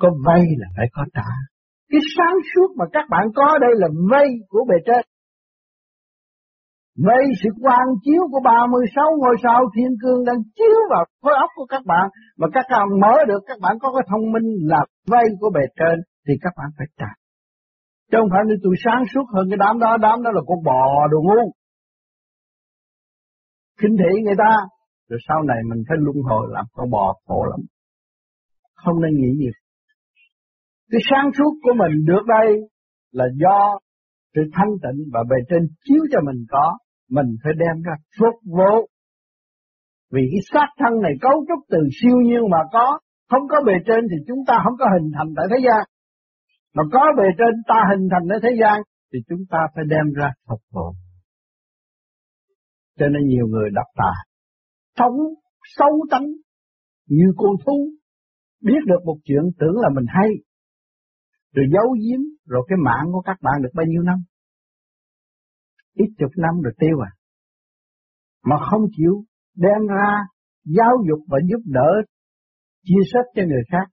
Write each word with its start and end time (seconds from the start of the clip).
có 0.00 0.08
vay 0.26 0.42
là 0.60 0.68
phải 0.76 0.86
có 0.92 1.02
trả. 1.14 1.30
Cái 1.90 2.00
sáng 2.16 2.36
suốt 2.50 2.68
mà 2.78 2.84
các 2.92 3.06
bạn 3.10 3.26
có 3.34 3.58
đây 3.60 3.70
là 3.74 3.88
vay 4.10 4.28
của 4.48 4.64
bề 4.68 4.76
trên. 4.86 5.04
vây 7.06 7.24
sự 7.42 7.50
quang 7.62 7.90
chiếu 8.04 8.22
của 8.32 8.40
36 8.44 9.04
ngôi 9.18 9.36
sao 9.44 9.60
thiên 9.74 9.92
cương 10.02 10.24
đang 10.24 10.40
chiếu 10.56 10.78
vào 10.90 11.04
khối 11.22 11.34
óc 11.44 11.50
của 11.56 11.66
các 11.66 11.82
bạn. 11.86 12.06
Mà 12.38 12.46
các 12.54 12.64
bạn 12.70 12.88
mở 13.02 13.14
được 13.28 13.42
các 13.46 13.58
bạn 13.62 13.74
có 13.80 13.88
cái 13.92 14.04
thông 14.10 14.32
minh 14.32 14.48
là 14.70 14.80
vay 15.06 15.24
của 15.40 15.50
bề 15.54 15.64
trên 15.78 15.96
thì 16.26 16.34
các 16.40 16.52
bạn 16.56 16.68
phải 16.78 16.86
trả. 16.98 17.10
Chứ 18.10 18.16
không 18.20 18.30
phải 18.32 18.42
như 18.46 18.56
tôi 18.62 18.74
sáng 18.84 19.02
suốt 19.14 19.26
hơn 19.34 19.44
cái 19.50 19.58
đám 19.64 19.78
đó, 19.78 19.96
đám 19.96 20.22
đó 20.22 20.30
là 20.34 20.42
con 20.48 20.58
bò 20.64 21.08
đồ 21.12 21.18
ngu. 21.22 21.52
Kinh 23.80 23.96
thị 24.00 24.12
người 24.24 24.38
ta, 24.38 24.52
rồi 25.08 25.20
sau 25.28 25.42
này 25.42 25.58
mình 25.70 25.80
phải 25.88 25.96
luân 26.00 26.16
hồi 26.28 26.46
làm 26.50 26.64
con 26.72 26.90
bò 26.90 27.14
khổ 27.26 27.44
lắm. 27.50 27.60
Không 28.74 29.02
nên 29.02 29.12
nghĩ 29.20 29.30
gì. 29.38 29.50
Cái 30.90 31.00
sáng 31.10 31.30
suốt 31.38 31.52
của 31.62 31.74
mình 31.80 32.04
được 32.06 32.24
đây 32.38 32.48
là 33.12 33.24
do 33.42 33.78
sự 34.34 34.40
thanh 34.52 34.72
tịnh 34.82 35.00
và 35.12 35.20
bề 35.30 35.36
trên 35.48 35.62
chiếu 35.84 36.02
cho 36.12 36.20
mình 36.26 36.44
có, 36.48 36.78
mình 37.10 37.28
phải 37.42 37.52
đem 37.62 37.82
ra 37.86 37.94
phục 38.18 38.36
vụ. 38.56 38.74
Vì 40.12 40.22
cái 40.32 40.42
xác 40.52 40.68
thân 40.78 40.92
này 41.02 41.12
cấu 41.20 41.36
trúc 41.48 41.60
từ 41.70 41.78
siêu 42.00 42.16
nhiên 42.26 42.42
mà 42.50 42.58
có, 42.72 42.98
không 43.30 43.48
có 43.48 43.56
bề 43.66 43.72
trên 43.86 44.02
thì 44.10 44.16
chúng 44.28 44.42
ta 44.46 44.54
không 44.64 44.76
có 44.78 44.86
hình 44.94 45.10
thành 45.16 45.30
tại 45.36 45.46
thế 45.50 45.58
gian. 45.66 45.82
Mà 46.74 46.82
có 46.92 47.02
bề 47.18 47.24
trên 47.38 47.54
ta 47.68 47.78
hình 47.90 48.08
thành 48.12 48.26
ở 48.36 48.38
thế 48.42 48.52
gian 48.60 48.82
thì 49.12 49.18
chúng 49.28 49.42
ta 49.50 49.58
phải 49.74 49.84
đem 49.88 50.06
ra 50.18 50.28
phục 50.48 50.60
vụ. 50.74 50.88
Cho 52.98 53.08
nên 53.08 53.22
nhiều 53.26 53.46
người 53.46 53.68
đọc 53.72 53.86
tà, 53.96 54.12
sống 54.96 55.18
sâu 55.76 55.92
tánh 56.10 56.26
như 57.08 57.26
con 57.36 57.52
thú, 57.66 57.90
biết 58.64 58.82
được 58.86 59.02
một 59.04 59.16
chuyện 59.24 59.42
tưởng 59.58 59.76
là 59.82 59.88
mình 59.94 60.04
hay, 60.08 60.30
rồi 61.54 61.66
giấu 61.74 61.88
giếm, 62.02 62.20
rồi 62.46 62.66
cái 62.68 62.76
mạng 62.84 63.06
của 63.12 63.20
các 63.20 63.36
bạn 63.42 63.62
được 63.62 63.70
bao 63.74 63.86
nhiêu 63.86 64.02
năm? 64.02 64.18
Ít 65.94 66.08
chục 66.18 66.30
năm 66.36 66.54
rồi 66.64 66.72
tiêu 66.78 66.96
à. 67.04 67.10
Mà 68.44 68.56
không 68.70 68.82
chịu 68.96 69.24
đem 69.54 69.86
ra 69.86 70.10
giáo 70.64 70.92
dục 71.08 71.20
và 71.28 71.38
giúp 71.50 71.62
đỡ, 71.64 71.90
chia 72.84 73.02
sẻ 73.12 73.18
cho 73.34 73.42
người 73.42 73.62
khác. 73.72 73.86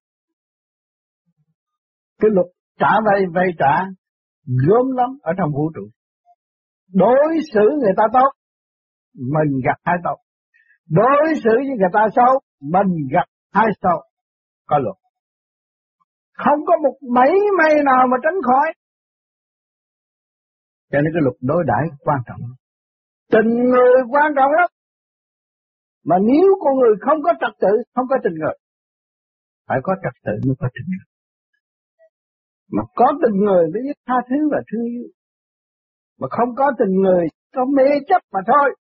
Cái 2.19 2.31
luật 2.33 2.47
trả 2.79 2.91
vay 3.05 3.21
vay 3.33 3.47
trả 3.59 3.85
gớm 4.45 4.85
lắm 4.97 5.09
ở 5.21 5.31
trong 5.37 5.51
vũ 5.53 5.71
trụ. 5.75 5.89
Đối 6.93 7.39
xử 7.53 7.69
người 7.81 7.93
ta 7.97 8.03
tốt, 8.13 8.31
mình 9.13 9.61
gặp 9.65 9.77
hai 9.83 9.95
tốt. 10.03 10.17
Đối 10.89 11.33
xử 11.43 11.49
với 11.55 11.77
người 11.79 11.89
ta 11.93 11.99
xấu, 12.15 12.39
mình 12.61 13.07
gặp 13.11 13.25
hai 13.51 13.65
xấu. 13.81 14.01
Có 14.65 14.77
luật. 14.77 15.04
Không 16.43 16.59
có 16.67 16.73
một 16.83 16.95
mấy 17.17 17.31
may 17.59 17.73
nào 17.89 18.03
mà 18.11 18.17
tránh 18.23 18.39
khỏi. 18.47 18.67
Cho 20.91 21.01
nên 21.01 21.11
cái 21.13 21.21
luật 21.25 21.37
đối 21.41 21.63
đãi 21.67 21.83
quan 21.99 22.19
trọng. 22.27 22.41
Tình 23.31 23.49
người 23.71 23.95
quan 24.11 24.31
trọng 24.35 24.51
lắm. 24.51 24.69
Mà 26.05 26.15
nếu 26.29 26.47
con 26.63 26.73
người 26.79 26.95
không 27.05 27.19
có 27.23 27.31
trật 27.41 27.53
tự, 27.61 27.73
không 27.95 28.05
có 28.09 28.15
tình 28.23 28.33
người. 28.41 28.57
Phải 29.67 29.79
có 29.83 29.95
trật 30.03 30.13
tự 30.25 30.33
mới 30.47 30.55
có 30.59 30.67
tình 30.75 30.87
người. 30.91 31.07
Mà 32.71 32.83
có 32.95 33.07
tình 33.21 33.37
người 33.45 33.63
mới 33.73 33.81
biết 33.85 33.97
tha 34.07 34.15
thứ 34.29 34.35
và 34.51 34.59
thương 34.67 34.85
yêu. 34.85 35.07
Mà 36.19 36.27
không 36.31 36.55
có 36.55 36.71
tình 36.79 36.93
người, 37.03 37.25
có 37.55 37.65
mê 37.65 37.87
chấp 38.07 38.21
mà 38.33 38.39
thôi. 38.47 38.75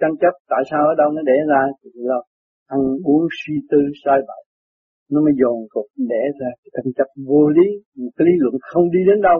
Tranh 0.00 0.16
chấp 0.20 0.34
tại 0.52 0.62
sao 0.70 0.80
ở 0.90 0.94
đâu 1.00 1.10
nó 1.10 1.22
để 1.30 1.36
ra, 1.50 1.62
thì 1.80 1.90
là 1.94 2.18
ăn 2.66 2.80
uống 3.04 3.24
suy 3.40 3.54
tư 3.70 3.78
sai 4.04 4.18
bậy 4.28 4.42
nó 5.12 5.18
mới 5.24 5.32
dồn 5.40 5.56
cục 5.68 5.86
để 5.96 6.22
ra 6.40 6.50
cái 6.60 6.70
tranh 6.74 6.92
chấp 6.96 7.08
vô 7.28 7.48
lý. 7.48 7.68
Một 7.96 8.10
cái 8.16 8.24
lý 8.28 8.34
luận 8.42 8.54
không 8.60 8.90
đi 8.90 9.00
đến 9.08 9.18
đâu. 9.22 9.38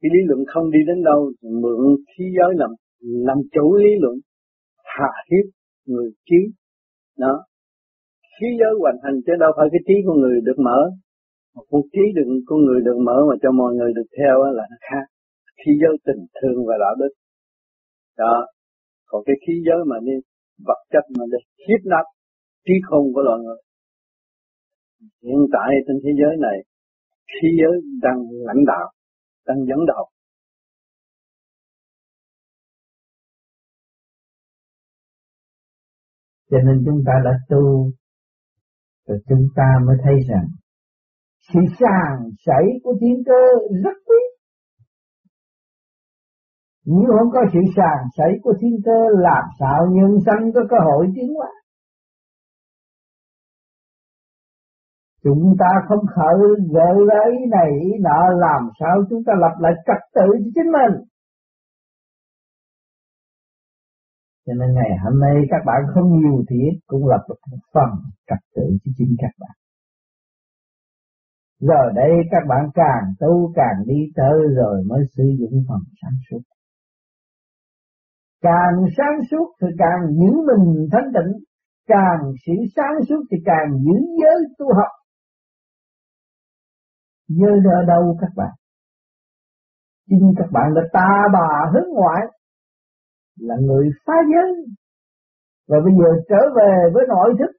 Cái 0.00 0.10
lý 0.14 0.20
luận 0.28 0.40
không 0.52 0.70
đi 0.70 0.78
đến 0.86 0.98
đâu 1.04 1.32
mượn 1.62 1.80
khí 2.10 2.24
giới 2.38 2.52
làm 2.60 2.70
làm 3.28 3.38
chủ 3.52 3.76
lý 3.76 3.90
luận 4.00 4.16
hạ 4.96 5.12
hiếp 5.30 5.46
người 5.86 6.10
trí. 6.28 6.40
Đó. 7.18 7.34
Khí 8.34 8.46
giới 8.60 8.72
hoàn 8.80 8.96
thành 9.02 9.16
chứ 9.26 9.32
đâu 9.40 9.52
phải 9.56 9.66
cái 9.72 9.80
trí 9.86 9.94
của 10.06 10.14
người 10.14 10.40
được 10.44 10.58
mở. 10.58 10.80
Một 11.54 11.64
con 11.70 11.82
trí 11.92 12.04
đừng, 12.14 12.30
con 12.46 12.58
người 12.66 12.80
được 12.84 12.98
mở 13.06 13.16
mà 13.28 13.34
cho 13.42 13.50
mọi 13.50 13.74
người 13.74 13.92
được 13.96 14.08
theo 14.18 14.36
là 14.56 14.64
nó 14.70 14.76
khác. 14.80 15.04
Khí 15.60 15.72
giới 15.82 15.96
tình 16.06 16.22
thương 16.38 16.66
và 16.66 16.74
đạo 16.80 16.94
đức. 16.98 17.12
Đó 18.18 18.46
còn 19.14 19.22
cái 19.26 19.36
khí 19.46 19.54
giới 19.66 19.80
mà 19.90 19.96
đi 20.06 20.12
vật 20.66 20.80
chất 20.92 21.04
mà 21.18 21.24
để 21.32 21.38
hiếp 21.66 21.80
nắp 21.92 22.06
trí 22.64 22.72
không 22.88 23.06
của 23.14 23.22
loài 23.26 23.38
người. 23.44 23.60
Hiện 25.22 25.42
tại 25.52 25.68
trên 25.86 25.96
thế 26.02 26.10
giới 26.20 26.34
này, 26.46 26.56
khí 27.32 27.48
giới 27.60 27.74
đang 28.02 28.18
lãnh 28.48 28.64
đạo, 28.66 28.86
đang 29.46 29.56
dẫn 29.68 29.78
đầu. 29.86 30.04
Cho 36.50 36.58
nên 36.66 36.82
chúng 36.86 37.02
ta 37.06 37.12
đã 37.24 37.30
tu, 37.48 37.90
rồi 39.06 39.18
chúng 39.28 39.46
ta 39.56 39.68
mới 39.86 39.96
thấy 40.04 40.14
rằng 40.28 40.46
sự 41.52 41.60
sàng 41.80 42.30
sảy 42.46 42.64
của 42.82 42.94
thiên 43.00 43.22
cơ 43.26 43.42
rất 43.84 43.96
quý 44.06 44.33
nếu 46.86 47.10
không 47.18 47.30
có 47.32 47.40
sự 47.52 47.60
sàng 47.76 48.02
sảy 48.16 48.32
của 48.42 48.54
thiên 48.60 48.76
cơ, 48.84 48.98
làm 49.10 49.44
sao 49.60 49.86
nhân 49.90 50.18
sanh 50.26 50.52
có 50.54 50.60
cơ 50.70 50.76
hội 50.84 51.06
tiến 51.14 51.34
hóa. 51.34 51.50
Chúng 55.22 55.56
ta 55.58 55.66
không 55.88 56.04
khởi 56.14 56.38
gợi 56.74 56.96
lấy 57.06 57.32
này 57.50 57.70
nọ, 58.00 58.28
làm 58.38 58.62
sao 58.80 58.96
chúng 59.10 59.24
ta 59.26 59.32
lập 59.36 59.54
lại 59.60 59.72
trật 59.86 60.02
tự 60.14 60.26
cho 60.32 60.50
chính 60.54 60.72
mình. 60.72 61.04
Cho 64.46 64.52
nên 64.54 64.74
ngày 64.74 64.90
hôm 65.04 65.20
nay 65.20 65.36
các 65.50 65.62
bạn 65.66 65.82
không 65.94 66.20
nhiều 66.20 66.44
thiệt 66.48 66.74
cũng 66.86 67.06
lập 67.06 67.24
được 67.28 67.40
một 67.50 67.62
phần 67.74 67.90
trật 68.26 68.38
tự 68.54 68.62
cho 68.84 68.90
chính 68.96 69.14
các 69.18 69.30
bạn. 69.40 69.56
Giờ 71.60 71.92
đây 71.94 72.10
các 72.30 72.42
bạn 72.48 72.68
càng 72.74 73.04
tu, 73.20 73.52
càng 73.56 73.84
đi 73.86 74.00
tới 74.14 74.38
rồi 74.56 74.82
mới 74.86 75.00
sử 75.16 75.24
dụng 75.38 75.64
phần 75.68 75.80
sáng 76.02 76.18
suốt. 76.30 76.40
Càng 78.46 78.76
sáng 78.96 79.16
suốt 79.30 79.48
thì 79.60 79.68
càng 79.78 80.00
giữ 80.18 80.30
mình 80.48 80.88
thanh 80.92 81.10
tịnh, 81.14 81.32
càng 81.86 82.20
sự 82.46 82.52
sáng 82.76 82.96
suốt 83.08 83.22
thì 83.30 83.36
càng 83.44 83.68
giữ 83.84 83.96
giới 84.20 84.38
tu 84.58 84.66
học. 84.78 84.92
Giới 87.28 87.58
ở 87.80 87.84
đâu 87.86 88.16
các 88.20 88.30
bạn? 88.36 88.54
Chính 90.08 90.32
các 90.38 90.48
bạn 90.52 90.72
là 90.74 90.82
ta 90.92 91.08
bà 91.32 91.48
hướng 91.72 91.88
ngoại, 91.94 92.22
là 93.38 93.54
người 93.60 93.90
phá 94.06 94.14
giới. 94.32 94.66
Và 95.68 95.76
bây 95.84 95.92
giờ 95.98 96.08
trở 96.28 96.40
về 96.56 96.90
với 96.94 97.04
nội 97.08 97.34
thức, 97.38 97.52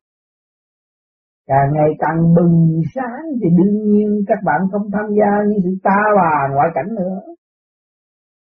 càng 1.47 1.73
ngày 1.73 1.89
càng 1.99 2.33
bừng 2.35 2.81
sáng 2.95 3.23
thì 3.41 3.49
đương 3.57 3.91
nhiên 3.91 4.09
các 4.27 4.39
bạn 4.45 4.61
không 4.71 4.91
tham 4.93 5.05
gia 5.19 5.31
những 5.47 5.59
sự 5.63 5.69
ta 5.83 5.99
bà 6.15 6.53
ngoại 6.53 6.67
cảnh 6.75 6.95
nữa 6.95 7.35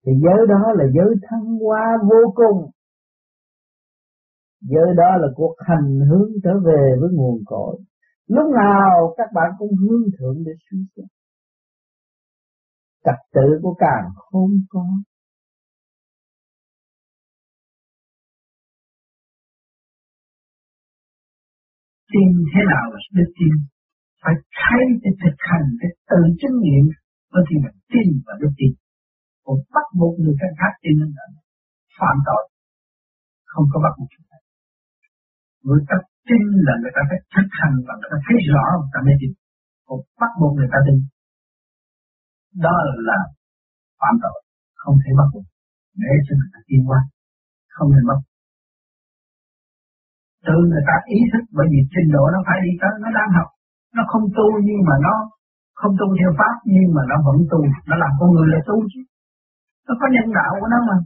thì 0.05 0.11
giới 0.23 0.47
đó 0.47 0.73
là 0.75 0.85
giới 0.95 1.15
thăng 1.27 1.45
hoa 1.59 1.85
vô 2.09 2.33
cùng. 2.35 2.71
Giới 4.61 4.89
đó 4.97 5.17
là 5.21 5.27
cuộc 5.35 5.55
hành 5.59 5.99
hướng 6.09 6.31
trở 6.43 6.51
về 6.65 6.95
với 6.99 7.09
nguồn 7.13 7.43
cội. 7.45 7.79
Lúc 8.27 8.45
nào 8.55 9.13
các 9.17 9.29
bạn 9.33 9.51
cũng 9.57 9.75
hướng 9.75 10.03
thượng 10.19 10.43
để 10.45 10.51
suy 10.69 10.77
xét. 10.95 11.05
Trật 13.05 13.19
tự 13.33 13.59
của 13.61 13.75
càng 13.79 14.05
không 14.15 14.51
có. 14.69 14.85
Tin 22.13 22.29
thế 22.53 22.61
nào 22.71 22.85
là 22.93 22.99
đức 23.13 23.31
tin? 23.39 23.53
Phải 24.23 24.33
thấy 24.59 24.83
để 25.03 25.09
thực 25.23 25.35
hành, 25.37 25.67
để 25.81 25.89
tự 26.09 26.21
chứng 26.41 26.59
nghiệm 26.61 26.85
mới 27.33 27.43
thì 27.49 27.55
mình 27.63 27.77
tin 27.93 28.21
và 28.25 28.33
đức 28.41 28.51
tin 28.57 28.82
còn 29.45 29.57
bắt 29.75 29.87
buộc 29.99 30.13
người 30.21 30.35
khác 30.39 30.51
khác 30.59 30.73
tin 30.83 30.95
nên 30.99 31.09
là 31.17 31.25
phạm 31.99 32.15
tội. 32.27 32.43
Không 33.51 33.65
có 33.71 33.77
bắt 33.85 33.93
buộc 33.97 34.09
người 35.67 35.83
ta 35.89 35.95
tin 36.29 36.43
là 36.67 36.73
người 36.81 36.93
ta 36.95 37.01
phải 37.09 37.19
thực 37.33 37.47
hành 37.59 37.75
và 37.87 37.93
người 37.99 38.09
ta 38.13 38.17
thấy 38.25 38.37
rõ 38.53 38.65
người 38.79 38.91
ta 38.93 38.99
mới 39.05 39.15
tin. 39.21 39.31
Còn 39.87 39.99
bắt 40.21 40.31
buộc 40.39 40.53
người 40.57 40.69
ta 40.73 40.79
tin. 40.85 40.97
Đó 42.65 42.75
là 43.09 43.19
phạm 44.01 44.15
tội. 44.23 44.37
Không 44.81 44.95
thể 45.01 45.11
bắt 45.19 45.27
buộc. 45.33 45.45
Để 46.03 46.13
cho 46.25 46.33
người 46.37 46.51
ta 46.53 46.59
tin 46.67 46.81
qua 46.89 46.99
không 47.75 47.89
nên 47.95 48.05
bắt 48.09 48.19
tự 50.47 50.57
người 50.69 50.85
ta 50.89 50.95
ý 51.17 51.19
thức 51.31 51.43
bởi 51.57 51.67
vì 51.71 51.79
trình 51.93 52.09
độ 52.15 52.23
nó 52.33 52.39
phải 52.47 52.59
đi 52.65 52.71
tới, 52.81 52.93
nó 53.03 53.09
đang 53.17 53.29
học. 53.37 53.49
Nó 53.95 54.03
không 54.11 54.25
tu 54.37 54.47
nhưng 54.67 54.81
mà 54.89 54.95
nó 55.05 55.15
không 55.79 55.93
tu 55.99 56.07
theo 56.19 56.31
pháp, 56.39 56.55
nhưng 56.73 56.87
mà 56.95 57.01
nó 57.11 57.17
vẫn 57.27 57.37
tu. 57.51 57.59
Nó 57.89 57.95
làm 58.03 58.11
con 58.19 58.29
người 58.35 58.47
là 58.53 58.59
tu 58.67 58.75
chứ 58.91 59.01
nó 59.87 59.93
có 60.01 60.07
nhân 60.13 60.33
đạo 60.39 60.53
của 60.61 60.67
nó 60.73 60.77
mà. 60.89 60.97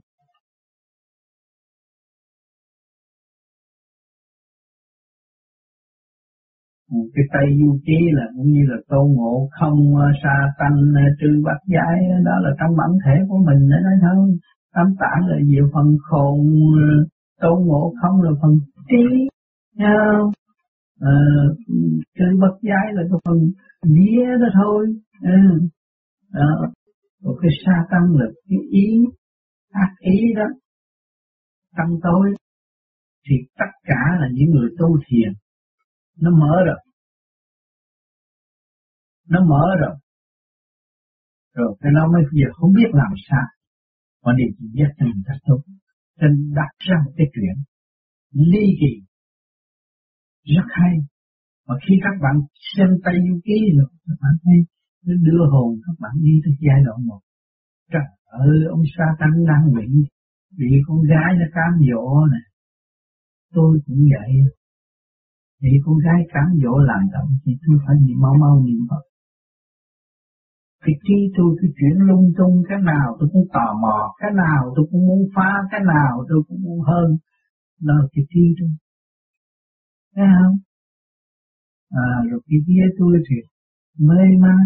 Ừ, 6.92 6.98
cái 7.16 7.26
tay 7.34 7.46
du 7.60 7.80
ký 7.86 7.98
là 8.18 8.26
cũng 8.38 8.48
như 8.54 8.64
là 8.72 8.78
tô 8.90 9.02
ngộ 9.16 9.50
không 9.60 9.96
ờ, 9.96 10.08
sa 10.24 10.36
tanh 10.60 10.78
ờ, 10.96 11.02
trư 11.20 11.30
bát 11.46 11.60
giải 11.74 11.98
ờ, 12.16 12.18
đó 12.26 12.36
là 12.44 12.50
trong 12.60 12.78
bản 12.78 12.92
thể 13.06 13.16
của 13.30 13.38
mình 13.38 13.70
đó 13.70 13.78
nói 13.86 13.98
thôi. 14.02 14.38
Tam 14.76 14.88
tạng 15.00 15.28
là 15.28 15.38
nhiều 15.46 15.70
phần 15.74 15.98
khôn 16.10 16.38
tô 17.42 17.52
ngộ 17.66 17.94
không 18.02 18.22
là 18.22 18.32
phần 18.42 18.52
trí 18.90 19.28
không 19.80 20.32
à, 21.02 21.12
trừ 22.20 22.26
bậc 22.42 22.56
giải 22.62 22.88
là 22.94 23.04
cái 23.12 23.20
phần 23.26 23.38
vía 23.84 24.26
đó 24.42 24.48
thôi. 24.56 24.88
Ừ. 25.24 25.32
à, 26.34 26.46
của 27.28 27.40
cái 27.42 27.52
sa 27.66 27.76
tăng 27.92 28.08
lực, 28.20 28.34
cái 28.50 28.60
ý, 28.72 28.88
ác 29.70 29.92
ý 30.00 30.18
đó, 30.36 30.48
tâm 31.78 31.88
tối. 32.04 32.36
Thì 33.26 33.36
tất 33.60 33.72
cả 33.84 34.02
là 34.20 34.28
những 34.34 34.50
người 34.52 34.70
tu 34.80 34.88
thiền, 35.08 35.32
nó 36.22 36.32
mở 36.32 36.56
rồi. 36.66 36.80
Nó 39.30 39.40
mở 39.50 39.66
rồi. 39.80 39.96
Rồi 41.56 41.78
cái 41.80 41.92
nó 41.96 42.12
mới 42.12 42.22
giờ 42.32 42.48
không 42.54 42.72
biết 42.74 42.90
làm 42.94 43.14
sao. 43.30 43.48
Mà 44.24 44.32
điều 44.38 44.48
chỉ 44.60 44.66
biết 44.74 44.90
cho 44.98 45.06
mình 45.06 45.24
thật 45.28 45.40
tốt 45.48 45.62
nên 46.22 46.54
đặt 46.56 46.72
ra 46.80 46.96
một 47.06 47.12
cái 47.18 47.28
chuyện 47.34 47.56
ly 48.32 48.66
kỳ. 48.80 48.94
Rất 50.56 50.68
hay. 50.70 50.94
Mà 51.68 51.76
khi 51.88 51.96
các 52.04 52.16
bạn 52.24 52.36
xem 52.76 52.88
tay 53.04 53.16
du 53.28 53.40
ký 53.46 53.58
rồi 53.78 53.90
các 54.06 54.18
bạn 54.22 54.34
thấy 54.44 54.77
nó 55.07 55.13
đưa 55.27 55.44
hồn 55.51 55.69
các 55.86 55.95
bạn 56.00 56.12
đi 56.25 56.33
tới 56.44 56.54
giai 56.65 56.80
đoạn 56.86 57.00
một. 57.07 57.19
Trời 57.92 58.07
ơi, 58.25 58.57
ông 58.69 58.83
sa 58.98 59.06
tăng 59.19 59.45
đang 59.50 59.74
bị 59.77 59.88
bị 60.57 60.69
con 60.88 61.00
gái 61.12 61.31
nó 61.39 61.45
cám 61.56 61.71
dỗ 61.89 62.25
nè. 62.31 62.42
Tôi 63.54 63.80
cũng 63.86 64.01
vậy. 64.13 64.31
Bị 65.62 65.69
con 65.86 65.98
gái 66.06 66.19
cám 66.33 66.48
dỗ 66.63 66.77
làm 66.89 67.01
động 67.13 67.30
thì 67.45 67.51
tôi 67.63 67.77
phải 67.86 67.95
niệm 68.04 68.18
mau 68.21 68.36
mau 68.39 68.63
niệm 68.65 68.81
Phật. 68.89 69.04
Thì 70.86 70.94
khi 71.04 71.18
tôi 71.38 71.57
cứ 71.62 71.68
chuyển 71.77 71.98
lung 72.07 72.31
tung, 72.38 72.63
cái 72.69 72.77
nào 72.83 73.18
tôi 73.19 73.30
cũng 73.33 73.48
tò 73.54 73.68
mò, 73.81 73.98
cái 74.19 74.31
nào 74.36 74.74
tôi 74.75 74.86
cũng 74.92 75.07
muốn 75.07 75.21
phá, 75.36 75.50
cái 75.71 75.81
nào 75.94 76.25
tôi 76.30 76.44
cũng 76.48 76.62
muốn 76.63 76.80
hơn, 76.81 77.18
là 77.80 77.94
cái 78.13 78.24
trí 78.30 78.42
tôi 78.59 78.69
thấy 80.15 80.25
không? 80.44 80.57
À 81.89 82.09
rồi 82.30 82.42
cái 82.48 82.59
kia 82.68 82.83
tôi 83.00 83.13
thì 83.30 83.36
mê 84.07 84.24
man 84.39 84.65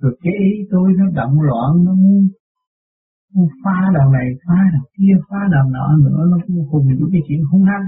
rồi 0.00 0.18
cái 0.22 0.32
ý 0.38 0.50
tôi 0.70 0.92
nó 0.98 1.04
động 1.14 1.40
loạn 1.40 1.70
nó 1.84 1.92
muốn, 1.94 2.20
muốn 3.34 3.48
phá 3.64 3.78
đầu 3.94 4.10
này 4.12 4.28
phá 4.46 4.58
đầu 4.72 4.86
kia 4.96 5.14
phá 5.28 5.38
đầu 5.52 5.64
nọ 5.70 5.96
nữa 6.04 6.20
nó 6.30 6.38
cũng 6.46 6.56
hùng 6.70 6.86
những 6.86 7.08
cái 7.12 7.20
chuyện 7.28 7.40
hung 7.50 7.64
hăng. 7.64 7.86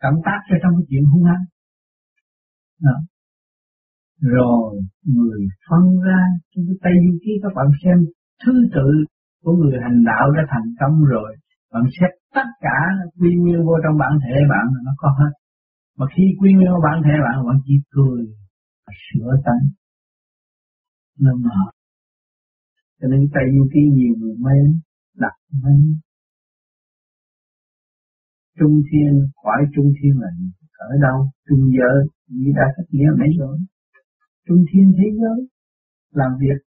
Cảm 0.00 0.14
tác 0.24 0.40
cho 0.48 0.56
trong 0.62 0.72
cái 0.76 0.84
chuyện 0.88 1.04
hung 1.04 1.24
hăng. 1.24 1.44
Đó. 2.82 2.96
rồi 4.20 4.80
người 5.04 5.40
phân 5.68 5.84
ra 6.06 6.20
trong 6.50 6.64
cái 6.68 6.76
tay 6.82 6.92
du 7.04 7.18
ký 7.24 7.32
các 7.42 7.52
bạn 7.56 7.66
xem 7.84 7.96
thứ 8.44 8.52
tự 8.74 8.88
của 9.42 9.52
người 9.52 9.76
hành 9.82 10.04
đạo 10.04 10.30
đã 10.36 10.42
thành 10.52 10.68
công 10.80 11.04
rồi. 11.04 11.36
Bạn 11.72 11.82
xét 12.00 12.10
tất 12.34 12.48
cả 12.60 12.78
quy 13.20 13.30
nguyên 13.36 13.66
vô 13.66 13.74
trong 13.84 13.98
bản 13.98 14.12
thể 14.24 14.36
bạn 14.50 14.66
nó 14.84 14.92
có 14.96 15.08
hết. 15.18 15.32
Mà 15.98 16.06
khi 16.14 16.24
quy 16.40 16.52
nguyên 16.52 16.68
vô 16.72 16.80
bản 16.86 17.02
thể 17.04 17.14
bạn 17.24 17.46
bạn 17.46 17.56
chỉ 17.66 17.74
cười 17.90 18.22
sửa 19.04 19.32
tánh 19.44 19.79
nó 21.20 21.34
mở 21.44 21.60
cho 23.00 23.08
nên 23.08 23.20
tại 23.34 23.44
du 23.54 23.68
ký 23.72 23.80
nhiều 23.92 24.14
người 24.18 24.36
mê 24.44 24.56
đặt 25.14 25.36
mê 25.62 25.72
trung 28.60 28.82
thiên, 28.88 29.12
khỏi 29.42 29.60
trung 29.74 29.92
thiên 29.96 30.12
là 30.22 30.28
ở 30.78 30.92
đâu? 31.06 31.18
Trung 31.48 31.64
giới. 31.76 31.98
Như 32.28 32.50
đã 32.56 32.66
cách 32.76 32.88
nghĩa 32.90 33.10
mấy 33.18 33.28
rồi. 33.38 33.56
Trung 34.46 34.62
thiên 34.68 34.92
thế 34.98 35.06
giới 35.20 35.38
làm 36.20 36.30
việc 36.40 36.58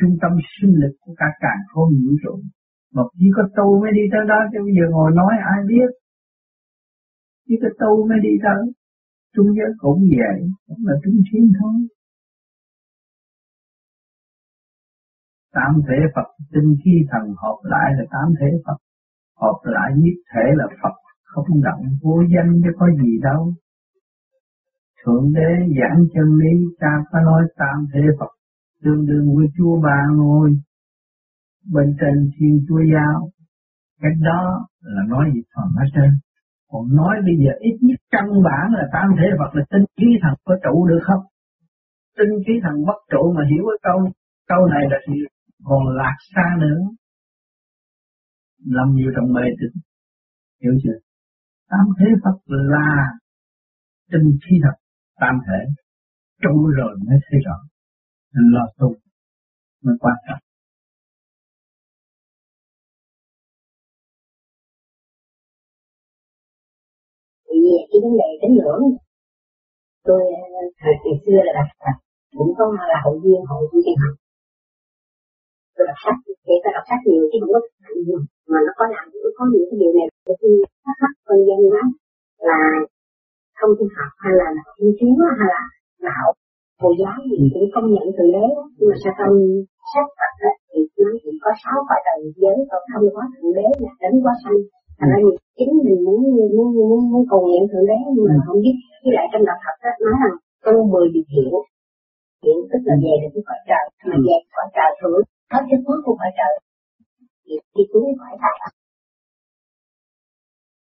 trung 0.00 0.14
tâm 0.22 0.32
sinh 0.54 0.74
lực 0.82 0.94
của 1.00 1.14
cả 1.20 1.26
càng 1.40 1.62
không 1.72 1.90
vũ 2.02 2.12
trụ. 2.22 2.34
Mà 2.94 3.02
chỉ 3.18 3.26
có 3.36 3.42
tu 3.56 3.80
mới 3.80 3.90
đi 3.98 4.04
tới 4.12 4.20
đó, 4.28 4.38
chứ 4.52 4.58
bây 4.66 4.74
giờ 4.76 4.84
ngồi 4.90 5.10
nói 5.20 5.32
ai 5.54 5.60
biết? 5.70 5.90
Chỉ 7.46 7.54
có 7.62 7.68
tu 7.80 8.08
mới 8.08 8.18
đi 8.26 8.34
tới. 8.46 8.62
Trung 9.34 9.46
giới 9.56 9.70
cũng 9.78 10.00
vậy, 10.18 10.38
cũng 10.66 10.82
là 10.86 10.94
trung 11.04 11.18
thiên 11.26 11.44
thôi. 11.58 11.76
Tam 15.54 15.80
thể 15.88 15.98
Phật. 16.14 16.28
Tinh 16.52 16.76
khi 16.84 16.94
thần 17.10 17.34
hợp 17.42 17.58
lại 17.62 17.92
là 17.96 18.04
tam 18.10 18.28
thể 18.40 18.46
Phật. 18.66 18.78
Hợp 19.40 19.58
lại 19.64 19.90
nhất 19.96 20.16
thể 20.32 20.46
là 20.54 20.66
Phật. 20.82 20.94
Không 21.24 21.62
động 21.62 21.82
vô 22.02 22.22
danh 22.34 22.60
chứ 22.64 22.70
có 22.78 22.86
gì 23.02 23.18
đâu. 23.22 23.52
Thượng 25.04 25.32
đế 25.32 25.50
giảng 25.78 26.04
chân 26.14 26.28
lý 26.42 26.54
ta 26.80 27.04
có 27.10 27.20
nói 27.20 27.42
tam 27.56 27.86
thể 27.94 28.00
Phật. 28.20 28.32
Tương 28.82 29.06
đương 29.06 29.36
với 29.36 29.46
Chúa 29.56 29.80
Ba 29.80 29.98
ngôi. 30.16 30.50
Bên 31.72 31.96
trên 32.00 32.30
thiên 32.36 32.64
Chúa 32.68 32.82
giáo. 32.92 33.30
Cái 34.00 34.12
đó 34.20 34.66
là 34.80 35.02
nói 35.08 35.30
gì 35.34 35.40
phần 35.56 35.68
ở 35.76 35.84
trên? 35.94 36.10
Còn 36.70 36.96
nói 36.96 37.14
bây 37.26 37.36
giờ 37.44 37.52
ít 37.60 37.76
nhất 37.80 38.00
căn 38.10 38.26
bản 38.42 38.72
là 38.72 38.88
tam 38.92 39.08
thể 39.18 39.26
Phật 39.38 39.50
là 39.56 39.64
tinh 39.70 39.84
khí 39.96 40.06
thần 40.22 40.34
có 40.44 40.54
trụ 40.64 40.86
được 40.86 41.00
không? 41.02 41.22
Tinh 42.18 42.34
khí 42.46 42.52
thần 42.62 42.84
bất 42.86 42.98
trụ 43.10 43.32
mà 43.36 43.42
hiểu 43.50 43.64
cái 43.68 43.78
câu 43.82 43.98
câu 44.48 44.66
này 44.66 44.84
là 44.90 44.98
gì? 45.08 45.20
Còn 45.64 45.82
lạc 45.96 46.16
xa 46.34 46.46
nữa. 46.60 46.80
Làm 48.66 48.94
nhiều 48.94 49.10
trong 49.16 49.32
mê 49.32 49.42
tín, 49.58 49.80
hiểu 50.62 50.72
chưa? 50.82 50.98
Tam 51.70 51.86
thế 51.98 52.06
Phật 52.24 52.38
là 52.46 52.86
tinh 54.12 54.38
khí 54.42 54.56
thật, 54.62 54.76
tam 55.20 55.34
thể 55.46 55.60
trụ 56.42 56.70
rồi 56.76 56.96
mới 57.06 57.18
thấy 57.30 57.40
rõ. 57.46 57.56
Nên 58.34 58.52
lo 58.54 58.66
tu 58.78 58.94
mới 59.82 59.94
quan 60.00 60.14
trọng 60.28 60.38
thì 67.48 67.60
cái 67.90 67.98
vấn 68.02 68.12
đề 68.20 68.28
tín 68.40 68.50
ngưỡng, 68.54 68.84
tôi, 70.04 70.22
thời 70.80 70.94
kỳ 71.02 71.10
xưa 71.26 71.40
là 71.46 71.52
đặt, 71.58 71.96
cũng 72.36 72.52
có 72.58 72.64
là 72.90 72.98
hội 73.04 73.16
viên 73.24 73.40
hội 73.50 73.62
viên 73.72 73.82
tiên 73.84 73.96
học 74.02 74.23
tôi 75.74 75.84
đọc 75.90 75.98
sách 76.04 76.18
thì 76.44 76.54
tôi 76.62 76.72
đọc 76.76 76.84
sách 76.90 77.02
nhiều 77.08 77.24
chứ 77.30 77.36
không 77.40 77.52
có 77.54 77.60
nhiều 78.06 78.18
mà 78.50 78.58
nó 78.66 78.72
có 78.78 78.84
làm 78.94 79.04
cũng 79.12 79.34
có 79.38 79.44
những 79.52 79.66
cái 79.68 79.76
điều 79.80 79.92
này. 79.98 80.08
Tôi 80.26 80.36
thắc 80.84 80.96
mắc 81.02 81.12
con 81.26 81.38
dân 81.48 81.60
đó 81.74 81.82
là 82.48 82.58
không 83.58 83.72
tin 83.78 83.88
học 83.98 84.12
hay 84.24 84.32
là 84.40 84.48
thiên 84.76 84.90
chiếu 84.98 85.12
hay 85.38 85.48
là 85.54 85.62
đạo 86.08 86.28
cô 86.82 86.88
giáo 87.00 87.16
gì 87.30 87.38
cũng 87.54 87.68
công 87.74 87.88
nhận 87.94 88.06
từ 88.16 88.24
đế 88.36 88.46
nhưng 88.76 88.88
mà 88.90 88.96
sao 89.02 89.12
trong 89.18 89.36
sách 89.92 90.10
Phật 90.18 90.32
thì 90.68 90.78
nó 91.02 91.10
chỉ 91.22 91.30
có 91.42 91.50
sáu 91.62 91.78
bài 91.88 92.00
đời 92.06 92.18
giới 92.42 92.56
còn 92.70 92.82
không 92.92 93.06
có 93.14 93.22
thượng 93.32 93.52
đế 93.58 93.66
là 93.84 93.92
đến 94.02 94.14
quá 94.24 94.34
sanh. 94.42 94.58
Thành 94.98 95.10
ra 95.12 95.18
mình 95.26 95.38
chính 95.58 95.72
mình 95.86 96.00
muốn 96.06 96.20
muốn 96.56 96.68
muốn 96.76 97.00
muốn 97.12 97.22
cầu 97.30 97.40
nguyện 97.44 97.62
thượng 97.70 97.86
đế, 97.90 97.98
nhưng 98.14 98.26
mà 98.30 98.36
không 98.46 98.60
biết. 98.64 98.76
Với 99.02 99.12
lại 99.16 99.26
trong 99.32 99.44
đạo 99.48 99.58
Phật 99.64 99.76
nói 100.04 100.14
rằng 100.22 100.36
tu 100.64 100.74
mười 100.92 101.06
điều 101.14 101.26
thiện. 101.32 101.52
Thiện 102.42 102.56
tức 102.70 102.80
là 102.88 102.94
về 103.04 103.14
được 103.20 103.30
cái 103.34 103.44
cõi 103.48 103.60
trời 103.68 103.84
mà 104.08 104.16
về 104.26 104.36
cõi 104.54 104.66
trời 104.76 104.90
thượng 105.00 105.22
có 105.52 105.58
cái 105.70 105.78
cuối 105.86 105.98
của 106.04 106.16
ở 106.26 106.30
trời. 106.38 106.54
Thì 107.46 107.54
đi 107.74 107.82
phải 108.20 108.34
đạt 108.42 108.56
trời 108.60 108.72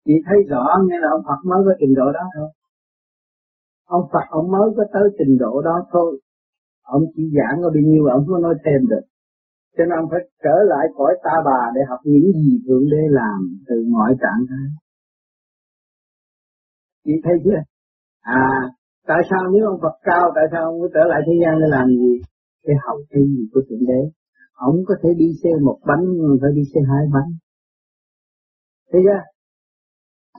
chị 0.07 0.15
thấy 0.27 0.39
rõ 0.51 0.65
nghe 0.87 0.97
là 1.03 1.09
ông 1.17 1.25
Phật 1.29 1.41
mới 1.51 1.61
có 1.67 1.73
trình 1.81 1.95
độ 2.01 2.07
đó 2.19 2.25
thôi. 2.35 2.49
Ông 3.97 4.05
Phật, 4.13 4.27
ông 4.39 4.51
mới 4.55 4.67
có 4.77 4.85
tới 4.95 5.07
trình 5.19 5.35
độ 5.39 5.63
đó 5.69 5.77
thôi. 5.93 6.21
Ông 6.83 7.03
chỉ 7.15 7.23
giảng 7.37 7.57
ở 7.67 7.69
bao 7.75 7.83
nhiêu 7.89 8.03
ông 8.17 8.25
không 8.27 8.43
nói 8.43 8.55
thêm 8.65 8.81
được. 8.91 9.05
Cho 9.77 9.85
nên 9.85 9.99
ông 10.01 10.09
phải 10.11 10.21
trở 10.45 10.57
lại 10.73 10.85
cõi 10.97 11.13
ta 11.25 11.35
bà 11.49 11.61
để 11.75 11.81
học 11.89 12.01
những 12.05 12.33
gì 12.33 12.53
thượng 12.67 12.87
đế 12.93 13.03
làm 13.21 13.39
từ 13.69 13.77
mọi 13.95 14.11
trạng 14.23 14.43
thái 14.49 14.67
chị 17.07 17.13
thấy 17.25 17.35
chưa? 17.45 17.61
À 18.21 18.47
tại 19.07 19.21
sao 19.31 19.43
nếu 19.53 19.67
ông 19.67 19.81
Phật 19.83 19.97
cao, 20.03 20.25
tại 20.35 20.45
sao 20.53 20.63
ông 20.65 20.77
phải 20.81 20.91
trở 20.95 21.05
lại 21.11 21.21
thế 21.27 21.35
gian 21.43 21.55
để 21.61 21.67
làm 21.77 21.87
gì? 21.89 22.13
Để 22.67 22.75
học 22.87 22.99
cái 23.11 23.23
gì 23.23 23.43
của 23.53 23.61
thượng 23.69 23.87
đế? 23.91 24.01
Ông 24.57 24.77
có 24.89 24.95
thể 25.03 25.11
đi 25.23 25.29
xe 25.43 25.51
một 25.63 25.79
bánh 25.89 26.05
nhưng 26.19 26.39
phải 26.43 26.51
đi 26.59 26.63
xe 26.75 26.81
hai 26.91 27.05
bánh. 27.15 27.31
Thấy 28.91 29.01
chưa? 29.07 29.23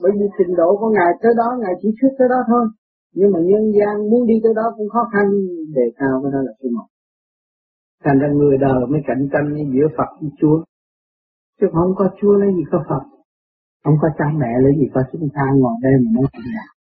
Bởi 0.02 0.12
vì 0.18 0.26
trình 0.38 0.52
độ 0.56 0.68
của 0.80 0.90
ngài 0.96 1.10
tới 1.22 1.32
đó, 1.40 1.48
ngài 1.62 1.74
chỉ 1.80 1.88
thuyết 1.98 2.12
tới 2.18 2.28
đó 2.28 2.40
thôi. 2.50 2.64
Nhưng 3.14 3.30
mà 3.32 3.38
nhân 3.50 3.64
gian 3.76 4.10
muốn 4.10 4.26
đi 4.26 4.34
tới 4.42 4.52
đó 4.56 4.66
cũng 4.76 4.88
khó 4.88 5.02
khăn, 5.12 5.26
đề 5.76 5.86
cao 6.00 6.14
cái 6.22 6.30
đó 6.34 6.40
là 6.46 6.52
số 6.58 6.68
một. 6.76 6.88
Thành 8.04 8.18
ra 8.18 8.28
người 8.28 8.56
đời 8.58 8.80
mới 8.90 9.00
cạnh 9.06 9.28
tranh 9.32 9.48
giữa 9.74 9.88
Phật 9.96 10.10
với 10.20 10.30
Chúa. 10.40 10.58
Chứ 11.60 11.66
không 11.72 11.92
có 11.96 12.10
Chúa 12.20 12.32
lấy 12.32 12.50
gì 12.56 12.64
có 12.72 12.78
Phật. 12.88 13.04
Không 13.84 13.96
có 14.02 14.08
cha 14.18 14.24
mẹ 14.40 14.52
lấy 14.64 14.72
gì 14.80 14.86
có 14.94 15.00
chúng 15.12 15.28
ta 15.34 15.44
ngồi 15.56 15.76
đây 15.82 15.92
mà 16.02 16.10
nói 16.14 16.26
chuyện 16.32 16.50
nào 16.58 16.72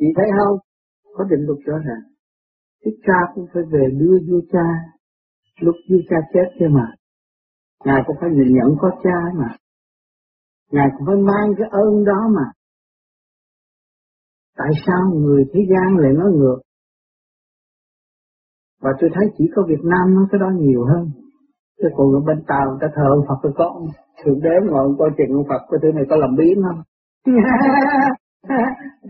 chị 0.00 0.06
thấy 0.16 0.28
không? 0.38 0.56
Có 1.16 1.24
định 1.30 1.42
luật 1.46 1.58
rõ 1.66 1.76
ràng. 1.86 2.04
Cái 2.82 2.92
cha 3.06 3.18
cũng 3.34 3.46
phải 3.52 3.62
về 3.72 3.84
đưa 4.00 4.16
vua 4.28 4.40
cha 4.52 4.66
lúc 5.60 5.74
như 5.88 5.98
cha 6.10 6.16
chết 6.32 6.46
kia 6.58 6.68
mà 6.70 6.86
ngài 7.84 8.02
cũng 8.06 8.16
phải 8.20 8.30
nhìn 8.30 8.48
nhận 8.56 8.76
có 8.80 8.90
cha 9.02 9.18
mà 9.38 9.56
ngài 10.72 10.88
cũng 10.98 11.06
phải 11.06 11.16
mang 11.16 11.54
cái 11.58 11.68
ơn 11.70 12.04
đó 12.04 12.28
mà 12.36 12.46
Tại 14.60 14.72
sao 14.86 15.02
người 15.14 15.44
thế 15.52 15.60
gian 15.70 15.96
lại 15.96 16.12
nói 16.12 16.30
ngược? 16.32 16.58
Và 18.82 18.90
tôi 19.00 19.10
thấy 19.14 19.26
chỉ 19.38 19.44
có 19.54 19.62
Việt 19.68 19.82
Nam 19.82 20.14
nói 20.14 20.26
cái 20.30 20.38
đó 20.38 20.50
nhiều 20.58 20.84
hơn. 20.84 21.10
Chứ 21.78 21.88
còn 21.96 22.06
ở 22.12 22.20
bên 22.26 22.44
Tàu 22.46 22.64
người 22.68 22.78
ta 22.80 22.88
thờ 22.94 23.06
ông 23.16 23.24
Phật 23.28 23.38
tôi 23.42 23.52
có 23.56 23.64
ông 23.64 23.86
Thượng 24.24 24.40
Đế 24.42 24.54
ngồi 24.66 24.94
coi 24.98 25.10
chuyện 25.16 25.28
ông 25.32 25.48
Phật, 25.48 25.62
cái 25.70 25.78
thứ 25.82 25.88
này 25.94 26.04
có 26.10 26.16
làm 26.16 26.30
biến 26.38 26.62
không? 26.66 26.80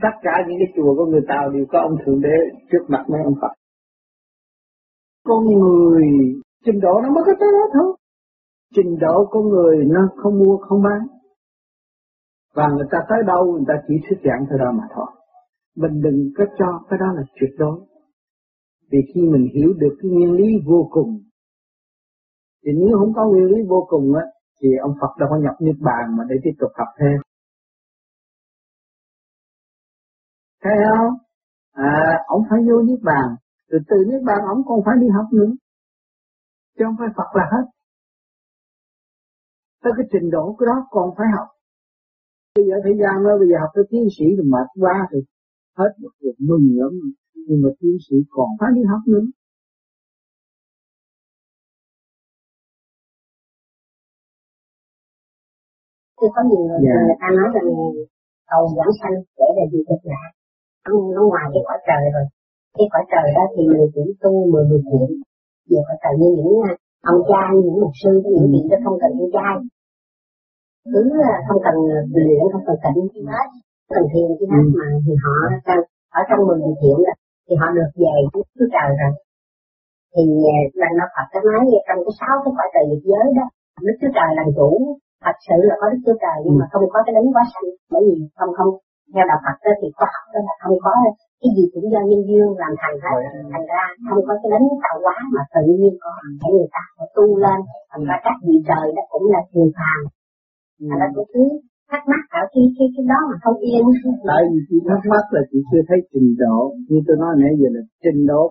Tất 0.03 0.15
cả 0.23 0.35
những 0.49 0.59
cái 0.61 0.73
chùa 0.77 0.95
của 0.97 1.07
người 1.07 1.25
Tàu 1.29 1.51
đều 1.51 1.65
có 1.73 1.79
ông 1.81 1.97
Thượng 2.05 2.21
Đế 2.21 2.37
trước 2.73 2.85
mặt 2.89 3.05
mấy 3.09 3.21
ông 3.25 3.35
Phật. 3.41 3.53
Con 5.31 5.45
người 5.45 6.07
trình 6.65 6.81
độ 6.81 6.95
nó 7.03 7.09
mới 7.15 7.25
có 7.27 7.33
tới 7.41 7.49
đó 7.57 7.65
thôi. 7.75 7.97
Trình 8.77 8.99
độ 9.01 9.27
con 9.31 9.49
người 9.49 9.77
nó 9.85 10.01
không 10.17 10.39
mua 10.39 10.57
không 10.57 10.83
bán. 10.83 11.01
Và 12.55 12.69
người 12.69 12.87
ta 12.91 12.99
tới 13.09 13.19
đâu 13.27 13.53
người 13.53 13.65
ta 13.69 13.75
chỉ 13.89 13.95
thuyết 14.05 14.19
giảng 14.25 14.47
thôi 14.51 14.59
đó 14.59 14.73
mà 14.79 14.85
thôi. 14.95 15.07
Mình 15.77 16.01
đừng 16.03 16.31
có 16.37 16.45
cho 16.59 16.67
cái 16.89 16.99
đó 16.99 17.07
là 17.17 17.23
tuyệt 17.41 17.51
đối. 17.59 17.81
Vì 18.91 18.99
khi 19.15 19.21
mình 19.21 19.47
hiểu 19.55 19.73
được 19.79 19.95
cái 20.03 20.11
nguyên 20.11 20.33
lý 20.33 20.49
vô 20.67 20.89
cùng 20.91 21.11
thì 22.65 22.71
nếu 22.81 22.99
không 22.99 23.13
có 23.15 23.27
nguyên 23.31 23.45
lý 23.45 23.59
vô 23.69 23.87
cùng 23.89 24.15
á 24.15 24.25
thì 24.61 24.69
ông 24.83 24.95
Phật 25.01 25.13
đâu 25.19 25.29
có 25.31 25.37
nhập 25.37 25.55
niết 25.61 25.77
bàn 25.81 26.17
mà 26.17 26.25
để 26.29 26.37
tiếp 26.45 26.57
tục 26.59 26.71
học 26.75 26.89
thêm. 27.01 27.19
Thấy 30.63 30.73
không? 30.89 31.15
À, 31.73 32.19
ông 32.27 32.43
phải 32.51 32.61
vô 32.69 32.83
niết 32.83 33.01
bàn, 33.03 33.29
rồi 33.71 33.81
từ 33.91 33.97
niết 34.09 34.23
bàn 34.29 34.41
ông 34.53 34.61
còn 34.69 34.79
phải 34.87 34.95
đi 35.03 35.09
học 35.17 35.27
nữa. 35.33 35.53
Chứ 36.77 36.83
không 36.87 36.99
phải 36.99 37.09
Phật 37.17 37.31
là 37.39 37.45
hết. 37.53 37.65
Tới 39.83 39.93
cái 39.97 40.07
trình 40.13 40.31
độ 40.31 40.57
cái 40.59 40.67
đó 40.71 40.77
còn 40.91 41.07
phải 41.17 41.27
học. 41.37 41.49
Bây 42.55 42.65
giờ 42.69 42.75
thời 42.85 42.97
gian 43.01 43.15
đó, 43.25 43.33
bây 43.41 43.49
giờ 43.51 43.57
học 43.61 43.71
tới 43.75 43.85
tiến 43.91 44.05
sĩ 44.17 44.27
thì 44.37 44.45
mệt 44.53 44.69
quá 44.83 44.97
rồi. 45.11 45.23
Hết 45.79 45.93
một 46.03 46.13
cuộc 46.21 46.37
mừng 46.49 46.67
lắm. 46.81 46.93
Nhưng 47.47 47.61
mà 47.63 47.71
tiến 47.81 47.97
sĩ 48.07 48.17
còn 48.31 48.49
phải 48.61 48.71
đi 48.77 48.83
học 48.93 49.03
nữa. 49.13 49.27
Thì 56.19 56.27
có 56.35 56.43
nhiều 56.51 56.63
người, 56.69 56.81
yeah. 56.87 57.01
người 57.07 57.19
ta 57.21 57.29
nói 57.39 57.49
rằng 57.55 57.69
cầu 58.51 58.63
giảng 58.77 58.93
sanh 59.01 59.17
để 59.39 59.49
là 59.57 59.65
gì 59.73 59.81
cực 59.89 60.03
lạ. 60.11 60.23
Nó, 61.15 61.23
ngoài 61.31 61.47
cái 61.53 61.63
cõi 61.67 61.79
trời 61.89 62.03
rồi. 62.15 62.27
Cái 62.77 62.87
cõi 62.93 63.05
trời 63.13 63.27
đó 63.37 63.45
thì 63.55 63.63
mình 63.71 63.87
chỉ 63.95 64.05
tu 64.23 64.33
mười 64.53 64.65
điều 64.71 64.83
kiện. 64.89 65.09
Về 65.71 65.81
cõi 65.87 65.99
trời 66.03 66.15
như 66.21 66.29
những 66.37 66.53
à, 66.71 66.73
ông 67.13 67.21
cha, 67.31 67.43
những 67.63 67.79
mục 67.83 67.95
sư, 68.03 68.13
những 68.35 68.49
vị 68.53 68.63
đó 68.71 68.77
không 68.85 68.97
cần 69.03 69.11
những 69.19 69.31
trai. 69.37 69.55
Cứ 70.93 71.03
à, 71.33 71.37
không 71.47 71.61
cần 71.67 71.77
luyện, 72.15 72.43
không 72.53 72.65
cần 72.69 72.77
tịnh 72.85 73.01
chi 73.13 73.23
hết. 73.33 73.49
Cần 73.95 74.05
thiền 74.11 74.29
chi 74.39 74.47
hết 74.53 74.65
mà 74.79 74.87
thì 75.05 75.13
họ 75.25 75.37
ở 76.19 76.21
trong 76.29 76.41
mười 76.47 76.59
điều 76.65 76.77
kiện 76.83 76.97
đó 77.07 77.15
thì 77.47 77.55
họ 77.61 77.67
được 77.77 77.91
về 78.03 78.17
với 78.33 78.43
Chúa 78.57 78.69
Trời 78.75 78.89
rồi. 79.01 79.13
Thì 80.15 80.23
là 80.81 80.89
nó 80.99 81.05
Phật 81.15 81.27
cái 81.33 81.43
nói 81.47 81.63
trong 81.89 82.01
cái 82.07 82.15
sáu 82.21 82.35
cái 82.45 82.53
cõi 82.57 82.69
trời 82.75 82.85
diệt 82.91 83.03
giới 83.11 83.27
đó, 83.39 83.47
Đức 83.87 83.97
Chúa 84.01 84.13
Trời 84.17 84.29
làm 84.39 84.49
chủ 84.59 84.71
thật 85.25 85.37
sự 85.47 85.57
là 85.69 85.75
có 85.81 85.87
đức 85.93 86.01
chúa 86.07 86.19
trời 86.25 86.37
nhưng 86.45 86.57
mà 86.61 86.67
không 86.73 86.85
có 86.93 86.99
cái 87.07 87.13
đấng 87.17 87.29
quá 87.35 87.45
sanh 87.53 87.69
bởi 87.93 88.03
vì 88.07 88.15
không 88.39 88.53
không 88.59 88.71
theo 89.13 89.25
đạo 89.31 89.41
Phật 89.45 89.57
đó 89.65 89.73
thì 89.81 89.89
khoa 89.97 90.09
học 90.15 90.25
đó 90.33 90.41
là 90.49 90.55
không 90.63 90.79
có 90.85 90.93
cái 91.41 91.51
gì 91.57 91.65
cũng 91.73 91.87
do 91.93 92.01
nhân 92.09 92.23
duyên 92.29 92.47
làm 92.63 92.73
thành 92.81 92.97
hết 93.05 93.19
thành 93.53 93.67
ra 93.73 93.83
không 94.09 94.23
có 94.27 94.33
cái 94.41 94.49
đấng 94.53 94.67
tạo 94.85 94.97
hóa 95.05 95.17
mà 95.35 95.43
tự 95.55 95.63
nhiên 95.79 95.95
có 96.03 96.13
để 96.41 96.49
người 96.57 96.71
ta 96.75 96.83
phải 96.97 97.09
tu 97.17 97.27
lên 97.45 97.59
thành 97.91 98.05
ra 98.09 98.17
các 98.27 98.37
vị 98.47 98.57
trời 98.69 98.87
đó 98.97 99.03
cũng 99.13 99.27
là 99.35 99.41
người 99.55 99.71
phàm 99.79 100.01
thành 100.89 100.99
ra 101.01 101.07
tôi 101.15 101.27
cứ 101.33 101.45
thắc 101.91 102.03
mắc 102.13 102.23
ở 102.41 102.43
khi 102.53 102.63
khi 102.77 102.85
cái 102.95 103.05
đó 103.13 103.19
mà 103.31 103.37
không 103.45 103.59
yên. 103.69 103.85
Tại 104.31 104.43
vì 104.51 104.59
chị 104.69 104.77
thắc 104.89 105.01
mắc 105.13 105.25
là 105.35 105.43
chị 105.51 105.59
chưa 105.71 105.83
thấy 105.89 105.99
trình 106.13 106.31
độ 106.45 106.59
như 106.89 106.99
tôi 107.07 107.17
nói 107.23 107.33
nãy 107.43 107.53
giờ 107.61 107.69
là 107.77 107.83
trình 108.05 108.21
độ. 108.31 108.43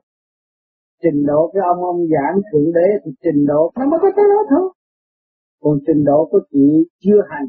Trình 1.03 1.19
độ 1.29 1.41
cái 1.53 1.61
ông 1.71 1.81
ông 1.91 2.01
giảng 2.13 2.35
thượng 2.47 2.69
đế 2.77 2.87
thì 3.01 3.11
trình 3.23 3.41
độ 3.51 3.61
nó 3.79 3.85
mới 3.91 3.99
có 4.03 4.09
tới 4.15 4.25
đó 4.33 4.41
thôi. 4.51 4.65
Còn 5.63 5.75
trình 5.87 6.01
độ 6.09 6.19
của 6.31 6.41
chị 6.51 6.65
chưa 7.03 7.21
hành 7.29 7.47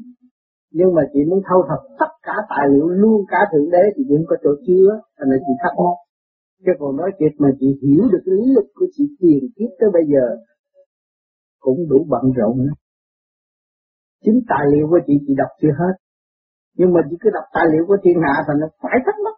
nhưng 0.78 0.94
mà 0.96 1.02
chị 1.12 1.20
muốn 1.28 1.40
thâu 1.48 1.60
thập 1.68 1.80
tất 2.00 2.12
cả 2.26 2.36
tài 2.50 2.66
liệu, 2.72 2.88
luôn 2.88 3.18
cả 3.28 3.40
thượng 3.50 3.70
đế, 3.70 3.84
thì 3.94 4.02
vẫn 4.10 4.22
có 4.28 4.36
chỗ 4.42 4.50
chứa 4.66 4.88
thành 5.16 5.28
là 5.30 5.36
chị 5.46 5.52
thắc 5.62 5.72
mắc. 5.84 5.96
Chứ 6.64 6.72
còn 6.78 6.96
nói 6.96 7.10
chuyện 7.18 7.32
mà 7.38 7.48
chị 7.60 7.68
hiểu 7.82 8.02
được 8.12 8.22
cái 8.26 8.34
lý 8.38 8.46
lực 8.56 8.68
của 8.74 8.86
chị 8.94 9.04
tiền 9.20 9.42
kiếp 9.56 9.70
tới 9.80 9.90
bây 9.92 10.04
giờ, 10.12 10.24
cũng 11.60 11.88
đủ 11.90 11.98
bận 12.08 12.24
rộn 12.36 12.58
nữa. 12.58 12.74
chính 14.24 14.40
tài 14.48 14.64
liệu 14.72 14.86
của 14.90 15.00
chị 15.06 15.14
chị 15.26 15.34
đọc 15.36 15.50
chưa 15.60 15.74
hết. 15.80 15.94
Nhưng 16.78 16.92
mà 16.92 17.00
chị 17.10 17.16
cứ 17.20 17.30
đọc 17.30 17.44
tài 17.54 17.66
liệu 17.72 17.84
của 17.88 17.96
thiên 18.02 18.16
hạ 18.24 18.34
thì 18.46 18.52
nó 18.60 18.66
phải 18.82 18.96
thắc 19.06 19.14
mắc. 19.24 19.36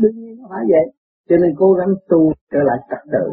Đương 0.00 0.16
nhiên 0.20 0.34
nó 0.38 0.44
phải 0.50 0.64
vậy. 0.72 0.86
Cho 1.28 1.36
nên 1.36 1.50
cố 1.56 1.72
gắng 1.72 1.92
tu 2.08 2.32
trở 2.52 2.60
lại 2.68 2.78
trật 2.90 3.02
tự 3.12 3.24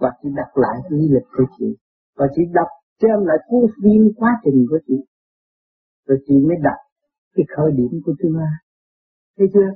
và 0.00 0.10
chị 0.22 0.28
đọc 0.36 0.50
lại 0.54 0.76
lý 0.88 1.08
lịch 1.14 1.28
của 1.36 1.44
chị. 1.58 1.76
Và 2.18 2.26
chị 2.34 2.42
đọc 2.52 2.68
xem 3.00 3.18
lại 3.28 3.38
cuốn 3.48 3.62
phim 3.82 4.02
quá 4.16 4.30
trình 4.44 4.66
của 4.70 4.78
chị. 4.86 4.98
Rồi 6.06 6.18
chị 6.26 6.34
mới 6.48 6.56
đặt 6.62 6.78
cái 7.34 7.44
khởi 7.56 7.70
điểm 7.78 7.92
của 8.04 8.14
tương 8.18 8.36
lai. 8.36 8.54
Thấy 9.38 9.46
chưa? 9.54 9.70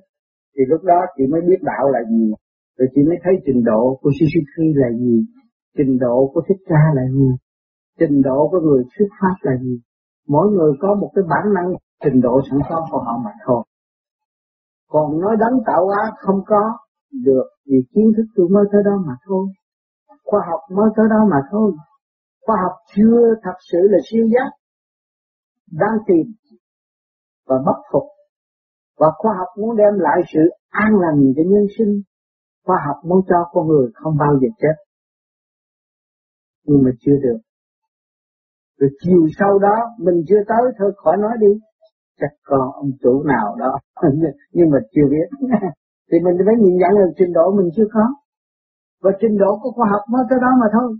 Thì 0.54 0.62
lúc 0.68 0.82
đó 0.84 0.98
chị 1.16 1.24
mới 1.32 1.40
biết 1.48 1.60
đạo 1.62 1.90
là 1.90 2.00
gì. 2.10 2.32
Rồi 2.78 2.88
chị 2.94 3.00
mới 3.08 3.16
thấy 3.24 3.34
trình 3.46 3.64
độ 3.64 3.98
của 4.00 4.10
Suzuki 4.10 4.66
là 4.82 4.98
gì, 4.98 5.16
trình 5.76 5.98
độ 5.98 6.30
của 6.34 6.42
thích 6.48 6.62
ca 6.66 6.82
là 6.94 7.02
gì, 7.12 7.28
trình 7.98 8.22
độ 8.22 8.48
của 8.50 8.60
người 8.60 8.82
thuyết 8.92 9.08
pháp 9.20 9.36
là 9.42 9.56
gì. 9.62 9.80
Mỗi 10.28 10.46
người 10.52 10.72
có 10.80 10.94
một 11.00 11.10
cái 11.14 11.24
bản 11.30 11.54
năng 11.54 11.70
trình 12.04 12.20
độ 12.20 12.40
sẵn 12.50 12.58
có 12.68 12.86
của 12.90 12.98
họ 12.98 13.20
mà 13.24 13.30
thôi. 13.46 13.64
Còn 14.88 15.20
nói 15.20 15.36
đấng 15.40 15.58
tạo 15.66 15.86
hóa 15.86 16.12
không 16.18 16.40
có 16.46 16.78
được 17.24 17.46
vì 17.66 17.78
kiến 17.94 18.12
thức 18.16 18.26
tôi 18.36 18.48
mới 18.48 18.64
tới 18.72 18.82
đó 18.84 19.02
mà 19.06 19.14
thôi. 19.26 19.46
Khoa 20.24 20.40
học 20.50 20.60
mới 20.76 20.90
tới 20.96 21.06
đó 21.10 21.20
mà 21.30 21.40
thôi. 21.50 21.72
Khoa 22.46 22.56
học 22.62 22.72
chưa 22.94 23.34
thật 23.42 23.56
sự 23.72 23.78
là 23.90 23.98
siêu 24.10 24.26
giác. 24.34 24.50
Đang 25.72 25.98
tìm 26.06 26.26
và 27.48 27.56
bất 27.66 27.78
phục. 27.92 28.02
Và 28.98 29.06
khoa 29.18 29.32
học 29.38 29.48
muốn 29.58 29.76
đem 29.76 29.94
lại 29.98 30.18
sự 30.32 30.40
an 30.68 30.92
lành 31.00 31.32
cho 31.36 31.42
nhân 31.46 31.66
sinh, 31.78 32.02
khoa 32.66 32.76
học 32.86 32.96
muốn 33.04 33.20
cho 33.28 33.36
con 33.52 33.66
người 33.68 33.88
không 33.94 34.16
bao 34.18 34.38
giờ 34.40 34.48
chết. 34.58 34.76
Nhưng 36.64 36.82
mà 36.84 36.90
chưa 37.00 37.16
được. 37.22 37.38
Rồi 38.78 38.90
chiều 39.02 39.22
sau 39.38 39.58
đó, 39.58 39.76
mình 39.98 40.24
chưa 40.28 40.42
tới, 40.48 40.62
thôi 40.78 40.92
khỏi 40.96 41.16
nói 41.16 41.32
đi. 41.40 41.52
Chắc 42.20 42.32
còn 42.44 42.60
ông 42.72 42.90
chủ 43.02 43.22
nào 43.22 43.56
đó. 43.58 43.78
Nhưng 44.52 44.70
mà 44.70 44.78
chưa 44.94 45.06
biết. 45.10 45.28
Thì 46.12 46.18
mình 46.24 46.36
phải 46.46 46.54
nhìn 46.62 46.76
nhận 46.76 46.90
là 46.90 47.06
trình 47.18 47.32
độ 47.32 47.50
mình 47.56 47.68
chưa 47.76 47.88
có. 47.92 48.04
Và 49.02 49.10
trình 49.20 49.38
độ 49.38 49.58
của 49.62 49.70
khoa 49.70 49.88
học 49.90 50.02
mới 50.08 50.24
tới 50.30 50.38
đó 50.42 50.50
mà 50.60 50.66
thôi. 50.72 50.96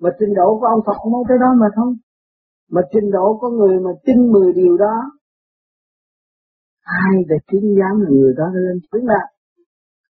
Mà 0.00 0.10
trình 0.18 0.34
độ 0.34 0.58
của 0.60 0.66
ông 0.66 0.80
Phật 0.86 0.98
mới 1.12 1.22
tới 1.28 1.38
đó 1.40 1.54
mà 1.60 1.66
thôi. 1.76 1.94
Mà 2.70 2.82
trình 2.92 3.10
độ 3.10 3.38
của 3.40 3.48
người 3.48 3.80
mà 3.80 3.90
tin 4.04 4.32
mười 4.32 4.52
điều 4.52 4.76
đó 4.76 4.94
ai 6.82 7.14
đã 7.28 7.36
chứng 7.52 7.66
giám 7.78 8.00
là 8.00 8.10
người 8.10 8.34
đó 8.36 8.44
đã 8.54 8.60
lên 8.60 8.78
chứng 8.92 9.06
là 9.06 9.20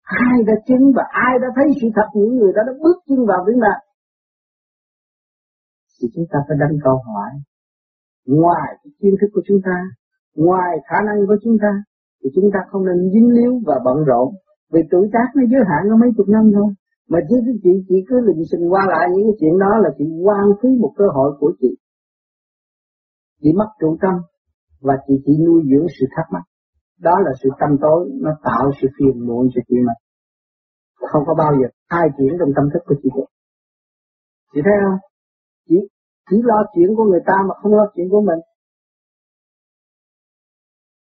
ai 0.01 0.43
đã 0.47 0.53
chứng 0.67 0.91
và 0.95 1.03
ai 1.09 1.33
đã 1.41 1.47
thấy 1.55 1.65
sự 1.81 1.87
thật, 1.95 2.07
những 2.13 2.37
người 2.37 2.51
đó 2.55 2.61
đã 2.67 2.73
bước 2.83 2.97
chân 3.07 3.25
vào 3.25 3.45
vĩnh 3.47 3.59
lạc 3.59 3.79
thì 6.01 6.07
chúng 6.15 6.25
ta 6.31 6.39
phải 6.47 6.57
đặt 6.59 6.71
câu 6.83 6.97
hỏi. 7.07 7.31
Ngoài 8.25 8.69
cái 8.83 8.91
kiến 8.99 9.13
thức 9.19 9.29
của 9.33 9.41
chúng 9.47 9.61
ta, 9.67 9.77
ngoài 10.35 10.71
khả 10.87 10.99
năng 11.07 11.27
của 11.27 11.37
chúng 11.43 11.57
ta, 11.63 11.71
thì 12.23 12.29
chúng 12.35 12.49
ta 12.53 12.59
không 12.69 12.85
nên 12.85 12.97
dính 13.13 13.29
líu 13.37 13.53
và 13.67 13.75
bận 13.85 13.97
rộn. 14.09 14.27
Vì 14.73 14.81
tuổi 14.91 15.09
tác 15.13 15.27
nó 15.35 15.43
giới 15.51 15.63
hạn 15.69 15.81
nó 15.89 15.95
mấy 16.01 16.09
chục 16.17 16.27
năm 16.29 16.51
thôi. 16.55 16.73
Mà 17.09 17.19
chứ 17.29 17.35
chị 17.63 17.69
chỉ 17.87 17.95
cứ 18.07 18.15
lình 18.27 18.43
xình 18.51 18.71
qua 18.71 18.83
lại 18.93 19.05
những 19.13 19.25
cái 19.27 19.35
chuyện 19.39 19.59
đó 19.59 19.71
là 19.83 19.89
chị 19.97 20.05
quan 20.25 20.45
phí 20.61 20.69
một 20.79 20.93
cơ 20.97 21.05
hội 21.15 21.29
của 21.39 21.51
chị. 21.59 21.71
Chị 23.41 23.49
mất 23.59 23.69
trụ 23.79 23.97
tâm 24.01 24.15
và 24.81 24.95
chị 25.07 25.13
chỉ 25.25 25.33
nuôi 25.45 25.61
dưỡng 25.69 25.87
sự 25.99 26.05
thắc 26.15 26.25
mắc 26.33 26.43
đó 26.99 27.15
là 27.25 27.31
sự 27.43 27.49
tâm 27.59 27.69
tối, 27.81 28.09
nó 28.21 28.31
tạo 28.43 28.71
sự 28.81 28.87
phiền 28.97 29.27
muộn 29.27 29.47
cho 29.55 29.61
chị 29.67 29.75
mà 29.87 29.93
không 31.11 31.23
có 31.27 31.33
bao 31.33 31.51
giờ 31.61 31.67
ai 31.87 32.07
chuyển 32.17 32.31
trong 32.39 32.51
tâm 32.55 32.65
thức 32.73 32.83
của 32.85 32.95
chị 33.03 33.09
được 33.15 33.29
chị 34.53 34.59
thấy 34.65 34.73
không 34.83 34.99
chỉ 35.67 35.75
chỉ 36.29 36.37
lo 36.43 36.63
chuyện 36.73 36.89
của 36.97 37.03
người 37.03 37.23
ta 37.25 37.33
mà 37.47 37.53
không 37.61 37.73
lo 37.73 37.85
chuyện 37.95 38.07
của 38.09 38.21
mình 38.21 38.39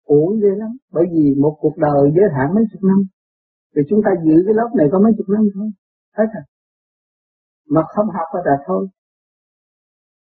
uổng 0.04 0.40
ghê 0.42 0.52
lắm 0.62 0.70
bởi 0.92 1.04
vì 1.12 1.24
một 1.42 1.54
cuộc 1.60 1.76
đời 1.76 2.02
giới 2.16 2.26
hạn 2.36 2.54
mấy 2.54 2.64
chục 2.72 2.82
năm, 2.90 2.98
thì 3.76 3.82
chúng 3.88 4.00
ta 4.04 4.10
giữ 4.24 4.36
cái 4.46 4.54
lớp 4.54 4.70
này 4.78 4.86
có 4.92 4.98
mấy 5.04 5.12
chục 5.18 5.28
năm 5.28 5.44
thôi 5.54 5.70
Hết 6.18 6.24
rồi. 6.34 6.44
Mà 7.68 7.82
không 7.94 8.06
học 8.06 8.28
là 8.46 8.56
thôi. 8.66 8.88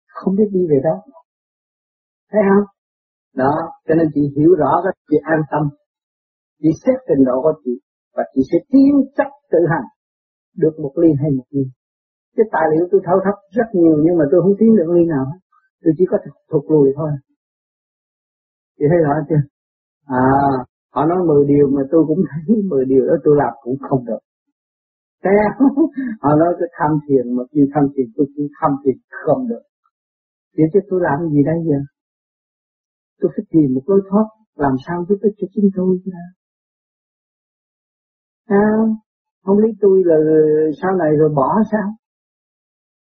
Không 0.08 0.36
biết 0.36 0.50
đi 0.52 0.60
về 0.70 0.78
đâu. 0.84 0.98
Thấy 2.32 2.42
không? 2.50 2.66
Đó, 3.36 3.54
cho 3.88 3.96
nên 3.96 4.08
chị 4.14 4.22
hiểu 4.38 4.52
rõ 4.62 4.72
đó 4.86 4.92
chị 5.10 5.18
an 5.24 5.42
tâm. 5.52 5.64
Chị 6.62 6.70
xét 6.86 6.98
trình 7.08 7.26
độ 7.26 7.42
của 7.44 7.54
chị 7.64 7.72
và 8.16 8.24
chị 8.34 8.42
sẽ 8.52 8.58
tiến 8.72 8.92
chắc 9.18 9.28
tự 9.52 9.60
hành 9.72 9.88
được 10.58 10.74
một 10.84 10.94
ly 11.02 11.10
hay 11.22 11.30
một 11.38 11.48
ly. 11.50 11.64
Cái 12.36 12.46
tài 12.52 12.66
liệu 12.72 12.86
tôi 12.92 13.02
thâu 13.06 13.18
thấp 13.26 13.36
rất 13.58 13.68
nhiều 13.74 13.96
nhưng 14.04 14.18
mà 14.20 14.26
tôi 14.32 14.42
không 14.42 14.56
tiến 14.60 14.76
được 14.78 14.90
ly 14.96 15.06
nào. 15.06 15.26
Tôi 15.84 15.94
chỉ 15.98 16.06
có 16.12 16.18
thuộc 16.52 16.72
lùi 16.72 16.94
thôi. 16.96 17.12
Chị 18.78 18.86
thấy 18.90 19.00
rõ 19.06 19.14
chưa? 19.30 19.44
À, 20.06 20.24
họ 20.94 21.06
nói 21.06 21.20
10 21.28 21.46
điều 21.48 21.68
mà 21.76 21.82
tôi 21.92 22.04
cũng 22.08 22.22
thấy 22.30 22.56
10 22.70 22.86
điều 22.86 23.06
đó 23.08 23.14
tôi 23.24 23.36
làm 23.38 23.54
cũng 23.64 23.78
không 23.90 24.06
được 24.06 24.22
Thấy 25.24 25.34
Họ 26.22 26.30
nói 26.36 26.54
tôi 26.60 26.70
tham 26.78 26.92
thiền 27.08 27.36
mà 27.36 27.44
khi 27.52 27.62
tham 27.74 27.84
thiền 27.96 28.06
tôi 28.16 28.26
cũng 28.36 28.48
tham 28.62 28.72
thiền 28.86 28.96
không 29.26 29.48
được. 29.48 29.64
Vậy 30.58 30.66
chứ 30.74 30.80
tôi 30.90 31.00
làm 31.04 31.30
gì 31.30 31.44
đây 31.46 31.58
giờ? 31.70 31.80
Tôi 33.20 33.32
phải 33.36 33.46
tìm 33.52 33.68
một 33.76 33.84
lối 33.86 34.02
thoát 34.10 34.28
làm 34.56 34.76
sao 34.88 35.06
giúp 35.10 35.18
ích 35.22 35.36
cho 35.38 35.48
chính 35.54 35.70
tôi 35.76 36.00
ra. 36.06 36.24
Sao? 38.50 38.96
Không 39.44 39.58
lý 39.58 39.70
tôi 39.82 40.04
là 40.06 40.18
sau 40.82 40.92
này 41.02 41.12
rồi 41.20 41.30
bỏ 41.36 41.50
sao? 41.72 41.88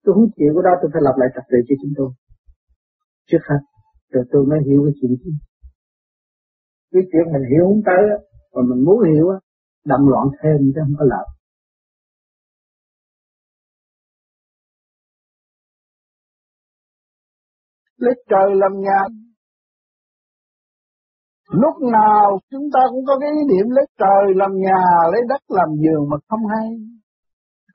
Tôi 0.05 0.15
không 0.15 0.29
chịu 0.37 0.53
cái 0.55 0.63
đó 0.65 0.73
tôi 0.83 0.91
phải 0.93 1.03
lập 1.05 1.15
lại 1.17 1.29
trật 1.35 1.45
tự 1.51 1.59
cho 1.69 1.75
chính 1.83 1.93
tôi. 1.97 2.11
Trước 3.29 3.43
hết, 3.49 3.63
rồi 4.13 4.25
tôi 4.33 4.47
mới 4.47 4.59
hiểu 4.67 4.81
cái 4.85 4.95
chuyện 5.01 5.13
gì. 5.25 5.33
Cái 6.93 7.03
chuyện 7.11 7.33
mình 7.33 7.45
hiểu 7.53 7.65
không 7.69 7.83
tới 7.87 8.03
mà 8.55 8.63
mình 8.71 8.85
muốn 8.85 8.99
hiểu 9.11 9.29
á, 9.29 9.39
đậm 9.85 10.01
loạn 10.13 10.27
thêm 10.43 10.57
chứ 10.75 10.81
không 10.85 10.95
có 10.99 11.05
lợi. 11.13 11.27
lấy 18.03 18.15
trời 18.31 18.49
làm 18.63 18.73
nhà 18.81 19.01
lúc 21.53 21.75
nào 21.93 22.39
chúng 22.51 22.67
ta 22.75 22.81
cũng 22.91 23.05
có 23.07 23.19
cái 23.21 23.31
ý 23.31 23.41
niệm 23.51 23.67
lấy 23.71 23.87
trời 23.99 24.35
làm 24.37 24.51
nhà, 24.67 24.83
lấy 25.13 25.21
đất 25.29 25.43
làm 25.49 25.69
giường 25.83 26.05
mà 26.11 26.17
không 26.29 26.41
hay. 26.55 26.69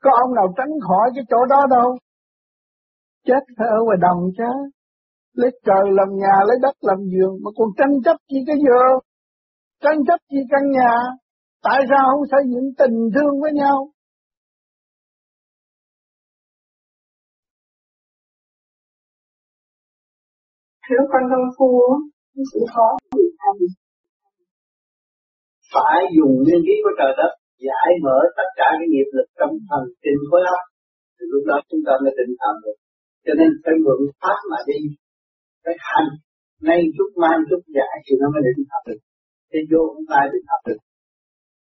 Có 0.00 0.10
ông 0.24 0.34
nào 0.34 0.46
tránh 0.56 0.72
khỏi 0.88 1.10
cái 1.14 1.24
chỗ 1.30 1.36
đó 1.46 1.66
đâu. 1.70 1.98
Chết 3.26 3.42
phải 3.58 3.68
ở 3.68 3.78
ngoài 3.84 3.98
đồng 4.00 4.20
chứ. 4.38 4.52
Lấy 5.34 5.50
trời 5.66 5.84
làm 5.98 6.08
nhà, 6.16 6.36
lấy 6.48 6.58
đất 6.62 6.76
làm 6.80 6.98
giường 7.12 7.34
mà 7.44 7.50
còn 7.56 7.68
tranh 7.78 7.94
chấp 8.04 8.16
chi 8.28 8.36
cái 8.46 8.56
giường? 8.64 8.98
Tranh 9.82 9.98
chấp 10.06 10.18
chi 10.30 10.36
căn 10.50 10.70
nhà? 10.70 10.94
Tại 11.62 11.80
sao 11.90 12.04
không 12.12 12.26
xây 12.30 12.40
dựng 12.52 12.68
tình 12.78 12.96
thương 13.14 13.40
với 13.42 13.52
nhau? 13.52 13.88
Thưa 20.88 21.04
con 21.12 21.22
công 21.30 21.48
phu 21.58 21.72
nó 22.38 22.44
khó 22.74 22.88
bị 23.16 23.24
thành 23.40 23.60
phải 25.72 26.00
dùng 26.16 26.34
nguyên 26.42 26.60
lý 26.66 26.74
của 26.84 26.94
trời 26.98 27.12
đất, 27.20 27.32
giải 27.66 27.90
mở 28.04 28.18
tất 28.38 28.48
cả 28.58 28.68
cái 28.78 28.88
nghiệp 28.92 29.08
lực 29.16 29.28
trong 29.38 29.52
thần 29.68 29.82
kinh 30.02 30.20
khối 30.28 30.42
óc 30.56 30.62
thì 31.14 31.24
lúc 31.32 31.42
đó 31.50 31.56
chúng 31.68 31.82
ta 31.86 31.92
mới 32.02 32.12
định 32.18 32.32
thần 32.40 32.54
được. 32.64 32.78
Cho 33.24 33.32
nên 33.38 33.50
phải 33.62 33.74
mượn 33.84 34.00
pháp 34.20 34.38
mà 34.50 34.58
đi. 34.70 34.80
Phải 35.64 35.76
hành. 35.90 36.10
Nay 36.68 36.78
chút 36.96 37.10
mai 37.22 37.36
chút 37.48 37.62
giải 37.76 37.94
thì 38.04 38.12
nó 38.20 38.26
mới 38.34 38.42
định 38.46 38.62
thật 38.70 38.82
được. 38.88 39.00
Thế 39.50 39.58
vô 39.70 39.82
không 39.92 40.08
ai 40.20 40.24
định 40.32 40.46
thật 40.50 40.62
được. 40.68 40.80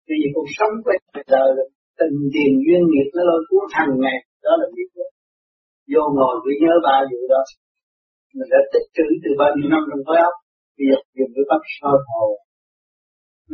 Vì 0.08 0.18
cuộc 0.34 0.48
sống 0.58 0.74
của 0.84 0.94
đời 1.34 1.48
là 1.56 1.64
tình 2.00 2.16
tiền 2.34 2.52
duyên 2.64 2.82
nghiệp 2.90 3.08
nó 3.16 3.22
lôi 3.28 3.40
cuốn 3.48 3.64
hàng 3.76 3.94
ngày. 4.04 4.18
Đó 4.44 4.52
là 4.60 4.66
nghiệp 4.74 4.90
đó 4.98 5.06
vô 5.92 6.02
ngồi 6.16 6.34
cứ 6.42 6.50
nhớ 6.62 6.72
ba 6.86 6.96
vụ 7.10 7.20
đó. 7.32 7.42
Mình 8.36 8.50
đã 8.54 8.60
tích 8.72 8.86
trữ 8.96 9.06
từ 9.22 9.30
bao 9.40 9.50
nhiêu 9.54 9.68
năm 9.74 9.82
trong 9.88 10.02
khối 10.06 10.18
óc 10.28 10.34
việc 10.78 11.00
dùng 11.16 11.30
cái 11.34 11.44
pháp 11.48 11.62
soi 11.76 11.98
hồ. 12.08 12.26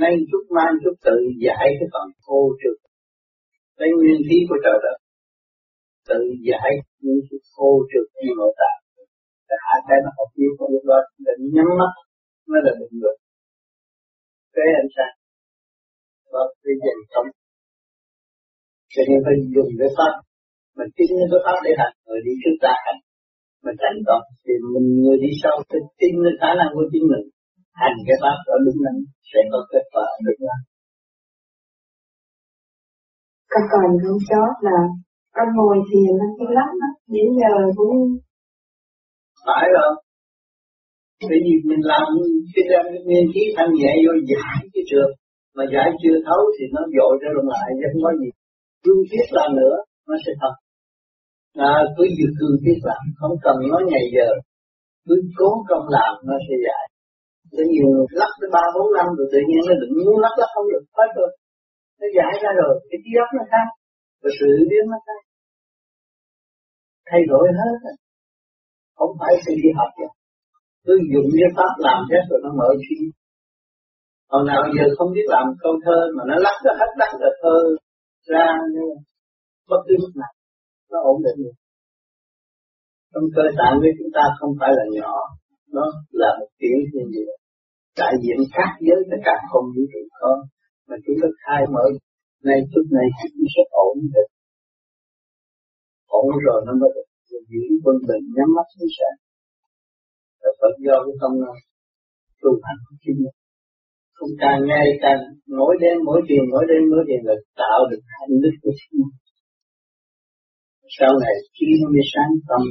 Nay 0.02 0.12
chút 0.30 0.44
mai 0.56 0.70
chút 0.82 0.94
tự 1.06 1.16
giải 1.44 1.66
cái 1.78 1.88
phần 1.92 2.06
khô 2.24 2.40
trượt 2.60 2.78
lấy 3.78 3.90
nguyên 3.96 4.20
khí 4.26 4.38
của 4.48 4.58
trời 4.64 4.78
đất. 4.84 4.96
Tự 6.08 6.20
giải 6.48 6.70
những 7.02 7.20
sự 7.28 7.36
khô 7.52 7.70
trượt 7.90 8.06
như 8.22 8.30
nội 8.40 8.52
tạng 8.60 8.80
để 9.48 9.56
hạ 9.66 9.76
cái 9.88 9.98
nó 10.04 10.10
học 10.18 10.30
yếu 10.40 10.52
của 10.58 10.68
lúc 10.72 10.84
đó. 10.90 10.98
Định 11.26 11.42
nhắm 11.54 11.68
mắt 11.80 11.92
mới 12.48 12.60
là 12.64 12.72
định 12.80 12.94
được 13.02 13.16
cái 14.54 14.68
anh 14.80 14.90
sang 14.96 15.16
và 16.32 16.42
cái 16.62 16.74
dành 16.84 17.02
sống 17.10 17.28
cho 18.92 19.02
nên 19.08 19.18
phải 19.24 19.36
dùng 19.54 19.70
cái 19.80 19.90
pháp. 19.96 20.14
Mình 20.76 20.90
tin 20.96 21.08
cái 21.32 21.40
pháp 21.44 21.58
để 21.64 21.72
hành 21.80 21.94
người 22.06 22.20
đi 22.26 22.32
trước 22.42 22.56
ta 22.64 22.72
hành 22.84 23.00
mình 23.64 23.76
thành 23.82 24.00
công 24.08 24.24
thì 24.44 24.54
mình 24.72 24.86
người 25.02 25.18
đi 25.24 25.30
sau 25.42 25.54
phải 25.68 25.80
tin 25.98 26.12
cái 26.24 26.34
khả 26.40 26.50
năng 26.60 26.70
của 26.76 26.86
chính 26.92 27.06
mình. 27.12 27.24
Hành 27.82 27.96
cái 28.06 28.16
pháp 28.22 28.38
đó 28.46 28.54
đúng 28.64 28.78
đắn 28.84 28.96
sẽ 29.30 29.40
có 29.52 29.58
kết 29.72 29.84
quả 29.94 30.06
được 30.26 30.38
lắm 30.48 30.60
con 33.54 33.64
còn 33.72 33.88
không 34.02 34.20
chót 34.28 34.54
là 34.68 34.78
con 35.36 35.48
ngồi 35.56 35.76
thiền 35.88 36.10
nó 36.20 36.26
thích 36.36 36.52
lắm 36.58 36.70
đó. 36.82 36.90
đến 37.14 37.28
giờ 37.40 37.54
cũng 37.78 37.96
phải 39.46 39.64
rồi. 39.76 39.92
Bởi 41.28 41.38
vì 41.44 41.54
mình 41.68 41.82
làm 41.92 42.06
cái 42.54 42.64
đem 42.70 42.84
nguyên 43.04 43.26
khí 43.32 43.42
thanh 43.56 43.72
nhẹ 43.80 43.92
vô 44.04 44.12
giải 44.30 44.60
cái 44.72 44.84
trường. 44.90 45.12
Mà 45.56 45.64
giải 45.74 45.88
chưa 46.02 46.16
thấu 46.26 46.42
thì 46.56 46.64
nó 46.74 46.82
dội 46.96 47.14
ra 47.22 47.28
luôn 47.34 47.46
lại 47.54 47.68
chứ 47.78 47.86
không 47.92 48.02
có 48.06 48.12
gì. 48.20 48.28
Cương 48.84 49.02
thiết 49.10 49.26
làm 49.38 49.50
nữa 49.60 49.76
nó 50.08 50.14
sẽ 50.24 50.32
thật 50.40 50.54
à, 51.70 51.72
cứ 51.96 52.04
dự 52.18 52.26
cương 52.38 52.56
thiết 52.62 52.78
làm 52.88 53.02
không 53.20 53.34
cần 53.44 53.56
nói 53.72 53.82
ngày 53.90 54.04
giờ. 54.16 54.28
Cứ 55.06 55.14
cố 55.38 55.50
công 55.68 55.86
làm 55.96 56.12
nó 56.28 56.36
sẽ 56.46 56.54
giải 56.66 56.84
Tự 57.52 57.62
nhiều 57.72 57.88
lắc 58.20 58.32
tới 58.40 58.50
ba 58.56 58.64
bốn 58.74 58.86
năm 58.96 59.06
rồi 59.16 59.26
tự 59.32 59.40
nhiên 59.48 59.62
nó 59.68 59.74
đừng 59.80 59.94
muốn 60.04 60.18
lắc 60.24 60.34
lắc 60.40 60.50
không 60.54 60.68
được 60.72 60.84
hết 60.98 61.10
rồi. 61.18 61.30
Nó 62.00 62.06
giải 62.16 62.32
ra 62.42 62.50
rồi 62.60 62.72
cái 62.88 62.98
trí 63.04 63.12
óc 63.22 63.30
nó 63.38 63.44
khác 63.52 63.66
và 64.22 64.30
sự 64.38 64.48
biến 64.70 64.84
nó 64.92 64.98
khác. 65.06 65.20
Thay 67.08 67.20
đổi 67.30 67.46
hết 67.58 67.74
không 68.98 69.12
phải 69.20 69.32
sự 69.44 69.52
đi 69.62 69.70
học 69.78 69.90
rồi 69.98 70.12
cứ 70.84 70.94
dùng 71.12 71.28
cái 71.38 71.50
pháp 71.56 71.72
làm 71.86 72.00
hết 72.10 72.22
rồi 72.30 72.40
nó 72.44 72.50
mở 72.60 72.70
trí 72.84 72.96
còn 74.30 74.46
nào 74.46 74.62
giờ 74.76 74.84
không 74.96 75.10
biết 75.16 75.26
làm 75.34 75.46
câu 75.62 75.72
thơ 75.84 75.98
mà 76.16 76.22
nó 76.30 76.36
lắc 76.46 76.56
ra 76.64 76.72
hết 76.80 76.90
lắc 77.00 77.12
ra 77.20 77.30
thơ 77.42 77.56
ra 78.30 78.46
bất 79.70 79.80
cứ 79.86 79.94
lúc 80.02 80.12
nào 80.20 80.32
nó 80.94 81.00
ổn 81.12 81.18
định. 81.26 81.38
Được 81.44 81.56
trong 83.14 83.26
cơ 83.36 83.44
tạng 83.58 83.76
với 83.82 83.92
chúng 83.98 84.12
ta 84.16 84.24
không 84.38 84.52
phải 84.60 84.72
là 84.78 84.84
nhỏ 84.98 85.16
nó 85.76 85.86
là 86.20 86.30
một 86.38 86.50
tiểu 86.60 86.78
thiên 86.90 87.06
địa 87.14 87.32
đại 88.00 88.14
diện 88.22 88.38
khác 88.54 88.70
giới 88.86 89.00
tất 89.10 89.20
cả 89.26 89.34
không 89.50 89.66
vũ 89.74 89.82
trụ 89.92 90.02
có 90.20 90.30
mà 90.88 90.96
chúng 91.04 91.18
ta 91.22 91.28
khai 91.42 91.62
mở. 91.74 91.86
Nay 92.48 92.58
chút 92.72 92.86
này 92.96 93.06
chúng 93.32 93.48
sẽ 93.54 93.62
ổn 93.88 93.96
định, 94.14 94.30
ổn 96.20 96.26
rồi 96.46 96.58
nó 96.66 96.72
mới 96.80 96.90
được 97.30 97.42
giữ 97.50 97.62
quân 97.84 97.96
bình 98.08 98.24
nhắm 98.36 98.48
mắt 98.56 98.66
xuống 98.72 98.90
sáng 98.96 99.18
là 100.42 100.50
Phật 100.60 100.74
do 100.86 100.96
cái 101.04 101.14
công 101.20 101.36
à, 101.52 101.52
tu 102.40 102.50
hành 102.66 102.80
của 102.86 102.96
chính 103.02 103.18
mình. 103.24 103.36
Không 104.16 104.32
càng 104.42 104.60
ngày 104.70 104.86
càng 105.04 105.20
mỗi 105.58 105.74
đêm 105.82 105.96
mỗi 106.08 106.20
tiền 106.28 106.42
mỗi 106.52 106.64
đêm 106.70 106.82
mỗi 106.92 107.02
tiền 107.08 107.20
là 107.28 107.36
tạo 107.62 107.80
được 107.90 108.02
hạnh 108.16 108.34
đức 108.42 108.54
của 108.62 108.72
chính 108.78 108.94
mình 109.00 109.16
sau 110.98 111.12
này 111.24 111.36
khi 111.56 111.66
nó 111.80 111.86
mới 111.94 112.04
sáng 112.12 112.32
tâm 112.48 112.62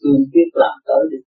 cương 0.00 0.22
quyết 0.32 0.48
làm 0.62 0.76
tới 0.86 1.02
được 1.10 1.24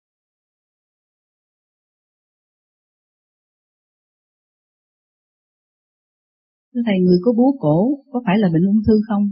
Thưa 6.73 6.81
Thầy, 6.85 6.97
người 7.05 7.19
có 7.25 7.31
bú 7.37 7.57
cổ 7.59 8.03
có 8.11 8.21
phải 8.25 8.35
là 8.39 8.47
bệnh 8.53 8.65
ung 8.65 8.83
thư 8.87 8.93
không? 9.07 9.23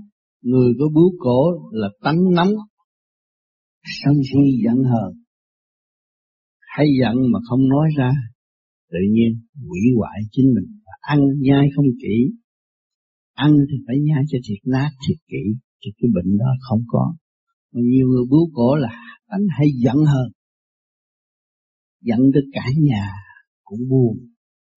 Người 0.41 0.73
có 0.79 0.85
bú 0.95 1.01
cổ 1.19 1.41
là 1.71 1.87
tánh 2.03 2.21
nóng, 2.35 2.53
sân 4.03 4.13
si 4.29 4.39
giận 4.63 4.83
hờn. 4.83 5.11
Hay 6.59 6.87
giận 7.01 7.15
mà 7.31 7.39
không 7.49 7.69
nói 7.69 7.89
ra, 7.97 8.11
tự 8.91 8.99
nhiên 9.11 9.31
hủy 9.67 9.81
hoại 9.97 10.19
chính 10.31 10.45
mình. 10.55 10.79
Ăn 10.99 11.19
nhai 11.39 11.65
không 11.75 11.85
kỹ, 12.01 12.15
ăn 13.33 13.51
thì 13.71 13.77
phải 13.87 13.95
nhai 14.07 14.23
cho 14.29 14.37
thiệt 14.47 14.61
nát 14.65 14.89
thiệt 15.07 15.17
kỹ, 15.27 15.43
thì 15.81 15.91
cái 15.97 16.09
bệnh 16.15 16.37
đó 16.37 16.45
không 16.69 16.83
có. 16.87 17.15
Mà 17.73 17.81
nhiều 17.83 18.07
người 18.07 18.25
bú 18.29 18.49
cổ 18.53 18.75
là 18.75 18.89
anh 19.25 19.45
hay 19.57 19.67
giận 19.83 19.95
hơn, 19.95 20.31
giận 22.01 22.19
tới 22.33 22.43
cả 22.53 22.65
nhà 22.81 23.11
cũng 23.63 23.79
buồn. 23.89 24.17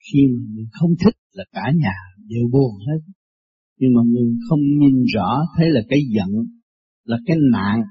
Khi 0.07 0.21
mà 0.33 0.43
mình 0.55 0.67
không 0.73 0.91
thích 1.05 1.15
là 1.33 1.45
cả 1.53 1.73
nhà 1.77 1.95
đều 2.29 2.45
buồn 2.53 2.73
hết. 2.87 3.13
Nhưng 3.79 3.91
mà 3.95 4.03
mình 4.03 4.39
không 4.49 4.61
nhìn 4.81 5.05
rõ 5.15 5.31
thấy 5.57 5.71
là 5.71 5.81
cái 5.89 6.01
giận 6.15 6.31
là 7.05 7.17
cái 7.27 7.37
nạn. 7.53 7.83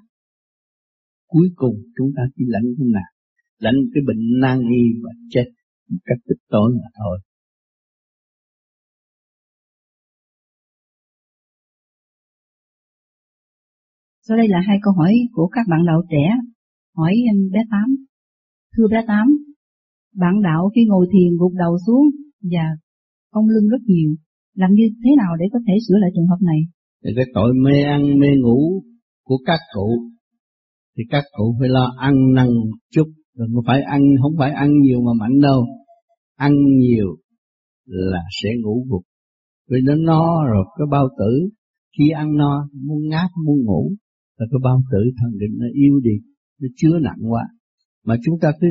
Cuối 1.27 1.49
cùng 1.55 1.75
chúng 1.97 2.11
ta 2.15 2.21
chỉ 2.35 2.43
lãnh 2.47 2.63
cái 2.77 2.87
nạn, 2.93 3.11
lãnh 3.57 3.75
cái 3.93 4.03
bệnh 4.07 4.39
nan 4.41 4.59
y 4.59 4.83
và 5.03 5.09
chết 5.29 5.45
một 5.89 5.99
cách 6.05 6.17
tích 6.27 6.43
tối 6.49 6.71
mà 6.73 6.87
thôi. 6.97 7.19
Sau 14.31 14.37
đây 14.37 14.47
là 14.47 14.61
hai 14.67 14.77
câu 14.81 14.93
hỏi 14.93 15.13
của 15.31 15.47
các 15.47 15.65
bạn 15.69 15.85
đạo 15.85 16.01
trẻ. 16.09 16.23
Hỏi 16.97 17.13
bé 17.53 17.59
Tám. 17.71 17.95
Thưa 18.77 18.87
bé 18.91 18.97
Tám, 19.07 19.27
bạn 20.15 20.41
đạo 20.41 20.69
khi 20.75 20.81
ngồi 20.87 21.07
thiền 21.11 21.37
gục 21.39 21.53
đầu 21.53 21.77
xuống 21.87 22.05
và 22.51 22.65
cong 23.31 23.47
lưng 23.47 23.69
rất 23.69 23.81
nhiều, 23.85 24.09
làm 24.55 24.71
như 24.73 24.83
thế 25.03 25.11
nào 25.17 25.35
để 25.39 25.45
có 25.53 25.59
thể 25.67 25.73
sửa 25.87 25.95
lại 26.01 26.11
trường 26.15 26.27
hợp 26.27 26.37
này? 26.41 26.59
Thì 27.03 27.11
cái 27.15 27.25
tội 27.33 27.53
mê 27.63 27.83
ăn 27.83 28.19
mê 28.19 28.27
ngủ 28.43 28.83
của 29.23 29.37
các 29.45 29.59
cụ 29.73 29.89
thì 30.97 31.03
các 31.09 31.23
cụ 31.37 31.55
phải 31.59 31.69
lo 31.69 31.93
ăn 31.97 32.33
năn 32.33 32.47
chút 32.93 33.07
đừng 33.37 33.49
phải 33.67 33.81
ăn 33.81 34.01
không 34.21 34.33
phải 34.37 34.51
ăn 34.51 34.79
nhiều 34.81 35.01
mà 35.01 35.11
mạnh 35.19 35.41
đâu 35.41 35.65
ăn 36.35 36.53
nhiều 36.77 37.15
là 37.85 38.21
sẽ 38.43 38.49
ngủ 38.63 38.85
gục. 38.89 39.03
Vì 39.69 39.77
nó 39.83 39.95
no 39.95 40.45
rồi 40.45 40.65
cái 40.77 40.87
bao 40.91 41.07
tử 41.19 41.49
khi 41.97 42.09
ăn 42.09 42.37
no 42.37 42.67
muốn 42.85 43.09
ngáp 43.09 43.29
muốn 43.45 43.57
ngủ 43.65 43.91
là 44.41 44.47
cái 44.51 44.59
bao 44.63 44.81
tử 44.91 45.01
thần 45.19 45.31
định 45.41 45.53
nó 45.59 45.67
yếu 45.73 45.99
đi, 46.03 46.15
nó 46.59 46.67
chứa 46.75 46.99
nặng 47.01 47.21
quá. 47.31 47.43
Mà 48.05 48.15
chúng 48.25 48.39
ta 48.41 48.51
cứ 48.61 48.67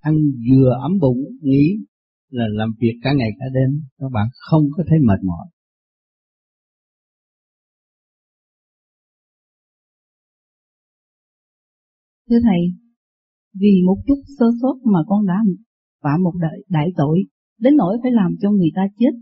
ăn 0.00 0.14
vừa 0.48 0.70
ấm 0.82 0.92
bụng 1.00 1.18
nghĩ 1.42 1.64
là 2.30 2.44
làm 2.50 2.68
việc 2.80 2.94
cả 3.02 3.10
ngày 3.16 3.30
cả 3.38 3.46
đêm 3.54 3.70
các 3.98 4.10
bạn 4.12 4.28
không 4.48 4.64
có 4.76 4.84
thấy 4.88 4.98
mệt 5.06 5.20
mỏi 5.24 5.46
Thưa 12.28 12.40
Thầy, 12.42 12.60
vì 13.60 13.82
một 13.86 13.96
chút 14.06 14.20
sơ 14.38 14.46
sót 14.62 14.76
mà 14.92 14.98
con 15.06 15.26
đã 15.26 15.34
phạm 16.02 16.22
một 16.22 16.34
đại, 16.40 16.58
đại 16.68 16.88
tội, 16.96 17.18
đến 17.58 17.76
nỗi 17.76 17.98
phải 18.02 18.12
làm 18.12 18.30
cho 18.40 18.50
người 18.50 18.70
ta 18.74 18.82
chết. 18.98 19.14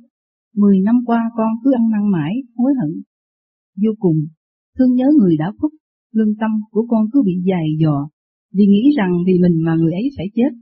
Mười 0.57 0.81
năm 0.81 0.97
qua 1.07 1.21
con 1.37 1.49
cứ 1.65 1.73
ăn 1.73 1.91
năn 1.91 2.11
mãi, 2.13 2.33
hối 2.57 2.73
hận. 2.81 3.03
Vô 3.83 3.91
cùng, 3.99 4.17
thương 4.79 4.95
nhớ 4.95 5.09
người 5.19 5.37
đã 5.37 5.53
khuất, 5.59 5.73
lương 6.13 6.35
tâm 6.41 6.51
của 6.71 6.87
con 6.91 7.03
cứ 7.13 7.23
bị 7.29 7.35
dày 7.51 7.69
dò, 7.83 8.09
vì 8.57 8.65
nghĩ 8.67 8.83
rằng 8.99 9.13
vì 9.27 9.35
mình 9.45 9.57
mà 9.67 9.75
người 9.75 9.93
ấy 9.93 10.07
phải 10.17 10.27
chết. 10.35 10.53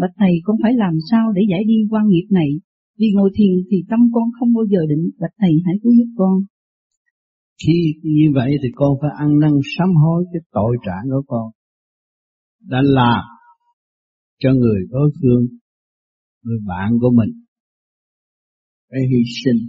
Bạch 0.00 0.14
Thầy 0.18 0.32
con 0.44 0.56
phải 0.62 0.72
làm 0.74 0.94
sao 1.10 1.32
để 1.32 1.42
giải 1.50 1.62
đi 1.66 1.74
quan 1.90 2.04
nghiệp 2.08 2.26
này, 2.30 2.50
vì 2.98 3.06
ngồi 3.14 3.30
thiền 3.36 3.54
thì 3.70 3.76
tâm 3.90 4.00
con 4.14 4.26
không 4.40 4.50
bao 4.54 4.64
giờ 4.72 4.80
định, 4.88 5.10
Bạch 5.20 5.34
Thầy 5.40 5.52
hãy 5.66 5.74
cứu 5.82 5.92
giúp 5.98 6.10
con. 6.16 6.34
Khi 7.66 7.94
như 8.02 8.28
vậy 8.34 8.50
thì 8.62 8.68
con 8.74 8.92
phải 9.00 9.10
ăn 9.18 9.38
năn 9.38 9.52
sám 9.78 9.88
hối 10.02 10.24
cái 10.32 10.42
tội 10.52 10.76
trạng 10.86 11.04
của 11.10 11.22
con 11.26 11.50
đã 12.60 12.78
làm 12.82 13.24
cho 14.38 14.50
người 14.52 14.80
đối 14.90 15.10
phương, 15.20 15.46
người 16.42 16.58
bạn 16.68 16.92
của 17.00 17.10
mình 17.10 17.44
phải 18.90 19.00
hy 19.10 19.22
sinh 19.44 19.60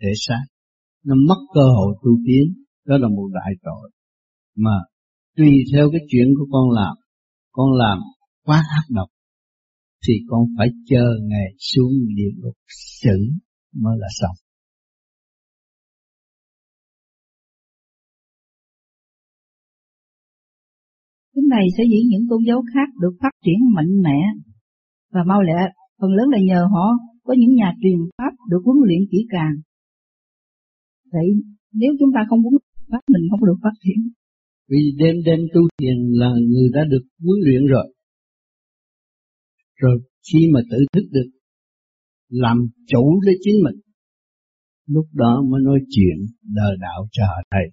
để 0.00 0.08
sát. 0.14 0.44
Nó 1.04 1.14
mất 1.28 1.40
cơ 1.54 1.60
hội 1.60 1.94
tu 2.02 2.10
tiến, 2.26 2.61
đó 2.84 2.96
là 2.98 3.08
một 3.08 3.28
đại 3.34 3.52
tội. 3.62 3.90
Mà 4.56 4.76
tùy 5.36 5.50
theo 5.72 5.88
cái 5.92 6.00
chuyện 6.08 6.28
của 6.38 6.46
con 6.52 6.70
làm, 6.70 6.94
con 7.52 7.72
làm 7.72 7.98
quá 8.44 8.62
ác 8.70 8.84
độc, 8.88 9.08
thì 10.06 10.14
con 10.28 10.40
phải 10.58 10.68
chờ 10.86 11.04
ngày 11.22 11.48
xuống 11.58 11.92
địa 12.16 12.30
ngục 12.36 12.54
xử 13.00 13.16
mới 13.72 13.96
là 13.98 14.08
xong. 14.20 14.36
Cái 21.34 21.42
này 21.50 21.66
sẽ 21.76 21.84
dĩ 21.90 22.00
những 22.10 22.26
tôn 22.30 22.40
giáo 22.46 22.62
khác 22.74 22.88
được 23.00 23.12
phát 23.20 23.30
triển 23.44 23.58
mạnh 23.74 24.02
mẽ 24.02 24.20
và 25.12 25.20
mau 25.26 25.42
lẹ, 25.42 25.72
phần 26.00 26.10
lớn 26.10 26.28
là 26.28 26.38
nhờ 26.46 26.66
họ 26.72 26.86
có 27.24 27.34
những 27.38 27.54
nhà 27.54 27.72
truyền 27.82 27.98
pháp 28.18 28.32
được 28.50 28.60
huấn 28.64 28.76
luyện 28.86 29.00
kỹ 29.10 29.18
càng. 29.30 29.54
Vậy 31.12 31.26
nếu 31.72 31.92
chúng 31.98 32.10
ta 32.14 32.20
không 32.28 32.42
huấn 32.42 32.54
pháp 32.92 33.02
mình 33.12 33.22
không 33.30 33.46
được 33.48 33.58
phát 33.62 33.76
triển. 33.84 34.00
Vì 34.70 34.78
đêm 34.98 35.16
đêm 35.26 35.40
tu 35.54 35.60
thiền 35.78 35.96
là 36.20 36.30
người 36.50 36.68
đã 36.72 36.82
được 36.92 37.04
huấn 37.24 37.38
luyện 37.44 37.62
rồi. 37.66 37.94
Rồi 39.76 39.98
khi 40.32 40.40
mà 40.54 40.60
tự 40.70 40.78
thức 40.92 41.06
được 41.10 41.30
làm 42.28 42.56
chủ 42.86 43.20
lấy 43.24 43.34
chính 43.40 43.54
mình, 43.64 43.80
lúc 44.86 45.06
đó 45.12 45.42
mới 45.50 45.60
nói 45.64 45.78
chuyện 45.88 46.16
đời 46.42 46.76
đạo 46.80 47.08
cho 47.12 47.24
thầy 47.50 47.66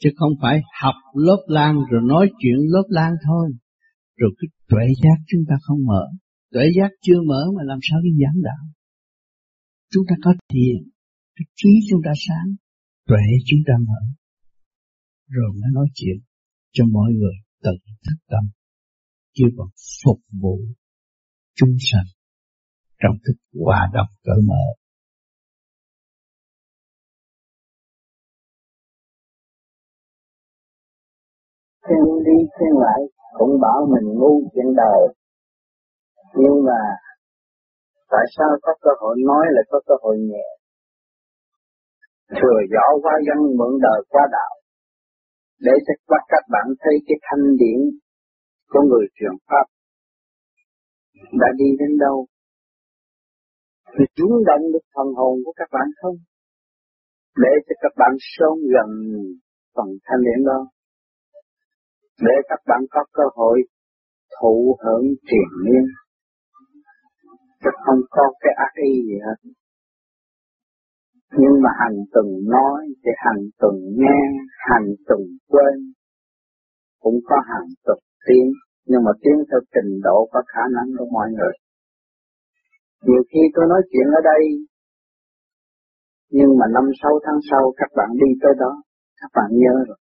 chứ 0.00 0.10
không 0.16 0.32
phải 0.42 0.60
học 0.82 0.94
lớp 1.14 1.42
lan 1.46 1.74
rồi 1.90 2.00
nói 2.04 2.30
chuyện 2.38 2.58
lớp 2.74 2.86
lan 2.88 3.12
thôi. 3.26 3.50
Rồi 4.16 4.30
cái 4.38 4.48
tuệ 4.68 4.86
giác 5.02 5.18
chúng 5.28 5.40
ta 5.48 5.54
không 5.62 5.78
mở, 5.86 6.04
tuệ 6.52 6.64
giác 6.76 6.90
chưa 7.02 7.20
mở 7.26 7.42
mà 7.56 7.62
làm 7.64 7.78
sao 7.82 7.98
đi 8.02 8.10
giảng 8.22 8.42
đạo. 8.42 8.64
Chúng 9.92 10.04
ta 10.08 10.14
có 10.24 10.30
thiền, 10.52 10.78
cái 11.36 11.46
trí 11.56 11.70
chúng 11.90 12.00
ta 12.04 12.12
sáng, 12.28 12.48
tuệ 13.10 13.26
chúng 13.46 13.60
ta 13.66 13.74
mở. 13.88 14.00
Rồi 15.28 15.50
mới 15.52 15.70
nói 15.72 15.86
chuyện 15.94 16.16
cho 16.72 16.84
mọi 16.92 17.10
người 17.12 17.36
tự 17.62 17.70
thức 18.04 18.18
tâm, 18.30 18.44
chưa 19.32 19.50
còn 19.56 19.68
phục 20.04 20.20
vụ 20.42 20.58
chúng 21.54 21.76
sanh 21.78 22.08
trong 23.02 23.16
thức 23.24 23.36
hòa 23.64 23.90
đồng 23.94 24.12
cởi 24.24 24.40
mở. 24.48 24.64
Thiên 31.88 32.04
đi 32.26 32.38
thiên 32.54 32.72
lại 32.84 33.00
cũng 33.38 33.60
bảo 33.60 33.88
mình 33.92 34.08
ngu 34.18 34.50
chuyện 34.54 34.74
đời. 34.76 35.14
Nhưng 36.34 36.64
mà 36.66 36.80
tại 38.10 38.26
sao 38.36 38.48
có 38.62 38.72
cơ 38.80 38.90
hội 39.00 39.16
nói 39.26 39.46
lại 39.50 39.64
có 39.70 39.80
cơ 39.86 39.94
hội 40.02 40.18
nhẹ? 40.18 40.59
Thừa 42.38 42.58
rõ 42.74 42.86
qua 43.02 43.14
dân 43.26 43.38
mượn 43.58 43.72
đời 43.86 44.00
qua 44.08 44.24
đạo. 44.32 44.54
Để 45.66 45.72
cho 45.86 45.94
bắt 46.08 46.22
các 46.28 46.44
bạn 46.52 46.66
thấy 46.80 46.94
cái 47.06 47.16
thanh 47.26 47.46
điển 47.60 47.80
của 48.68 48.82
người 48.88 49.06
truyền 49.14 49.34
Pháp 49.48 49.66
đã 51.32 51.48
đi 51.56 51.68
đến 51.78 51.98
đâu. 51.98 52.26
Thì 53.98 54.04
chúng 54.14 54.32
động 54.46 54.64
được 54.72 54.84
phần 54.94 55.06
hồn 55.18 55.34
của 55.44 55.52
các 55.56 55.68
bạn 55.72 55.88
không? 56.02 56.16
Để 57.36 57.52
cho 57.66 57.74
các 57.82 57.92
bạn 57.96 58.12
sống 58.38 58.58
gần 58.74 58.90
phần 59.76 59.88
thanh 60.06 60.20
điển 60.26 60.44
đó 60.44 60.60
để 62.20 62.36
các 62.48 62.60
bạn 62.66 62.80
có 62.90 63.04
cơ 63.12 63.22
hội 63.34 63.58
thụ 64.40 64.76
hưởng 64.84 65.04
triền 65.28 65.48
miên 65.64 65.84
chứ 67.62 67.70
không 67.84 68.00
có 68.10 68.22
cái 68.40 68.52
ác 68.56 68.72
ý 68.74 68.92
gì 69.08 69.16
hết 69.26 69.50
nhưng 71.38 71.62
mà 71.62 71.70
hành 71.80 71.98
từng 72.14 72.32
nói 72.56 72.80
thì 73.02 73.10
hành 73.16 73.42
từng 73.60 73.80
nghe 74.00 74.20
hành 74.68 74.88
từng 75.08 75.26
quên 75.48 75.92
cũng 77.00 77.18
có 77.24 77.36
hàng 77.48 77.68
từng 77.86 78.04
tiếng 78.26 78.50
nhưng 78.86 79.04
mà 79.04 79.12
tiếng 79.22 79.38
theo 79.48 79.60
trình 79.74 80.00
độ 80.02 80.28
có 80.32 80.42
khả 80.46 80.62
năng 80.76 80.88
của 80.98 81.08
mọi 81.12 81.28
người 81.36 81.54
nhiều 83.06 83.22
khi 83.30 83.40
tôi 83.54 83.64
nói 83.68 83.82
chuyện 83.90 84.06
ở 84.18 84.20
đây 84.24 84.42
nhưng 86.30 86.50
mà 86.58 86.66
năm 86.74 86.84
sáu 87.02 87.14
tháng 87.24 87.40
sau 87.50 87.72
các 87.76 87.90
bạn 87.96 88.10
đi 88.12 88.30
tới 88.42 88.52
đó 88.58 88.72
các 89.20 89.30
bạn 89.34 89.50
nhớ 89.50 89.74
rồi 89.88 89.98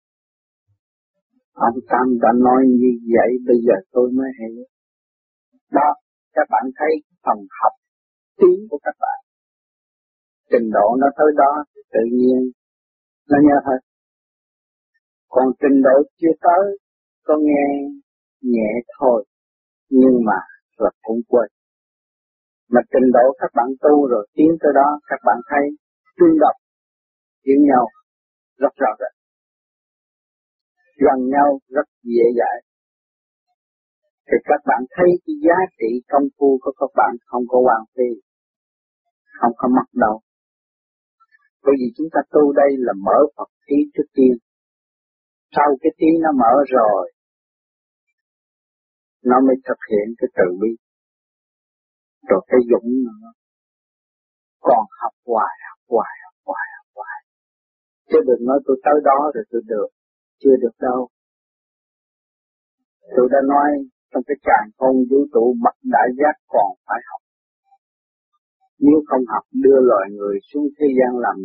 Ông 1.52 1.78
Tam 1.90 2.06
đã 2.22 2.28
nói 2.46 2.62
như 2.66 2.92
vậy 3.14 3.30
bây 3.46 3.56
giờ 3.66 3.74
tôi 3.92 4.10
mới 4.16 4.30
hiểu. 4.38 4.64
Đó, 5.70 5.88
các 6.32 6.46
bạn 6.50 6.64
thấy 6.78 6.92
phần 7.24 7.38
học 7.60 7.72
tiếng 8.36 8.60
của 8.70 8.78
các 8.82 8.94
bạn. 9.00 9.21
Trình 10.52 10.70
độ 10.76 10.96
nó 11.00 11.06
tới 11.18 11.26
đó 11.36 11.64
thì 11.74 11.80
tự 11.92 12.00
nhiên 12.12 12.50
nó 13.30 13.38
nhớ 13.42 13.56
hết. 13.66 13.80
Còn 15.28 15.46
trình 15.60 15.82
độ 15.82 15.96
chưa 16.20 16.34
tới, 16.40 16.78
có 17.24 17.34
nghe 17.40 17.64
nhẹ 18.40 18.70
thôi, 18.98 19.24
nhưng 19.90 20.16
mà 20.24 20.38
rồi 20.78 20.90
cũng 21.02 21.20
quên. 21.28 21.48
Mà 22.70 22.80
trình 22.92 23.08
độ 23.12 23.36
các 23.38 23.50
bạn 23.54 23.66
tu 23.80 24.06
rồi 24.08 24.28
tiến 24.34 24.50
tới 24.60 24.72
đó, 24.74 25.00
các 25.06 25.20
bạn 25.24 25.38
thấy 25.50 25.64
tương 26.20 26.38
độc, 26.40 26.56
hiểu 27.46 27.60
nhau 27.68 27.86
rất 28.58 28.72
rõ 28.76 28.90
rệt 29.00 29.22
gần 30.96 31.28
nhau 31.34 31.60
rất 31.68 31.86
dễ 32.02 32.24
dãi. 32.38 32.58
Thì 34.26 34.36
các 34.44 34.60
bạn 34.66 34.82
thấy 34.96 35.08
cái 35.26 35.34
giá 35.46 35.58
trị 35.78 35.90
công 36.08 36.28
phu 36.38 36.58
của 36.62 36.72
các 36.80 36.90
bạn 36.96 37.12
không 37.26 37.42
có 37.48 37.58
hoàn 37.66 37.84
phí, 37.94 38.08
không 39.40 39.52
có 39.56 39.68
mất 39.68 39.88
đâu. 39.92 40.20
Bởi 41.64 41.74
vì 41.80 41.88
chúng 41.96 42.10
ta 42.14 42.20
tu 42.34 42.52
đây 42.52 42.70
là 42.86 42.92
mở 43.06 43.18
Phật 43.36 43.50
trí 43.66 43.78
trước 43.94 44.08
tiên. 44.16 44.34
Sau 45.56 45.68
cái 45.80 45.92
trí 45.98 46.10
nó 46.24 46.30
mở 46.42 46.54
rồi, 46.76 47.12
nó 49.24 49.36
mới 49.46 49.56
thực 49.66 49.80
hiện 49.90 50.06
cái 50.18 50.28
từ 50.36 50.46
bi. 50.60 50.72
Rồi 52.28 52.40
cái 52.48 52.60
dũng 52.70 52.90
nữa 53.06 53.30
còn 54.66 54.82
học 55.00 55.14
hoài, 55.30 55.54
học 55.68 55.80
hoài, 55.92 56.14
học 56.24 56.36
hoài, 56.46 56.66
học 56.76 56.88
hoài. 56.96 57.18
Chứ 58.10 58.18
đừng 58.28 58.42
nói 58.48 58.58
tôi 58.66 58.76
tới 58.84 58.96
đó 59.08 59.18
rồi 59.34 59.44
tôi 59.50 59.62
được 59.72 59.88
chưa 60.40 60.56
được 60.62 60.76
đâu. 60.80 61.00
Tôi 63.16 63.26
đã 63.34 63.40
nói 63.52 63.68
trong 64.10 64.22
cái 64.26 64.36
tràng 64.46 64.66
không 64.78 64.96
vũ 65.10 65.20
trụ 65.32 65.44
mặt 65.64 65.76
đại 65.94 66.08
giác 66.18 66.34
còn 66.54 66.70
phải 66.86 67.00
học. 67.08 67.22
Nếu 68.86 68.98
không 69.08 69.24
học 69.32 69.44
đưa 69.64 69.78
loài 69.90 70.06
người 70.16 70.36
xuống 70.48 70.66
thế 70.76 70.86
gian 70.98 71.12
làm 71.24 71.36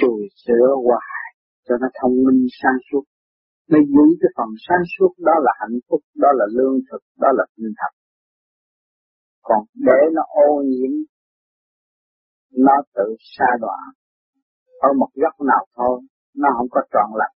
chùi 0.00 0.22
sửa 0.44 0.68
hoài 0.86 1.24
cho 1.66 1.74
nó 1.80 1.88
thông 2.00 2.14
minh 2.24 2.42
sáng 2.62 2.78
suốt. 2.92 3.04
Nó 3.70 3.78
giữ 3.78 4.06
cái 4.20 4.30
phần 4.36 4.50
sáng 4.66 4.84
suốt 4.94 5.12
đó 5.18 5.32
là 5.44 5.52
hạnh 5.60 5.78
phúc, 5.88 6.00
đó 6.14 6.28
là 6.38 6.46
lương 6.56 6.78
thực, 6.90 7.02
đó 7.22 7.28
là 7.38 7.44
tinh 7.56 7.72
thần. 7.78 7.92
Còn 9.42 9.60
để 9.74 10.00
nó 10.14 10.22
ô 10.28 10.62
nhiễm, 10.62 10.92
nó 12.56 12.72
tự 12.94 13.16
sa 13.36 13.46
đọa 13.60 13.78
ở 14.80 14.88
một 14.98 15.08
góc 15.14 15.46
nào 15.50 15.66
thôi 15.76 16.00
nó 16.34 16.48
không 16.56 16.68
có 16.70 16.80
trọn 16.92 17.10
lành 17.20 17.34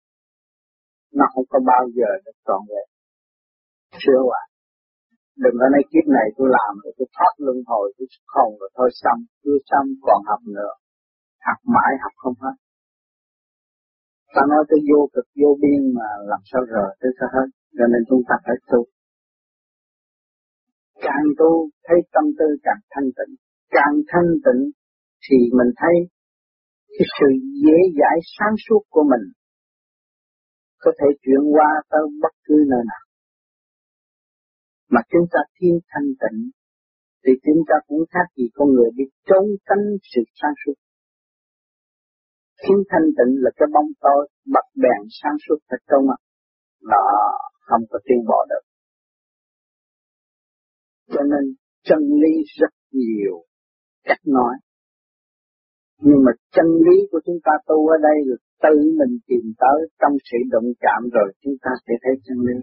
nó 1.13 1.26
không 1.34 1.45
có 1.50 1.60
bao 1.65 1.84
giờ 1.95 2.10
được 2.26 2.38
trọn 2.45 2.62
vẹn 2.69 2.88
sửa 4.02 4.19
hoài 4.28 4.50
đừng 5.43 5.56
có 5.60 5.67
nói 5.74 5.84
kiếp 5.91 6.06
này 6.17 6.28
tôi 6.38 6.48
làm 6.58 6.71
rồi, 6.84 6.93
tôi 6.98 7.08
thoát 7.15 7.34
luân 7.45 7.58
hồi, 7.69 7.86
tôi 7.95 8.08
không 8.34 8.52
rồi, 8.60 8.69
thôi 8.78 8.89
xong 9.02 9.19
chưa 9.43 9.58
xong 9.69 9.88
còn 10.06 10.19
học 10.30 10.41
nữa. 10.58 10.74
Học 11.48 11.60
mãi, 11.76 11.91
học 12.04 12.13
không 12.21 12.38
hết. 12.43 12.56
Ta 14.36 14.41
nói 14.52 14.62
tới 14.69 14.80
vô 14.89 15.00
cực, 15.13 15.28
vô 15.41 15.50
biên 15.62 15.82
mà 15.98 16.10
làm 16.32 16.41
sao 16.50 16.62
rời 16.71 16.89
tới 17.00 17.12
sao 17.17 17.30
hết, 17.36 17.48
cho 17.78 17.86
nên 17.91 18.02
chúng 18.10 18.24
ta 18.28 18.36
phải 18.45 18.56
tu. 18.69 18.82
Càng 21.06 21.26
tu, 21.39 21.52
thấy 21.86 21.98
tâm 22.13 22.26
tư 22.39 22.48
càng 22.65 22.82
thanh 22.91 23.10
tịnh. 23.17 23.34
Càng 23.76 23.93
thanh 24.12 24.30
tịnh 24.45 24.62
thì 25.26 25.38
mình 25.58 25.71
thấy 25.82 25.95
cái 26.95 27.08
sự 27.17 27.30
dễ 27.63 27.78
dãi 28.00 28.17
sáng 28.36 28.56
suốt 28.65 28.82
của 28.89 29.04
mình 29.12 29.26
có 30.84 30.91
thể 31.00 31.08
chuyển 31.21 31.43
qua 31.56 31.69
tới 31.91 32.04
bất 32.21 32.34
cứ 32.45 32.56
nơi 32.71 32.84
nào. 32.91 33.05
Mà 34.89 35.02
chúng 35.12 35.26
ta 35.32 35.39
thiên 35.56 35.80
thanh 35.89 36.10
tịnh, 36.21 36.39
thì 37.24 37.32
chúng 37.45 37.62
ta 37.69 37.76
cũng 37.88 38.04
khác 38.12 38.28
gì 38.38 38.45
con 38.54 38.67
người 38.74 38.89
đi 38.98 39.04
trốn 39.28 39.45
tránh 39.67 39.86
sự 40.12 40.21
sáng 40.39 40.56
suốt. 40.65 40.74
Thiên 42.62 42.78
thanh 42.89 43.08
tịnh 43.17 43.34
là 43.43 43.52
cái 43.58 43.67
bóng 43.74 43.89
tối 44.02 44.30
bật 44.54 44.67
đèn 44.76 45.02
sáng 45.10 45.38
suốt 45.48 45.60
thật 45.69 45.82
trong 45.89 46.06
ạ. 46.15 46.17
Đó 46.82 47.06
không 47.67 47.82
có 47.89 48.00
tiến 48.06 48.19
bỏ 48.28 48.45
được. 48.50 48.63
Cho 51.13 51.21
nên 51.32 51.56
chân 51.84 52.00
lý 52.00 52.34
rất 52.60 52.74
nhiều 52.91 53.45
cách 54.04 54.21
nói. 54.26 54.56
Nhưng 55.98 56.24
mà 56.26 56.32
chân 56.52 56.65
lý 56.65 56.98
của 57.12 57.21
chúng 57.26 57.39
ta 57.43 57.52
tu 57.67 57.88
ở 57.88 57.98
đây 58.02 58.17
là 58.26 58.36
tự 58.63 58.76
mình 59.00 59.13
tìm 59.28 59.54
tới 59.62 59.78
trong 60.00 60.13
sự 60.28 60.38
động 60.52 60.69
chạm 60.80 61.10
rồi 61.13 61.34
chúng 61.41 61.56
ta 61.62 61.71
sẽ 61.88 61.93
thấy 62.04 62.13
chân 62.26 62.38
lý. 62.48 62.58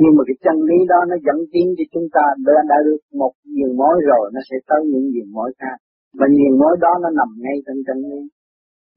Nhưng 0.00 0.12
mà 0.16 0.22
cái 0.28 0.36
chân 0.44 0.56
lý 0.68 0.78
đó 0.92 0.98
nó 1.10 1.16
dẫn 1.26 1.38
tiến 1.52 1.66
cho 1.76 1.84
chúng 1.92 2.08
ta 2.16 2.24
đã, 2.46 2.56
đã 2.70 2.78
được 2.86 3.02
một 3.20 3.32
nhiều 3.56 3.70
mối 3.80 3.96
rồi 4.10 4.24
nó 4.34 4.40
sẽ 4.48 4.56
tới 4.68 4.80
những 4.90 5.06
nhiều 5.12 5.28
mối 5.36 5.50
khác. 5.60 5.76
Và 6.18 6.26
nhiều 6.38 6.52
mối 6.60 6.74
đó 6.84 6.92
nó 7.02 7.08
nằm 7.18 7.30
ngay 7.42 7.56
trong 7.66 7.78
chân 7.86 7.98
lý. 8.10 8.22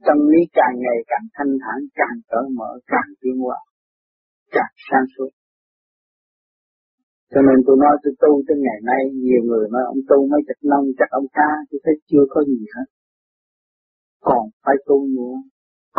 Chân 0.05 0.17
lý 0.31 0.41
càng 0.57 0.75
ngày 0.83 0.99
càng 1.11 1.25
thanh 1.35 1.53
thản, 1.63 1.79
càng 1.99 2.17
cởi 2.31 2.47
mở, 2.57 2.71
càng 2.93 3.09
tiến 3.21 3.35
hóa, 3.43 3.59
càng 4.55 4.73
sáng 4.87 5.05
suốt. 5.13 5.31
Cho 7.31 7.41
nên 7.47 7.57
tôi 7.65 7.75
nói 7.83 7.93
tôi 8.03 8.13
tu 8.23 8.31
tới 8.47 8.57
ngày 8.65 8.79
nay, 8.89 9.01
nhiều 9.25 9.43
người 9.49 9.65
nói 9.73 9.83
ông 9.93 10.01
tu 10.09 10.17
mấy 10.31 10.41
chục 10.47 10.59
năm 10.71 10.81
chắc 10.97 11.09
ông 11.19 11.27
ca, 11.37 11.51
tôi 11.69 11.79
thấy 11.83 11.95
chưa 12.09 12.25
có 12.29 12.39
gì 12.43 12.61
hết. 12.75 12.87
Còn 14.27 14.43
phải 14.63 14.75
tu 14.87 14.97
nữa, 15.17 15.35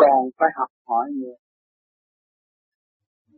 còn 0.01 0.21
phải 0.39 0.51
học 0.59 0.71
hỏi 0.89 1.07
nữa. 1.23 1.37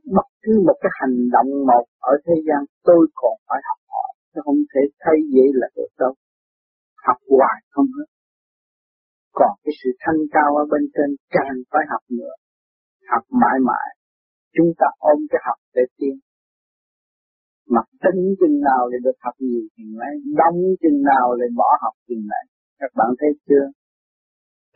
Bất 0.05 0.29
cứ 0.43 0.53
một 0.67 0.79
cái 0.81 0.93
hành 1.01 1.19
động 1.33 1.51
một 1.67 1.85
ở 2.01 2.15
thế 2.27 2.35
gian 2.47 2.65
tôi 2.85 3.07
còn 3.15 3.35
phải 3.49 3.61
học 3.69 3.81
hỏi, 3.93 4.11
chứ 4.35 4.41
không 4.45 4.61
thể 4.75 4.81
thay 5.01 5.17
dễ 5.33 5.45
là 5.61 5.69
được 5.77 5.93
đâu. 5.99 6.15
Học 7.07 7.17
hoài 7.29 7.59
không 7.71 7.87
hết. 7.97 8.09
Còn 9.33 9.53
cái 9.65 9.73
sự 9.85 9.91
thanh 10.01 10.21
cao 10.33 10.51
ở 10.57 10.65
bên 10.73 10.85
trên 10.95 11.11
càng 11.31 11.57
phải 11.71 11.85
học 11.93 12.03
nữa. 12.11 12.35
Học 13.13 13.25
mãi 13.31 13.59
mãi. 13.69 13.89
Chúng 14.57 14.71
ta 14.79 14.87
ôm 14.99 15.19
cái 15.31 15.41
học 15.47 15.59
để 15.75 15.83
tiến. 15.99 16.17
Mà 17.69 17.81
tính 18.03 18.23
chừng 18.41 18.61
nào 18.69 18.83
để 18.93 18.99
được 19.05 19.19
học 19.25 19.35
nhiều 19.39 19.65
chừng 19.77 19.95
ấy, 20.09 20.15
đông 20.41 20.59
chừng 20.83 21.03
nào 21.13 21.37
để 21.41 21.47
bỏ 21.57 21.71
học 21.83 21.95
chừng 22.09 22.25
này. 22.33 22.45
Các 22.81 22.91
bạn 22.99 23.11
thấy 23.21 23.31
chưa? 23.49 23.67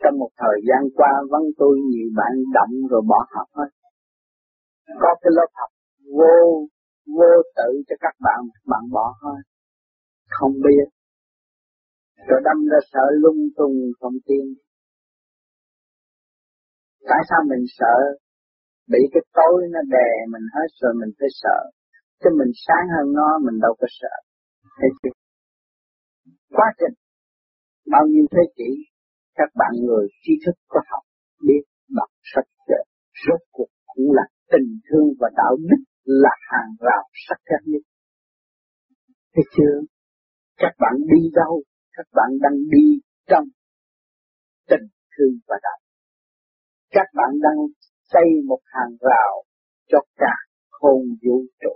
Trong 0.03 0.19
một 0.19 0.29
thời 0.37 0.57
gian 0.67 0.81
qua 0.95 1.11
vẫn 1.31 1.43
tôi 1.57 1.79
nhiều 1.91 2.09
bạn 2.15 2.33
động 2.53 2.73
rồi 2.89 3.01
bỏ 3.07 3.19
học 3.35 3.47
hết. 3.53 3.69
Có 4.87 5.15
cái 5.21 5.31
lớp 5.37 5.49
học 5.53 5.69
vô 6.17 6.67
vô 7.17 7.31
tự 7.55 7.69
cho 7.87 7.95
các 7.99 8.15
bạn, 8.19 8.39
bạn 8.65 8.83
bỏ 8.91 9.15
thôi 9.21 9.39
Không 10.29 10.53
biết. 10.53 10.87
Rồi 12.27 12.41
đâm 12.43 12.57
ra 12.71 12.77
sợ 12.91 13.05
lung 13.21 13.41
tung 13.57 13.75
không 13.99 14.17
tin. 14.27 14.45
Tại 17.09 17.21
sao 17.29 17.39
mình 17.49 17.65
sợ? 17.79 17.95
Bị 18.87 18.99
cái 19.13 19.23
tối 19.33 19.67
nó 19.71 19.79
đè 19.89 20.09
mình 20.31 20.45
hết 20.55 20.67
rồi 20.81 20.93
mình 20.99 21.09
phải 21.19 21.29
sợ. 21.41 21.59
Chứ 22.23 22.29
mình 22.39 22.51
sáng 22.67 22.85
hơn 22.95 23.13
nó 23.13 23.39
mình 23.45 23.59
đâu 23.61 23.75
có 23.79 23.87
sợ. 24.01 24.15
Thấy 24.79 24.89
chưa? 25.03 25.15
Quá 26.49 26.73
trình 26.79 26.93
bao 27.91 28.07
nhiêu 28.07 28.25
thế 28.31 28.43
kỷ 28.55 28.69
các 29.35 29.49
bạn 29.55 29.71
người 29.85 30.07
trí 30.23 30.33
thức 30.45 30.55
có 30.67 30.79
học 30.89 31.03
biết 31.47 31.63
đọc 31.89 32.09
sách 32.35 32.49
vở 32.67 32.81
rốt 33.27 33.41
cuộc 33.51 33.71
cũng 33.97 34.11
là 34.17 34.25
tình 34.51 34.69
thương 34.85 35.09
và 35.19 35.29
đạo 35.35 35.53
đức 35.69 35.81
là 36.03 36.35
hàng 36.49 36.71
rào 36.79 37.03
sắc 37.27 37.39
thép 37.47 37.61
nhất. 37.65 37.83
Thấy 39.33 39.43
chưa? 39.55 39.75
Các 40.57 40.73
bạn 40.79 40.95
đi 41.13 41.21
đâu? 41.33 41.63
Các 41.95 42.07
bạn 42.13 42.29
đang 42.41 42.57
đi 42.69 42.87
trong 43.27 43.45
tình 44.69 44.87
thương 45.13 45.33
và 45.47 45.57
đạo. 45.63 45.79
Các 46.91 47.07
bạn 47.13 47.29
đang 47.41 47.59
xây 48.11 48.27
một 48.45 48.59
hàng 48.63 48.93
rào 48.99 49.43
cho 49.87 49.99
cả 50.15 50.35
không 50.69 51.01
vũ 51.23 51.37
trụ. 51.61 51.73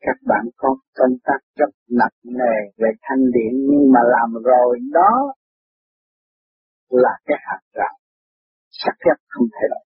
Các 0.00 0.16
bạn 0.26 0.44
có 0.56 0.76
công 0.94 1.16
tác 1.24 1.40
rất 1.56 1.70
nặng 1.90 2.18
nề 2.24 2.56
về 2.76 2.88
thanh 3.02 3.24
điển, 3.34 3.52
nhưng 3.70 3.92
mà 3.92 4.00
làm 4.04 4.42
rồi 4.42 4.78
đó 4.92 5.34
là 6.90 7.14
cái 7.24 7.38
hạt 7.40 7.60
rào 7.72 7.96
sắc 8.70 8.94
thép 9.04 9.16
không 9.28 9.46
thể 9.54 9.66
đổi 9.70 9.85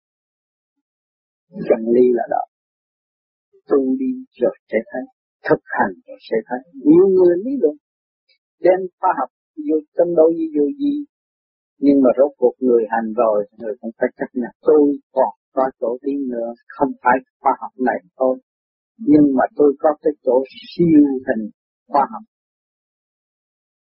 chân 1.50 1.82
lý 1.96 2.06
là 2.18 2.24
đó. 2.30 2.44
Tu 3.70 3.80
đi 4.00 4.12
rồi 4.42 4.56
sẽ 4.70 4.78
thấy 4.92 5.04
thực 5.50 5.62
hành 5.78 5.94
rồi 6.08 6.18
sẽ 6.30 6.38
thấy. 6.48 6.60
Nhiều 6.74 7.08
người 7.16 7.36
lý 7.46 7.52
luận 7.62 7.76
đem 8.60 8.80
khoa 9.00 9.12
học 9.20 9.30
vô 9.68 9.78
tâm 9.98 10.08
đâu 10.16 10.30
với 10.38 10.48
vô 10.56 10.66
gì. 10.82 10.96
Nhưng 11.80 11.98
mà 12.04 12.10
rốt 12.18 12.32
cuộc 12.38 12.56
người 12.60 12.84
hành 12.90 13.14
rồi 13.14 13.48
người 13.60 13.74
cũng 13.82 13.92
phải 13.98 14.10
chấp 14.18 14.30
nhận. 14.34 14.54
Tôi 14.62 14.84
còn 15.12 15.34
có 15.54 15.64
chỗ 15.80 15.98
đi 16.02 16.16
nữa 16.34 16.50
không 16.68 16.92
phải 17.04 17.18
khoa 17.42 17.54
học 17.62 17.72
này 17.88 18.00
thôi. 18.18 18.38
Nhưng 18.98 19.26
mà 19.38 19.44
tôi 19.56 19.76
có 19.80 19.90
cái 20.02 20.14
chỗ 20.24 20.44
siêu 20.70 21.04
hình 21.28 21.44
khoa 21.88 22.06
học. 22.12 22.24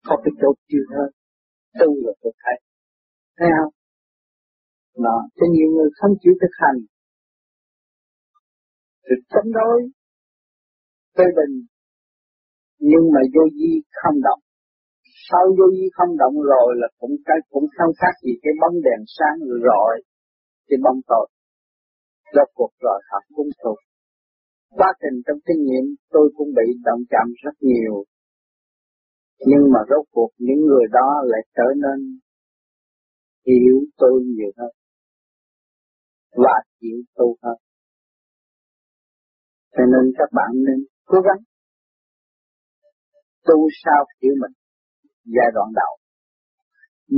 Có 0.07 0.16
cái 0.25 0.33
chỗ 0.40 0.49
chưa 0.68 0.85
hơn 0.96 1.11
tu 1.79 1.88
là 2.05 2.12
tôi 2.23 2.33
thấy. 2.42 2.57
Thấy 3.38 3.49
không? 3.59 3.73
Đó, 5.05 5.18
cho 5.37 5.46
nhiều 5.55 5.68
người 5.75 5.90
không 5.99 6.12
chịu 6.20 6.35
thực 6.40 6.55
hành. 6.62 6.79
Thì 9.06 9.14
chống 9.32 9.52
đối, 9.58 9.78
phê 11.16 11.24
bình, 11.36 11.54
nhưng 12.78 13.04
mà 13.14 13.20
vô 13.34 13.44
di 13.58 13.72
không 14.00 14.18
động. 14.26 14.40
Sau 15.28 15.44
vô 15.58 15.66
di 15.76 15.86
không 15.96 16.16
động 16.22 16.36
rồi 16.52 16.68
là 16.80 16.88
cũng 16.98 17.14
cái 17.24 17.38
cũng 17.50 17.66
không 17.76 17.92
khác 18.00 18.14
gì 18.24 18.32
cái 18.42 18.52
bóng 18.60 18.76
đèn 18.86 19.00
sáng 19.16 19.36
rọi 19.66 19.94
cái 20.68 20.78
bóng 20.84 21.00
tối. 21.10 21.26
Rốt 22.34 22.48
cuộc 22.54 22.72
rồi 22.80 23.00
học 23.10 23.22
cũng 23.36 23.50
thuộc. 23.62 23.78
Quá 24.70 24.92
trình 25.00 25.16
trong 25.26 25.38
kinh 25.46 25.60
nghiệm 25.66 25.84
tôi 26.10 26.32
cũng 26.36 26.48
bị 26.56 26.66
động 26.84 27.00
chạm 27.10 27.26
rất 27.44 27.54
nhiều. 27.60 28.04
Nhưng 29.38 29.64
mà 29.72 29.80
rốt 29.90 30.04
cuộc 30.10 30.30
những 30.38 30.60
người 30.68 30.86
đó 30.92 31.08
lại 31.24 31.42
trở 31.56 31.68
nên 31.76 32.18
hiểu 33.46 33.76
tôi 33.96 34.22
nhiều 34.36 34.50
hơn 34.58 34.72
và 36.32 36.62
chịu 36.80 36.98
tu 37.14 37.36
hơn. 37.42 37.56
Cho 39.76 39.85
nên 39.92 40.12
các 40.18 40.30
bạn 40.33 40.50
nên 40.66 40.78
cố 41.04 41.18
gắng 41.20 41.40
tu 43.46 43.68
sao 43.85 44.00
hiểu 44.22 44.35
mình 44.42 44.54
giai 45.24 45.50
đoạn 45.54 45.68
đầu. 45.80 45.92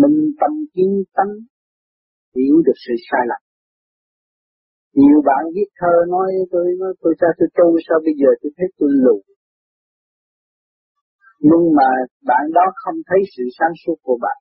Minh 0.00 0.18
tâm 0.40 0.52
kiến 0.74 0.92
tánh 1.16 1.34
hiểu 2.36 2.56
được 2.66 2.78
sự 2.86 2.94
sai 3.10 3.20
lầm. 3.30 3.42
Nhiều 4.94 5.18
bạn 5.28 5.42
viết 5.54 5.68
thơ 5.80 5.94
nói 6.08 6.32
tôi 6.50 6.66
nói 6.80 6.92
tôi 7.00 7.12
sao 7.20 7.30
tôi 7.38 7.48
tu 7.58 7.68
sao 7.88 7.98
bây 8.04 8.14
giờ 8.20 8.30
tôi 8.42 8.52
thấy 8.56 8.66
tôi 8.78 8.90
lù. 9.04 9.16
Nhưng 11.40 11.64
mà 11.78 11.88
bạn 12.30 12.44
đó 12.54 12.66
không 12.74 12.94
thấy 13.06 13.20
sự 13.36 13.42
sáng 13.58 13.74
suốt 13.86 13.96
của 14.02 14.18
bạn. 14.20 14.38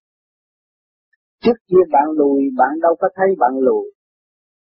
Trước 1.44 1.58
kia 1.68 1.84
bạn 1.92 2.08
lùi, 2.20 2.42
bạn 2.58 2.74
đâu 2.82 2.96
có 3.00 3.08
thấy 3.16 3.28
bạn 3.40 3.54
lùi. 3.60 3.86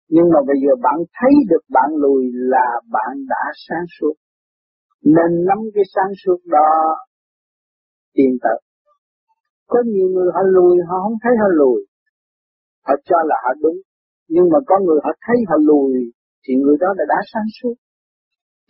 Nhưng 0.09 0.27
mà 0.33 0.41
bây 0.49 0.57
giờ 0.63 0.73
bạn 0.83 0.99
thấy 1.19 1.33
được 1.51 1.65
bạn 1.71 1.91
lùi 2.03 2.23
là 2.33 2.67
bạn 2.91 3.13
đã 3.29 3.45
sáng 3.69 3.87
suốt. 3.99 4.15
Nên 5.05 5.31
nắm 5.49 5.59
cái 5.75 5.85
sáng 5.95 6.13
suốt 6.25 6.39
đó 6.47 6.71
tiền 8.15 8.33
tật. 8.43 8.59
Có 9.67 9.79
nhiều 9.87 10.09
người 10.15 10.29
họ 10.35 10.43
lùi, 10.57 10.77
họ 10.89 10.97
không 11.05 11.19
thấy 11.23 11.33
họ 11.41 11.49
lùi. 11.61 11.81
Họ 12.87 12.95
cho 13.05 13.19
là 13.31 13.37
họ 13.45 13.53
đúng. 13.63 13.79
Nhưng 14.29 14.47
mà 14.53 14.59
có 14.67 14.77
người 14.85 14.99
họ 15.05 15.13
thấy 15.27 15.37
họ 15.49 15.57
lùi, 15.69 15.93
thì 16.45 16.53
người 16.63 16.77
đó 16.81 16.89
là 16.99 17.05
đã 17.09 17.19
sáng 17.33 17.49
suốt. 17.59 17.75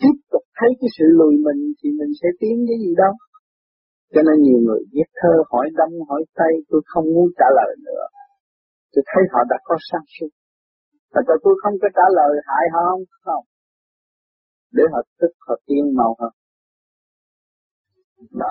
Tiếp 0.01 0.16
tục 0.33 0.45
thấy 0.59 0.71
cái 0.81 0.88
sự 0.99 1.05
lùi 1.21 1.35
mình 1.47 1.61
thì 1.79 1.88
mình 1.99 2.12
sẽ 2.21 2.29
tiến 2.40 2.57
cái 2.68 2.77
gì 2.85 2.92
đâu. 3.03 3.14
Cho 4.12 4.21
nên 4.27 4.37
nhiều 4.42 4.61
người 4.66 4.83
viết 4.92 5.09
thơ 5.18 5.35
hỏi 5.51 5.66
đông 5.79 5.95
hỏi 6.09 6.23
tây 6.38 6.53
tôi 6.68 6.81
không 6.85 7.05
muốn 7.14 7.29
trả 7.38 7.49
lời 7.59 7.77
nữa. 7.87 8.05
Tôi 8.92 9.03
thấy 9.11 9.23
họ 9.33 9.40
đã 9.51 9.57
có 9.64 9.77
sáng 9.90 10.07
suốt. 10.14 10.29
Và 11.12 11.20
cho 11.27 11.35
tôi 11.44 11.55
không 11.62 11.75
có 11.83 11.88
trả 11.96 12.07
lời 12.18 12.33
hại 12.48 12.64
họ 12.75 12.83
không? 12.90 13.05
Không. 13.25 13.44
Để 14.72 14.85
họ 14.92 15.01
thức, 15.20 15.33
họ 15.46 15.55
tiên 15.66 15.85
màu 15.96 16.16
hơn. 16.20 16.33
đó 18.31 18.46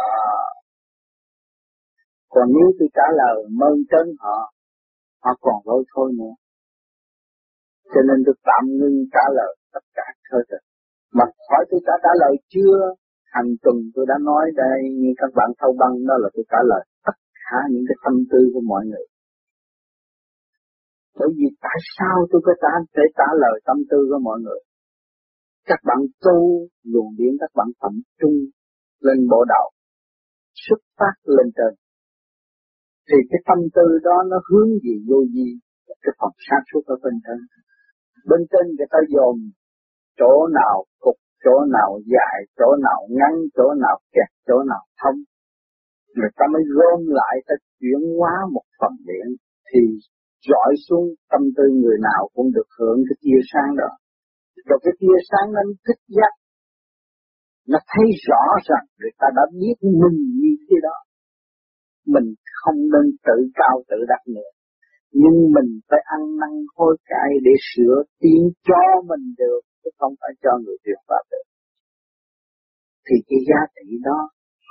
còn 2.30 2.48
nếu 2.56 2.68
tôi 2.80 2.90
trả 2.98 3.08
lời 3.22 3.38
mơn 3.60 3.76
trớn 3.92 4.16
họ 4.20 4.54
họ 5.24 5.32
còn 5.42 5.56
lỗi 5.66 5.84
thôi 5.96 6.12
nữa 6.20 6.34
cho 7.94 8.02
nên 8.08 8.18
tôi 8.26 8.36
tạm 8.44 8.64
ngưng 8.78 8.98
trả 9.14 9.26
lời 9.38 9.56
tất 9.74 9.86
cả 9.94 10.04
thôi 10.32 10.42
rồi 10.50 10.62
mà 11.14 11.26
hỏi 11.50 11.66
tôi 11.70 11.80
đã 11.86 11.94
trả 12.04 12.14
lời 12.22 12.34
chưa 12.54 12.78
hàng 13.26 13.52
tuần 13.64 13.76
tôi 13.96 14.06
đã 14.10 14.16
nói 14.22 14.46
đây 14.56 14.80
như 15.02 15.12
các 15.18 15.32
bạn 15.36 15.50
thâu 15.60 15.72
băng 15.80 15.96
đó 16.08 16.16
là 16.24 16.30
tôi 16.34 16.46
trả 16.52 16.58
lời 16.72 16.84
tất 17.06 17.18
cả 17.46 17.58
những 17.72 17.86
cái 17.88 17.96
tâm 18.04 18.16
tư 18.32 18.40
của 18.54 18.64
mọi 18.72 18.86
người 18.86 19.06
bởi 21.20 21.30
vì 21.38 21.48
tại 21.66 21.78
sao 21.98 22.16
tôi 22.32 22.42
có 22.46 22.54
trả 22.64 22.74
để 22.98 23.06
trả 23.18 23.30
lời 23.44 23.56
tâm 23.68 23.78
tư 23.90 24.00
của 24.10 24.20
mọi 24.28 24.40
người? 24.44 24.62
Các 25.70 25.80
bạn 25.88 26.00
tu 26.26 26.38
luồng 26.92 27.12
điện 27.18 27.34
các 27.40 27.52
bạn 27.58 27.68
tập 27.82 27.94
trung 28.20 28.38
lên 29.08 29.20
bộ 29.32 29.46
đầu 29.54 29.68
xuất 30.66 30.82
phát 30.98 31.16
lên 31.24 31.48
trên. 31.58 31.74
Thì 33.08 33.18
cái 33.30 33.42
tâm 33.48 33.60
tư 33.76 33.86
đó 34.04 34.18
nó 34.30 34.38
hướng 34.50 34.70
gì 34.84 34.96
vô 35.10 35.20
gì 35.36 35.50
cái 36.04 36.14
phòng 36.20 36.36
sáng 36.48 36.64
suốt 36.70 36.84
ở 36.94 36.96
bên 37.04 37.16
trên. 37.26 37.40
Bên 38.30 38.42
trên 38.52 38.66
người 38.76 38.90
ta 38.94 39.00
dồn 39.14 39.36
chỗ 40.20 40.48
nào 40.60 40.76
cục, 41.00 41.18
chỗ 41.44 41.56
nào 41.78 41.90
dài, 42.14 42.38
chỗ 42.60 42.70
nào 42.88 43.00
ngắn, 43.18 43.34
chỗ 43.58 43.68
nào 43.84 43.98
kẹt, 44.14 44.30
chỗ 44.48 44.58
nào 44.72 44.84
thông. 45.02 45.18
Người 46.16 46.32
ta 46.38 46.46
mới 46.54 46.64
gom 46.78 47.00
lại, 47.20 47.36
ta 47.48 47.56
chuyển 47.80 48.02
hóa 48.18 48.34
một 48.54 48.66
phần 48.80 48.94
điện 49.08 49.28
thì 49.70 49.82
dọi 50.50 50.72
xuống, 50.88 51.08
tâm 51.32 51.42
tư 51.56 51.64
người 51.82 51.98
nào 52.10 52.22
cũng 52.34 52.50
được 52.56 52.70
hưởng 52.80 53.00
cái 53.08 53.18
tia 53.24 53.40
sáng 53.52 53.72
đó. 53.82 53.92
Rồi 54.68 54.80
cái 54.84 54.94
tia 55.00 55.18
sáng 55.30 55.48
nó 55.54 55.62
thích 55.88 56.02
giác 56.18 56.34
nó 57.72 57.80
thấy 57.92 58.08
rõ 58.28 58.44
rằng 58.70 58.86
người 59.00 59.14
ta 59.20 59.28
đã 59.38 59.44
biết 59.60 59.78
mình 60.02 60.18
như 60.42 60.54
thế 60.66 60.76
đó. 60.88 60.98
Mình 62.14 62.28
không 62.62 62.80
nên 62.94 63.06
tự 63.28 63.38
cao 63.60 63.76
tự 63.90 63.98
đặt 64.08 64.24
nữa. 64.36 64.52
Nhưng 65.12 65.38
mình 65.56 65.70
phải 65.90 66.02
ăn 66.16 66.22
năn 66.42 66.54
hối 66.76 66.98
cải 67.06 67.30
để 67.46 67.54
sửa 67.70 67.98
tiến 68.22 68.42
cho 68.68 68.82
mình 69.10 69.24
được, 69.38 69.62
chứ 69.84 69.90
không 70.00 70.14
phải 70.22 70.34
cho 70.44 70.52
người 70.64 70.78
tuyệt 70.84 71.02
vào 71.08 71.24
được. 71.32 71.46
Thì 73.06 73.16
cái 73.28 73.40
giá 73.48 73.62
trị 73.76 73.88
đó 74.04 74.20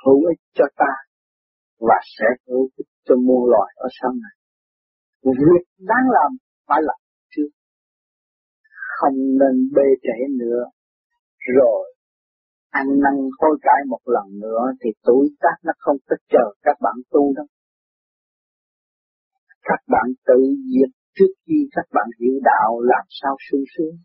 hữu 0.04 0.24
ích 0.32 0.42
cho 0.54 0.64
ta 0.76 0.92
và 1.88 1.98
sẽ 2.18 2.28
hữu 2.48 2.68
ích 2.76 2.90
cho 3.06 3.14
muôn 3.26 3.50
loài 3.50 3.70
ở 3.76 3.88
sau 4.02 4.10
này 4.10 4.34
việc 5.22 5.64
đáng 5.78 6.06
làm 6.16 6.30
phải 6.68 6.80
làm 6.82 7.00
trước 7.30 7.50
không 8.98 9.14
nên 9.40 9.70
bê 9.74 9.88
trễ 10.02 10.18
nữa 10.38 10.64
rồi 11.56 11.94
ăn 12.70 12.86
năn 13.02 13.14
hối 13.38 13.58
cải 13.62 13.80
một 13.88 14.00
lần 14.04 14.40
nữa 14.40 14.62
thì 14.80 14.90
tuổi 15.02 15.28
tác 15.40 15.56
nó 15.64 15.72
không 15.78 15.96
có 16.08 16.16
chờ 16.28 16.54
các 16.62 16.76
bạn 16.80 16.94
tu 17.10 17.32
đâu 17.36 17.46
các 19.62 19.80
bạn 19.88 20.06
tự 20.26 20.40
diệt 20.72 20.90
trước 21.20 21.32
khi 21.46 21.58
các 21.72 21.86
bạn 21.92 22.08
hiểu 22.20 22.40
đạo 22.42 22.80
làm 22.80 23.04
sao 23.08 23.36
sung 23.50 23.64
sướng. 23.76 23.96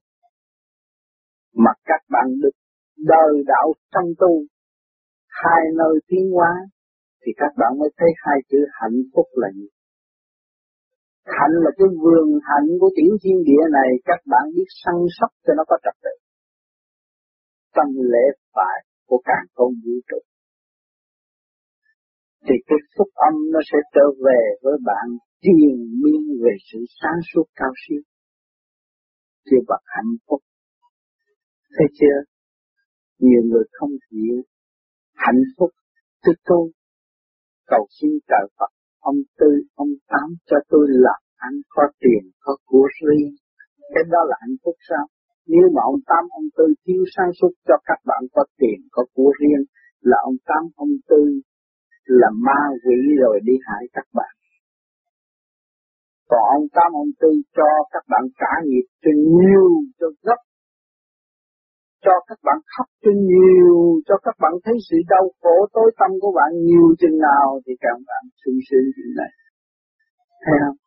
Mà 1.54 1.71
các 1.86 2.01
bạn 2.10 2.28
được 2.41 2.56
đời 2.97 3.43
đạo 3.47 3.73
trong 3.93 4.10
tu, 4.19 4.43
hai 5.28 5.62
nơi 5.78 5.93
tiến 6.08 6.32
hóa, 6.34 6.51
thì 7.25 7.32
các 7.38 7.51
bạn 7.58 7.71
mới 7.80 7.89
thấy 7.97 8.10
hai 8.17 8.38
chữ 8.49 8.58
hạnh 8.71 8.99
phúc 9.15 9.25
là 9.32 9.47
gì. 9.56 9.67
Hạnh 11.25 11.55
là 11.63 11.71
cái 11.77 11.88
vườn 12.01 12.27
hạnh 12.49 12.69
của 12.79 12.91
tiểu 12.97 13.13
thiên 13.21 13.38
địa 13.49 13.63
này, 13.71 13.89
các 14.05 14.19
bạn 14.31 14.45
biết 14.55 14.69
săn 14.83 14.95
sóc 15.17 15.29
cho 15.45 15.53
nó 15.57 15.63
có 15.67 15.77
trật 15.83 15.95
tự. 16.03 16.13
Tâm 17.75 17.88
lễ 18.11 18.25
phải 18.53 18.77
của 19.07 19.21
càng 19.25 19.45
không 19.55 19.73
vũ 19.83 19.95
trụ. 20.09 20.19
Thì 22.45 22.55
cái 22.67 22.79
phúc 22.97 23.07
âm 23.13 23.33
nó 23.53 23.59
sẽ 23.71 23.77
trở 23.93 24.05
về 24.25 24.41
với 24.63 24.77
bạn 24.85 25.07
triền 25.41 25.77
miên 26.01 26.21
về 26.43 26.53
sự 26.71 26.79
sáng 27.01 27.19
suốt 27.33 27.45
cao 27.55 27.71
siêu 27.88 28.01
kêu 29.45 29.59
bậc 29.67 29.81
hạnh 29.85 30.15
phúc 30.27 30.41
thấy 31.77 31.88
chưa 31.99 32.17
nhiều 33.19 33.41
người 33.49 33.63
không 33.71 33.89
hiểu 34.11 34.41
hạnh 35.13 35.43
phúc 35.57 35.69
tức 36.25 36.33
tu 36.45 36.69
cầu 37.67 37.88
xin 38.01 38.09
trời 38.27 38.47
Phật 38.59 38.71
ông 39.12 39.20
tư 39.39 39.52
ông 39.84 39.94
tám 40.12 40.28
cho 40.50 40.58
tôi 40.72 40.86
làm 41.06 41.22
ăn 41.48 41.54
có 41.76 41.84
tiền 42.02 42.24
có 42.46 42.54
của 42.70 42.88
riêng 42.98 43.34
cái 43.94 44.04
đó 44.13 44.22
là 44.30 44.36
hạnh 44.41 44.58
phúc 44.63 44.76
sao 44.89 45.06
nếu 45.48 45.65
mà 45.76 45.82
ông 45.91 46.00
tám 46.10 46.24
ông 46.39 46.48
tư 46.58 46.65
thiếu 46.86 47.04
sáng 47.15 47.32
suốt 47.41 47.54
cho 47.68 47.76
các 47.86 48.00
bạn 48.10 48.24
có 48.36 48.44
tiền 48.60 48.80
có 48.91 49.04
của 49.15 49.32
riêng 49.39 49.63
là 50.02 50.18
ông 50.24 50.38
tám 50.50 50.63
ông 50.76 50.94
tư 51.10 51.22
là 52.06 52.30
ma 52.46 52.62
quỷ 52.84 53.00
rồi 53.22 53.39
đi 53.44 53.54
hại 53.68 53.84
các 53.94 54.08
bạn 54.13 54.36
còn 56.30 56.44
ông 56.58 56.68
Tám 56.76 56.89
ông 57.04 57.12
Tư 57.22 57.32
cho 57.58 57.70
các 57.94 58.04
bạn 58.12 58.24
trả 58.39 58.54
nghiệp 58.65 58.88
cho 59.04 59.12
nhiều, 59.38 59.70
cho 60.00 60.08
gấp. 60.26 60.39
Cho 62.06 62.15
các 62.30 62.39
bạn 62.48 62.60
khóc 62.74 62.88
cho 63.04 63.12
nhiều, 63.30 63.78
cho 64.08 64.15
các 64.26 64.36
bạn 64.44 64.54
thấy 64.63 64.76
sự 64.88 64.98
đau 65.13 65.26
khổ 65.41 65.56
tối 65.76 65.89
tâm 66.00 66.12
của 66.22 66.32
bạn 66.39 66.52
nhiều 66.68 66.88
chừng 67.00 67.18
nào 67.30 67.48
thì 67.65 67.74
càng 67.84 68.00
bạn 68.10 68.24
sung 68.41 68.60
sướng 68.68 68.88
chuyện 68.96 69.12
này. 69.20 69.32
Thấy 70.44 70.56
không? 70.63 70.78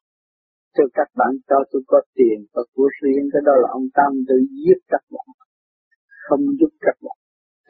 Cho 0.77 0.85
các 0.99 1.09
bạn 1.19 1.33
cho 1.49 1.59
tôi 1.71 1.83
có 1.91 1.99
tiền 2.17 2.39
và 2.55 2.63
của 2.75 2.89
riêng, 2.99 3.25
cái 3.33 3.43
đó 3.47 3.53
là 3.63 3.69
ông 3.79 3.87
Tam 3.97 4.11
tự 4.29 4.37
giết 4.63 4.79
các 4.93 5.05
bạn. 5.15 5.29
Không 6.27 6.45
giúp 6.59 6.73
các 6.87 6.97
bạn. 7.05 7.19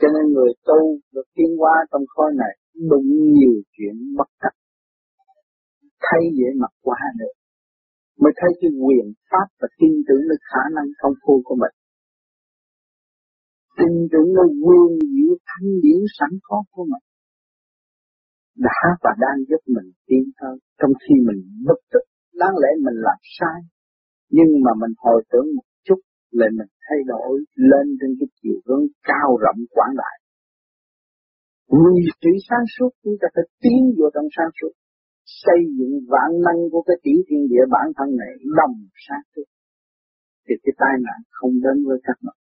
Cho 0.01 0.09
nên 0.15 0.25
người 0.35 0.53
tu 0.69 0.81
được 1.15 1.29
tiến 1.37 1.51
hóa 1.61 1.75
trong 1.91 2.05
khối 2.13 2.31
này 2.43 2.55
đụng 2.91 3.09
nhiều 3.37 3.57
chuyện 3.75 3.97
bất 4.19 4.31
cập. 4.43 4.55
Thấy 6.07 6.23
dễ 6.39 6.49
mặt 6.63 6.73
quá 6.83 6.99
được 7.19 7.35
mới 8.23 8.33
thấy 8.41 8.51
cái 8.61 8.71
quyền 8.85 9.07
pháp 9.31 9.47
và 9.61 9.69
tin 9.79 9.93
tưởng 10.07 10.23
nơi 10.29 10.39
khả 10.51 10.65
năng 10.77 10.89
công 11.03 11.17
phu 11.23 11.35
của 11.45 11.57
mình. 11.63 11.75
Tin 13.79 13.93
tưởng 14.12 14.29
nơi 14.37 14.49
quyền 14.64 14.91
diệu 15.14 15.33
thanh 15.49 15.69
điển 15.83 16.01
sẵn 16.19 16.31
có 16.43 16.59
của 16.73 16.85
mình, 16.93 17.05
đã 18.67 18.81
và 19.03 19.12
đang 19.25 19.38
giúp 19.49 19.62
mình 19.77 19.88
tiến 20.07 20.25
hơn 20.41 20.55
trong 20.79 20.93
khi 21.03 21.14
mình 21.29 21.41
bất 21.67 21.81
tức 21.93 22.05
đáng 22.41 22.55
lẽ 22.62 22.71
mình 22.87 22.99
làm 23.09 23.21
sai, 23.38 23.59
nhưng 24.37 24.51
mà 24.64 24.73
mình 24.83 24.95
hồi 25.05 25.21
tưởng 25.31 25.49
một 25.57 25.69
chút 25.87 26.01
là 26.31 26.47
mình 26.59 26.71
thay 26.85 26.99
đổi, 27.12 27.33
lên 27.71 27.87
trên 28.01 28.11
cái 28.19 28.29
chiều 28.38 28.59
hướng 28.67 28.85
cao 29.11 29.29
rộng 29.45 29.61
quảng 29.75 29.95
đại. 30.03 30.17
Vì 31.83 31.97
sự 32.21 32.31
sáng 32.49 32.67
suốt, 32.75 32.91
chúng 33.03 33.17
ta 33.21 33.29
phải 33.35 33.47
tiến 33.62 33.81
vô 33.99 34.07
trong 34.14 34.29
sáng 34.37 34.51
suốt, 34.59 34.73
xây 35.43 35.61
dựng 35.77 35.95
vạn 36.12 36.31
năng 36.47 36.61
của 36.73 36.83
cái 36.88 36.97
tiểu 37.05 37.19
thiên 37.29 37.43
địa 37.51 37.64
bản 37.75 37.87
thân 37.97 38.09
này 38.21 38.33
đồng 38.59 38.77
sáng 39.07 39.25
suốt. 39.33 39.49
Thì 40.45 40.55
cái 40.62 40.75
tai 40.83 40.95
nạn 41.07 41.21
không 41.37 41.55
đến 41.64 41.77
với 41.87 41.99
các 42.07 42.19
bạn 42.25 42.38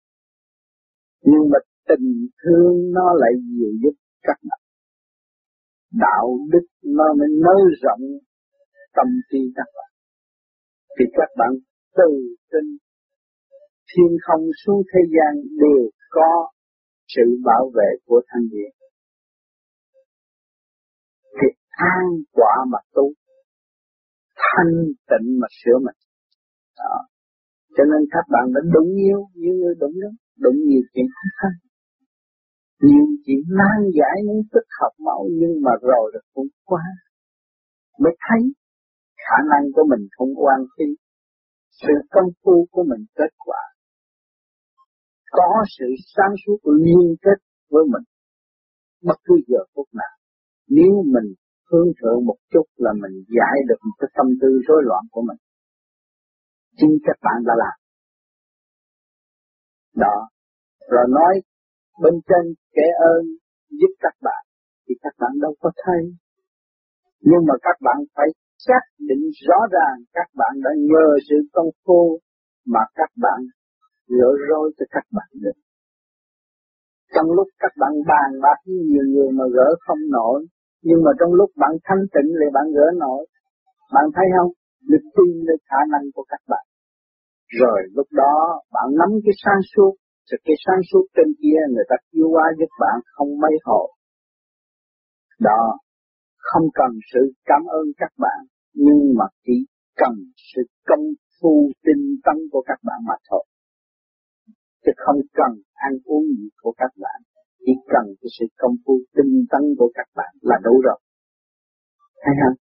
nhưng 1.29 1.43
mà 1.51 1.59
tình 1.87 2.27
thương 2.41 2.91
nó 2.97 3.07
lại 3.21 3.31
dịu 3.57 3.73
giúp 3.83 3.95
các 4.21 4.37
bạn. 4.49 4.59
Đạo 5.93 6.37
đức 6.51 6.65
nó 6.83 7.13
mới 7.19 7.27
nới 7.45 7.61
rộng 7.83 8.05
tâm 8.95 9.07
trí 9.31 9.39
các 9.55 9.69
bạn. 9.75 9.91
Thì 10.99 11.05
các 11.13 11.29
bạn 11.37 11.51
từ 11.97 12.09
trên 12.51 12.65
thiên 13.89 14.17
không 14.27 14.43
xuống 14.65 14.81
thế 14.93 14.99
gian 15.13 15.33
đều 15.61 15.89
có 16.09 16.51
sự 17.07 17.23
bảo 17.45 17.71
vệ 17.75 17.89
của 18.05 18.21
thanh 18.27 18.47
điện 18.51 18.75
thì 21.41 21.47
an 21.69 22.05
quả 22.31 22.55
mà 22.71 22.79
tu, 22.93 23.13
thanh 24.35 24.73
tịnh 25.09 25.39
mà 25.39 25.47
sửa 25.59 25.77
mình. 25.85 25.99
Đó. 26.77 26.97
cho 27.77 27.83
nên 27.83 28.01
các 28.11 28.25
bạn 28.31 28.45
đã 28.53 28.61
đúng 28.73 28.95
yêu 28.95 29.19
như 29.33 29.51
người 29.53 29.75
đúng 29.79 29.93
đó 30.01 30.09
đúng 30.43 30.57
nhiều 30.67 30.83
chuyện 30.93 31.05
không 31.15 31.33
khăn, 31.39 31.53
nhiều 32.81 33.05
chuyện 33.25 33.41
nan 33.57 33.79
giải 33.97 34.15
những 34.25 34.41
tức 34.51 34.65
học 34.79 34.93
mẫu 35.05 35.29
nhưng 35.39 35.61
mà 35.65 35.71
rồi 35.81 36.11
được 36.13 36.25
cũng 36.33 36.47
qua 36.65 36.83
mới 37.99 38.13
thấy 38.25 38.41
khả 39.23 39.37
năng 39.51 39.63
của 39.73 39.85
mình 39.89 40.07
không 40.17 40.31
quan 40.35 40.59
phi 40.77 40.85
sự 41.81 41.93
công 42.09 42.29
phu 42.43 42.67
của 42.71 42.83
mình 42.83 43.05
kết 43.15 43.33
quả 43.45 43.61
có 45.31 45.63
sự 45.77 45.85
sáng 46.15 46.33
suốt 46.45 46.59
liên 46.85 47.15
kết 47.21 47.39
với 47.69 47.83
mình 47.93 48.05
bất 49.03 49.17
cứ 49.23 49.35
giờ 49.47 49.59
phút 49.75 49.87
nào 49.93 50.15
nếu 50.67 51.03
mình 51.13 51.33
hướng 51.71 51.87
thượng 51.97 52.25
một 52.25 52.39
chút 52.51 52.65
là 52.75 52.91
mình 52.93 53.15
giải 53.37 53.55
được 53.67 53.79
một 53.85 53.95
cái 53.99 54.09
tâm 54.17 54.27
tư 54.41 54.49
rối 54.67 54.81
loạn 54.85 55.03
của 55.11 55.21
mình. 55.21 55.37
Chính 56.77 56.93
các 57.05 57.17
bạn 57.21 57.37
đã 57.47 57.53
làm. 57.57 57.77
Đó. 59.95 60.15
Rồi 60.91 61.05
nói 61.09 61.33
bên 62.01 62.13
trên 62.27 62.53
kẻ 62.75 62.87
ơn 63.13 63.21
giúp 63.69 63.93
các 63.99 64.15
bạn 64.21 64.45
thì 64.87 64.95
các 65.01 65.13
bạn 65.19 65.31
đâu 65.41 65.55
có 65.59 65.71
thấy. 65.85 66.01
Nhưng 67.21 67.43
mà 67.47 67.53
các 67.61 67.77
bạn 67.81 67.97
phải 68.15 68.27
xác 68.67 68.83
định 68.99 69.23
rõ 69.47 69.59
ràng 69.71 69.97
các 70.13 70.27
bạn 70.35 70.53
đã 70.63 70.71
nhờ 70.77 71.07
sự 71.29 71.35
công 71.53 71.69
phu 71.85 72.19
mà 72.65 72.79
các 72.95 73.09
bạn 73.21 73.39
lỡ 74.07 74.31
rối 74.49 74.71
cho 74.77 74.85
các 74.89 75.05
bạn 75.11 75.29
được. 75.33 75.57
Trong 77.15 77.31
lúc 77.31 77.47
các 77.59 77.71
bạn 77.79 77.91
bàn 78.07 78.29
bạc 78.41 78.59
với 78.65 78.75
nhiều 78.91 79.05
người 79.13 79.31
mà 79.31 79.45
gỡ 79.53 79.67
không 79.79 79.97
nổi, 80.11 80.45
nhưng 80.81 81.03
mà 81.05 81.11
trong 81.19 81.33
lúc 81.33 81.49
bạn 81.55 81.71
thanh 81.83 82.03
tịnh 82.13 82.29
thì 82.39 82.47
bạn 82.53 82.65
gỡ 82.75 82.87
nổi. 82.97 83.25
Bạn 83.93 84.05
thấy 84.15 84.25
không? 84.37 84.51
Được 84.89 85.05
tin 85.15 85.29
lực 85.47 85.61
khả 85.69 85.81
năng 85.91 86.05
của 86.15 86.25
các 86.27 86.41
bạn. 86.47 86.65
Rồi 87.47 87.79
lúc 87.93 88.07
đó 88.11 88.61
bạn 88.71 88.87
nắm 88.99 89.09
cái 89.25 89.33
sáng 89.43 89.61
suốt, 89.75 89.93
thì 90.31 90.37
cái 90.43 90.55
sáng 90.65 90.81
suốt 90.91 91.05
trên 91.15 91.27
kia 91.41 91.59
người 91.73 91.83
ta 91.89 91.95
kêu 92.11 92.27
qua 92.31 92.45
giúp 92.59 92.71
bạn 92.79 92.97
không 93.05 93.27
mấy 93.41 93.55
hộ. 93.65 93.89
Đó, 95.39 95.77
không 96.37 96.67
cần 96.73 96.91
sự 97.13 97.19
cảm 97.45 97.61
ơn 97.65 97.85
các 97.97 98.11
bạn, 98.17 98.39
nhưng 98.73 99.13
mà 99.17 99.25
chỉ 99.45 99.65
cần 99.95 100.13
sự 100.53 100.61
công 100.85 101.05
phu 101.41 101.71
tinh 101.85 102.03
tấn 102.25 102.37
của 102.51 102.63
các 102.65 102.79
bạn 102.83 102.99
mà 103.07 103.13
thôi. 103.29 103.45
Chứ 104.85 104.91
không 104.97 105.19
cần 105.33 105.51
ăn 105.73 105.93
uống 106.05 106.25
gì 106.37 106.49
của 106.61 106.73
các 106.77 106.91
bạn, 107.01 107.21
chỉ 107.65 107.73
cần 107.87 108.05
cái 108.21 108.29
sự 108.39 108.45
công 108.57 108.75
phu 108.85 108.93
tinh 109.15 109.45
tấn 109.51 109.61
của 109.77 109.91
các 109.93 110.07
bạn 110.15 110.35
là 110.41 110.55
đủ 110.63 110.81
rồi. 110.83 110.99
Thấy 112.23 112.33
không? 112.41 112.57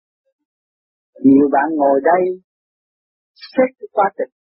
Nhiều 1.25 1.49
bạn 1.53 1.69
ngồi 1.71 2.01
đây 2.05 2.23
xét 3.35 3.69
cái 3.79 3.89
quá 3.93 4.11
trình 4.19 4.42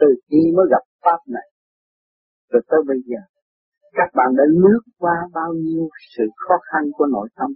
từ 0.00 0.08
khi 0.26 0.40
mới 0.56 0.66
gặp 0.70 0.84
Pháp 1.04 1.20
này 1.36 1.46
rồi 2.50 2.62
tới 2.70 2.80
bây 2.88 2.98
giờ 3.06 3.20
các 3.92 4.08
bạn 4.14 4.28
đã 4.38 4.44
lướt 4.62 4.82
qua 4.98 5.16
bao 5.32 5.52
nhiêu 5.54 5.88
sự 6.16 6.24
khó 6.36 6.54
khăn 6.72 6.82
của 6.92 7.06
nội 7.06 7.28
tâm? 7.36 7.50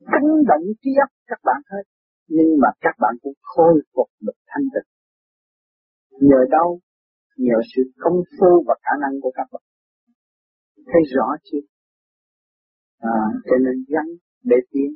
Chấn 0.00 0.24
động 0.48 0.66
trí 0.82 0.90
óc 1.04 1.10
các 1.26 1.40
bạn 1.44 1.60
hết 1.70 1.84
nhưng 2.28 2.50
mà 2.62 2.68
các 2.80 2.94
bạn 2.98 3.14
cũng 3.22 3.38
khôi 3.42 3.74
phục 3.94 4.08
được 4.20 4.38
thanh 4.46 4.66
tịnh. 4.74 4.88
Nhờ 6.28 6.40
đâu? 6.50 6.80
Nhờ 7.36 7.58
sự 7.76 7.82
công 7.98 8.18
phu 8.34 8.64
và 8.66 8.74
khả 8.82 8.94
năng 9.00 9.20
của 9.22 9.32
các 9.34 9.46
bạn. 9.52 9.62
Thấy 10.76 11.02
rõ 11.14 11.26
chưa? 11.44 11.64
À, 12.98 13.18
cho 13.44 13.56
nên 13.64 13.84
gắn 13.88 14.06
để 14.44 14.56
tiến. 14.70 14.90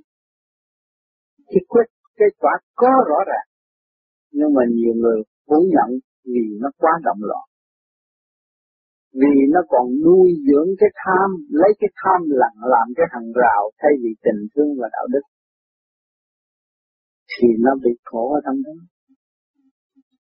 Thì 1.48 1.58
quyết 1.68 1.86
kết 2.16 2.32
quả 2.38 2.52
có 2.74 2.88
rõ 3.08 3.16
ràng 3.26 3.46
nhưng 4.32 4.50
mà 4.56 4.62
nhiều 4.78 4.94
người 4.94 5.18
phủ 5.46 5.58
nhận 5.74 5.90
vì 6.24 6.44
nó 6.62 6.68
quá 6.78 6.92
động 7.04 7.20
loạn. 7.20 7.46
Vì 9.20 9.34
nó 9.54 9.60
còn 9.68 9.86
nuôi 10.04 10.28
dưỡng 10.46 10.70
cái 10.80 10.90
tham, 11.04 11.28
lấy 11.48 11.72
cái 11.80 11.90
tham 12.00 12.20
lặng 12.40 12.58
làm 12.72 12.86
cái 12.96 13.06
hàng 13.12 13.30
rào 13.40 13.62
thay 13.80 13.92
vì 14.02 14.10
tình 14.24 14.40
thương 14.52 14.70
và 14.80 14.88
đạo 14.92 15.06
đức. 15.12 15.24
Thì 17.32 17.48
nó 17.64 17.72
bị 17.84 17.90
khổ 18.04 18.34
ở 18.34 18.40
trong 18.44 18.58
đó. 18.66 18.72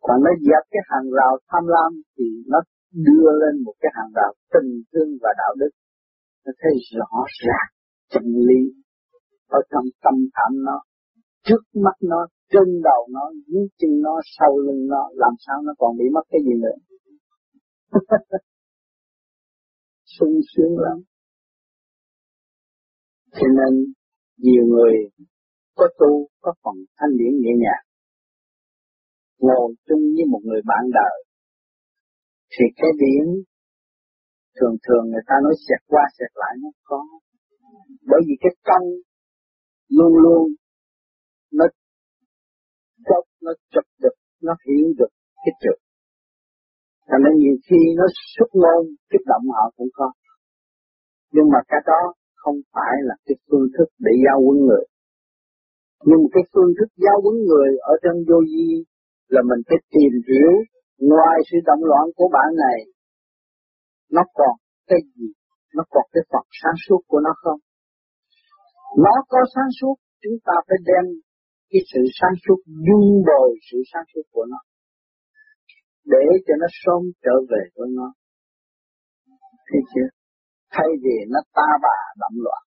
Còn 0.00 0.16
nó 0.24 0.30
dẹp 0.46 0.64
cái 0.70 0.82
hàng 0.90 1.10
rào 1.16 1.32
tham 1.50 1.64
lam 1.66 1.92
thì 2.18 2.24
nó 2.46 2.58
đưa 2.92 3.30
lên 3.42 3.54
một 3.64 3.74
cái 3.80 3.90
hàng 3.96 4.10
rào 4.14 4.32
tình 4.52 4.70
thương 4.92 5.10
và 5.22 5.30
đạo 5.38 5.54
đức. 5.58 5.70
Nó 6.46 6.52
thấy 6.60 6.72
rõ 6.96 7.24
ràng 7.44 7.70
chân 8.12 8.24
lý 8.48 8.60
ở 9.48 9.60
trong 9.70 9.84
tâm 10.02 10.14
khảm 10.34 10.52
nó, 10.64 10.80
trước 11.44 11.62
mắt 11.84 11.96
nó 12.02 12.26
trên 12.50 12.68
đầu 12.88 13.08
nó, 13.10 13.24
dưới 13.46 13.66
chân 13.78 13.90
nó, 14.00 14.20
sau 14.38 14.58
lưng 14.58 14.86
nó, 14.86 15.02
làm 15.14 15.34
sao 15.46 15.62
nó 15.62 15.72
còn 15.78 15.96
bị 15.98 16.04
mất 16.14 16.24
cái 16.30 16.40
gì 16.46 16.54
nữa? 16.64 16.78
Sung 20.04 20.40
sướng 20.56 20.78
lắm. 20.78 20.98
Cho 23.32 23.46
nên, 23.58 23.92
nhiều 24.36 24.64
người 24.64 24.92
có 25.76 25.86
tu, 25.98 26.28
có 26.40 26.54
phần 26.64 26.74
thanh 26.96 27.16
điển 27.18 27.32
nhẹ 27.40 27.52
nhàng. 27.62 27.84
Ngồi 29.38 29.74
chung 29.88 30.02
với 30.16 30.24
một 30.30 30.40
người 30.44 30.60
bạn 30.66 30.84
đời, 30.92 31.24
thì 32.50 32.64
cái 32.76 32.90
điển 32.98 33.26
thường 34.60 34.76
thường 34.84 35.04
người 35.10 35.24
ta 35.26 35.34
nói 35.44 35.54
xẹt 35.68 35.80
qua 35.86 36.04
xẹt 36.18 36.30
lại 36.34 36.54
nó 36.62 36.68
có. 36.84 37.04
Bởi 38.10 38.20
vì 38.26 38.34
cái 38.40 38.52
tâm 38.64 38.82
luôn 39.88 40.12
luôn 40.22 40.42
nó 41.52 41.64
chốc 43.06 43.24
nó 43.44 43.52
chụp 43.72 43.86
được, 44.02 44.16
nó 44.46 44.52
hiểu 44.64 44.86
được 44.98 45.12
cái 45.44 45.52
trường. 45.62 45.80
cho 47.08 47.16
nên 47.24 47.32
nhiều 47.42 47.56
khi 47.66 47.80
nó 47.98 48.06
xúc 48.34 48.50
ngôn, 48.60 48.82
kích 49.10 49.24
động 49.26 49.44
họ 49.56 49.64
cũng 49.76 49.88
có. 49.98 50.08
Nhưng 51.34 51.48
mà 51.52 51.60
cái 51.68 51.80
đó 51.86 52.00
không 52.42 52.58
phải 52.74 52.94
là 53.08 53.14
cái 53.26 53.36
phương 53.46 53.66
thức 53.74 53.88
để 53.98 54.12
giao 54.24 54.38
huấn 54.44 54.58
người. 54.66 54.84
Nhưng 56.08 56.22
cái 56.34 56.44
phương 56.52 56.70
thức 56.78 56.90
giáo 57.04 57.16
huấn 57.22 57.36
người 57.48 57.70
ở 57.92 57.94
trong 58.02 58.16
vô 58.28 58.38
vi 58.52 58.70
là 59.34 59.40
mình 59.50 59.60
phải 59.68 59.80
tìm 59.94 60.12
hiểu 60.28 60.52
ngoài 61.10 61.36
sự 61.48 61.56
động 61.68 61.82
loạn 61.90 62.04
của 62.16 62.28
bạn 62.36 62.48
này, 62.64 62.78
nó 64.10 64.22
còn 64.34 64.54
cái 64.88 64.98
gì? 65.14 65.28
Nó 65.76 65.82
còn 65.90 66.04
cái 66.12 66.22
phật 66.32 66.46
sáng 66.62 66.78
suốt 66.84 67.00
của 67.06 67.20
nó 67.26 67.32
không? 67.42 67.60
Nó 69.04 69.14
có 69.28 69.38
sáng 69.54 69.70
suốt, 69.80 69.96
chúng 70.22 70.38
ta 70.46 70.52
phải 70.68 70.78
đem 70.88 71.04
cái 71.70 71.82
sự 71.90 72.00
sáng 72.18 72.34
suốt, 72.44 72.60
dung 72.86 73.08
bồi 73.28 73.50
sự 73.68 73.78
sáng 73.92 74.06
suốt 74.10 74.26
của 74.34 74.46
nó, 74.52 74.60
để 76.12 76.24
cho 76.46 76.54
nó 76.62 76.68
sớm 76.82 77.02
trở 77.24 77.36
về 77.50 77.62
với 77.76 77.88
nó. 77.98 78.08
Thấy 79.68 79.80
chưa? 79.92 80.08
Thay 80.74 80.88
vì 81.02 81.16
nó 81.32 81.40
ta 81.56 81.68
bà 81.84 81.98
động 82.22 82.36
loạn. 82.44 82.62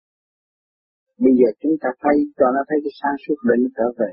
Bây 1.23 1.33
giờ 1.39 1.47
chúng 1.61 1.75
ta 1.81 1.89
thấy, 2.03 2.17
cho 2.37 2.45
nó 2.55 2.61
thấy 2.69 2.77
cái 2.83 2.93
sáng 3.01 3.17
suốt 3.23 3.37
để 3.47 3.55
nó 3.63 3.69
trở 3.77 3.87
về. 3.99 4.11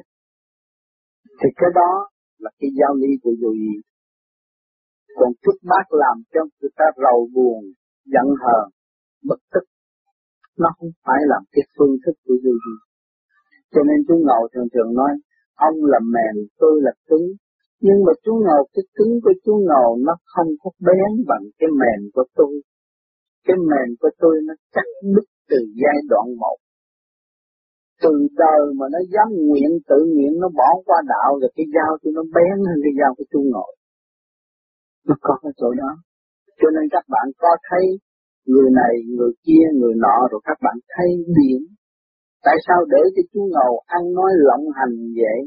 Thì 1.39 1.49
cái 1.61 1.71
đó 1.81 1.91
là 2.39 2.51
cái 2.59 2.71
giáo 2.79 2.93
lý 3.03 3.11
của 3.23 3.35
vô 3.43 3.51
gì 3.53 3.77
còn 5.19 5.33
trước 5.43 5.59
bác 5.71 5.87
làm 6.03 6.17
cho 6.33 6.41
người 6.61 6.71
ta 6.77 6.87
rầu 7.05 7.29
buồn, 7.35 7.63
giận 8.13 8.29
hờn, 8.43 8.67
bực 9.29 9.41
tức, 9.53 9.65
nó 10.59 10.69
không 10.79 10.91
phải 11.05 11.21
là 11.31 11.39
cái 11.53 11.65
phương 11.75 11.95
thức 12.07 12.17
của 12.25 12.35
vô 12.45 12.53
gì 12.65 12.88
cho 13.73 13.81
nên 13.89 13.99
chú 14.09 14.17
ngầu 14.27 14.43
thường 14.53 14.69
thường 14.75 14.91
nói, 15.01 15.13
ông 15.69 15.77
là 15.93 15.99
mềm 16.15 16.35
tôi 16.61 16.75
là 16.85 16.93
cứng. 17.09 17.27
Nhưng 17.81 17.99
mà 18.07 18.13
chú 18.25 18.33
ngầu, 18.47 18.61
cái 18.75 18.85
cứng 18.97 19.13
của 19.23 19.35
chú 19.45 19.55
ngầu 19.69 19.89
nó 20.07 20.15
không 20.33 20.51
có 20.63 20.71
bén 20.87 21.11
bằng 21.31 21.45
cái 21.59 21.69
mềm 21.81 22.01
của 22.15 22.25
tôi. 22.35 22.53
Cái 23.47 23.57
mềm 23.71 23.89
của 24.01 24.11
tôi 24.19 24.35
nó 24.47 24.55
chắc 24.75 24.87
đứt 25.15 25.27
từ 25.51 25.59
giai 25.83 25.99
đoạn 26.11 26.27
một. 26.43 26.59
Từ 28.03 28.13
đời 28.43 28.63
mà 28.79 28.87
nó 28.95 28.99
dám 29.15 29.29
nguyện 29.47 29.71
tự 29.89 29.99
nguyện, 30.15 30.33
nó 30.43 30.49
bỏ 30.49 30.71
qua 30.87 30.99
đạo 31.09 31.39
rồi 31.41 31.51
cái 31.57 31.67
dao 31.75 31.93
tôi 32.03 32.13
nó 32.17 32.23
bén 32.35 32.57
hơn 32.69 32.79
cái 32.85 32.93
dao 33.01 33.15
của 33.17 33.25
chú 33.33 33.41
ngầu 33.53 33.71
nó 35.09 35.15
có 35.21 35.35
cái 35.43 35.53
chỗ 35.57 35.69
đó. 35.83 35.93
Cho 36.61 36.69
nên 36.75 36.85
các 36.95 37.05
bạn 37.09 37.27
có 37.39 37.49
thấy 37.71 37.85
người 38.47 38.71
này, 38.81 38.93
người 39.17 39.33
kia, 39.45 39.65
người 39.79 39.95
nọ, 40.05 40.17
rồi 40.31 40.41
các 40.45 40.59
bạn 40.65 40.77
thấy 40.95 41.09
điểm 41.37 41.63
tại 42.49 42.59
sao 42.67 42.81
để 42.95 43.03
cho 43.15 43.23
chú 43.33 43.41
ngầu 43.55 43.73
ăn 43.97 44.03
nói 44.19 44.31
lộng 44.49 44.67
hành 44.79 44.97
vậy? 45.21 45.39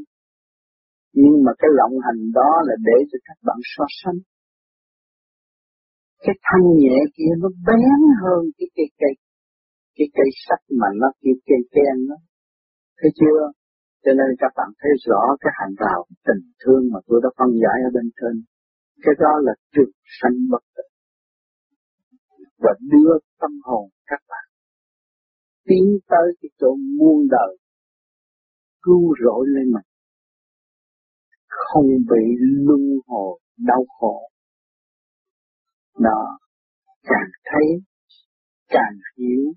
Nhưng 1.20 1.36
mà 1.44 1.52
cái 1.60 1.70
lộng 1.78 1.96
hành 2.06 2.20
đó 2.38 2.50
là 2.68 2.74
để 2.88 2.98
cho 3.10 3.18
các 3.26 3.38
bạn 3.46 3.58
so 3.72 3.84
sánh. 4.00 4.18
Cái 6.24 6.34
thanh 6.46 6.66
nhẹ 6.82 6.98
kia 7.16 7.32
nó 7.42 7.48
bén 7.66 7.98
hơn 8.22 8.42
cái 8.58 8.68
cây 8.76 8.88
cây. 9.00 9.14
Cái 9.96 10.08
cây 10.16 10.28
sắt 10.44 10.60
mà 10.80 10.88
nó 11.00 11.08
kia 11.20 11.36
cây 11.48 11.60
ken 11.74 11.96
đó. 12.10 12.18
Thấy 12.98 13.10
chưa? 13.20 13.40
Cho 14.04 14.12
nên 14.18 14.28
các 14.42 14.52
bạn 14.56 14.70
thấy 14.80 14.92
rõ 15.06 15.22
cái 15.42 15.52
hành 15.58 15.74
rào 15.82 16.00
tình 16.26 16.44
thương 16.60 16.82
mà 16.92 16.98
tôi 17.06 17.20
đã 17.24 17.30
phân 17.38 17.50
giải 17.62 17.78
ở 17.88 17.90
bên 17.96 18.06
trên. 18.18 18.34
Cái 19.04 19.14
đó 19.22 19.32
là 19.46 19.52
trực 19.74 19.90
sanh 20.18 20.36
bất 20.50 20.64
tử 20.76 20.84
và 22.64 22.72
đưa 22.92 23.12
tâm 23.40 23.52
hồn 23.66 23.84
các 24.06 24.22
bạn 24.30 24.41
tiến 25.64 25.98
tới 26.08 26.26
cái 26.42 26.50
chỗ 26.58 26.76
muôn 26.98 27.28
đời, 27.30 27.56
cứu 28.82 29.14
rỗi 29.24 29.46
lên 29.48 29.64
mình, 29.64 29.86
không 31.48 31.86
bị 31.86 32.24
luân 32.38 32.80
hồi 33.06 33.40
đau 33.58 33.84
khổ. 33.98 34.28
Đó, 35.98 36.38
càng 37.02 37.30
thấy, 37.44 37.66
càng 38.68 38.96
hiểu, 39.18 39.52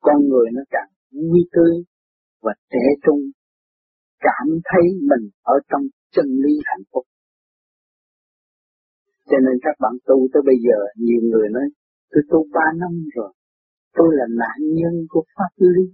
con 0.00 0.28
người 0.28 0.46
nó 0.52 0.62
càng 0.70 0.90
vui 1.12 1.40
tươi 1.52 1.84
và 2.42 2.52
trẻ 2.70 2.86
trung, 3.06 3.20
cảm 4.20 4.46
thấy 4.64 4.82
mình 5.00 5.30
ở 5.42 5.54
trong 5.68 5.82
chân 6.10 6.26
lý 6.26 6.52
hạnh 6.64 6.84
phúc. 6.92 7.04
Cho 9.26 9.36
nên 9.38 9.58
các 9.62 9.76
bạn 9.80 9.92
tu 10.06 10.28
tới 10.32 10.42
bây 10.46 10.56
giờ, 10.66 10.78
nhiều 10.96 11.22
người 11.30 11.48
nói, 11.52 11.64
tôi 12.10 12.22
tu 12.30 12.46
ba 12.52 12.66
năm 12.80 13.08
rồi 13.14 13.32
tôi 13.96 14.08
là 14.18 14.26
nạn 14.42 14.58
nhân 14.78 14.94
của 15.08 15.24
pháp 15.36 15.52
lý. 15.56 15.84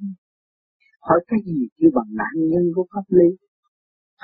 Hỏi 1.01 1.21
cái 1.29 1.41
gì 1.47 1.59
chứ 1.79 1.87
bằng 1.95 2.11
nạn 2.21 2.35
nhân 2.51 2.65
của 2.75 2.87
pháp 2.93 3.07
lý? 3.09 3.29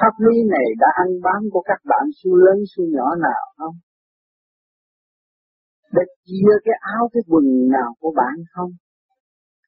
Pháp 0.00 0.14
lý 0.24 0.36
này 0.54 0.66
đã 0.78 0.86
ăn 1.04 1.08
bám 1.22 1.42
của 1.52 1.62
các 1.64 1.80
bạn 1.84 2.04
su 2.18 2.36
lớn 2.36 2.58
su 2.76 2.84
nhỏ 2.94 3.16
nào 3.26 3.44
không? 3.58 3.76
Đã 5.92 6.02
chia 6.24 6.52
cái 6.64 6.74
áo 6.96 7.08
cái 7.12 7.22
quần 7.26 7.44
nào 7.68 7.94
của 8.00 8.12
bạn 8.16 8.34
không? 8.52 8.70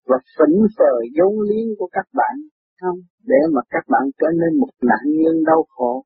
Và 0.06 0.16
phỉnh 0.38 0.58
phờ 0.78 0.92
dấu 1.16 1.42
liếng 1.48 1.68
của 1.78 1.88
các 1.92 2.06
bạn 2.12 2.34
không? 2.80 2.98
Để 3.22 3.40
mà 3.54 3.60
các 3.70 3.84
bạn 3.88 4.02
trở 4.18 4.26
nên 4.40 4.60
một 4.60 4.72
nạn 4.82 5.04
nhân 5.06 5.44
đau 5.46 5.66
khổ. 5.68 6.04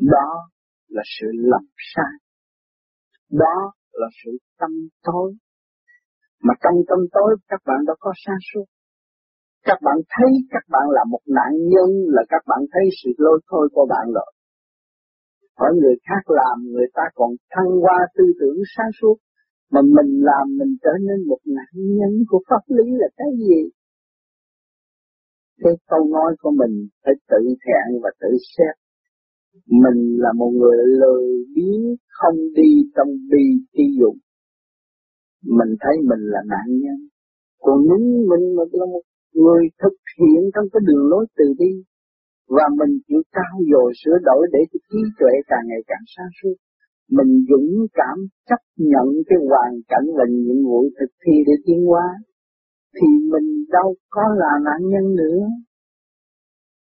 Đó 0.00 0.50
là 0.88 1.02
sự 1.20 1.26
lầm 1.32 1.64
sai. 1.94 2.14
Đó 3.30 3.72
là 3.92 4.06
sự 4.24 4.30
tâm 4.58 4.70
tối. 5.02 5.34
Mà 6.46 6.54
trong 6.62 6.76
tâm 6.88 7.00
tối 7.14 7.30
các 7.48 7.60
bạn 7.66 7.80
đã 7.88 7.94
có 8.00 8.12
sáng 8.26 8.42
suốt. 8.48 8.66
Các 9.68 9.78
bạn 9.86 9.98
thấy 10.14 10.30
các 10.50 10.64
bạn 10.72 10.86
là 10.96 11.04
một 11.12 11.24
nạn 11.26 11.52
nhân 11.72 11.90
là 12.14 12.22
các 12.28 12.42
bạn 12.50 12.60
thấy 12.72 12.84
sự 12.98 13.10
lôi 13.18 13.40
thôi 13.50 13.68
của 13.72 13.86
bạn 13.92 14.06
rồi. 14.16 14.30
Hỏi 15.58 15.70
người 15.80 15.96
khác 16.06 16.22
làm, 16.40 16.56
người 16.72 16.86
ta 16.94 17.02
còn 17.14 17.30
thăng 17.50 17.70
hoa 17.82 17.98
tư 18.16 18.24
tưởng 18.40 18.58
sáng 18.76 18.92
suốt. 19.00 19.16
Mà 19.72 19.80
mình 19.96 20.10
làm, 20.30 20.44
mình 20.58 20.72
trở 20.82 20.94
nên 21.06 21.28
một 21.28 21.38
nạn 21.44 21.72
nhân 21.74 22.12
của 22.28 22.40
pháp 22.48 22.62
lý 22.68 22.84
là 23.00 23.08
cái 23.16 23.28
gì? 23.38 23.60
Cái 25.62 25.72
câu 25.90 26.04
nói 26.16 26.36
của 26.42 26.50
mình 26.50 26.88
phải 27.04 27.14
tự 27.28 27.42
thẹn 27.64 28.00
và 28.02 28.10
tự 28.20 28.28
xét. 28.56 28.74
Mình 29.66 30.00
là 30.18 30.32
một 30.36 30.50
người 30.50 30.78
lười 31.00 31.24
biếng, 31.54 31.96
không 32.08 32.36
đi 32.54 32.70
trong 32.96 33.08
bi 33.30 33.44
tiêu. 33.72 33.86
dụng. 34.00 34.16
Mình 35.44 35.72
thấy 35.80 35.94
mình 36.10 36.22
là 36.34 36.40
nạn 36.46 36.68
nhân. 36.82 36.98
Còn 37.60 37.78
nếu 37.88 37.98
mình 38.30 38.44
là 38.56 38.86
một 38.94 39.02
người 39.34 39.62
thực 39.82 39.96
hiện 40.18 40.40
trong 40.54 40.64
cái 40.72 40.80
đường 40.86 41.04
lối 41.10 41.26
từ 41.36 41.44
bi, 41.58 41.72
và 42.48 42.66
mình 42.78 42.92
chịu 43.08 43.22
trao 43.34 43.54
dồi 43.72 43.92
sửa 44.04 44.18
đổi 44.28 44.42
để 44.52 44.58
cho 44.70 44.78
trí 44.90 45.00
tuệ 45.18 45.32
càng 45.46 45.64
ngày 45.68 45.82
càng 45.86 46.04
sáng 46.16 46.32
suốt, 46.42 46.56
mình 47.16 47.44
dũng 47.48 47.86
cảm 47.92 48.16
chấp 48.48 48.62
nhận 48.76 49.06
cái 49.28 49.38
hoàn 49.48 49.72
cảnh 49.88 50.06
và 50.16 50.24
nhiệm 50.30 50.64
vụ 50.64 50.80
thực 51.00 51.10
thi 51.22 51.32
để 51.46 51.52
tiến 51.64 51.80
hóa, 51.86 52.06
thì 52.96 53.08
mình 53.32 53.48
đâu 53.72 53.94
có 54.10 54.22
là 54.40 54.52
nạn 54.64 54.80
nhân 54.92 55.14
nữa. 55.14 55.40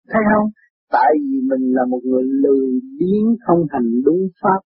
Thấy 0.10 0.22
không? 0.34 0.50
Tại 0.92 1.12
vì 1.20 1.40
mình 1.52 1.74
là 1.76 1.86
một 1.90 2.02
người 2.04 2.24
lười 2.24 2.70
biếng 3.00 3.36
không 3.48 3.62
hành 3.70 3.90
đúng 4.06 4.22
pháp. 4.42 4.62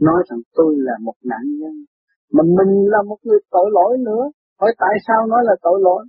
Nói 0.00 0.22
rằng 0.30 0.40
tôi 0.54 0.74
là 0.78 0.92
một 1.02 1.14
nạn 1.24 1.44
nhân 1.60 1.84
mà 2.32 2.42
mình 2.58 2.72
là 2.92 3.00
một 3.08 3.18
người 3.22 3.40
tội 3.50 3.68
lỗi 3.76 3.98
nữa. 3.98 4.24
Hỏi 4.60 4.72
tại 4.78 4.94
sao 5.06 5.26
nói 5.26 5.42
là 5.44 5.54
tội 5.62 5.78
lỗi? 5.82 6.04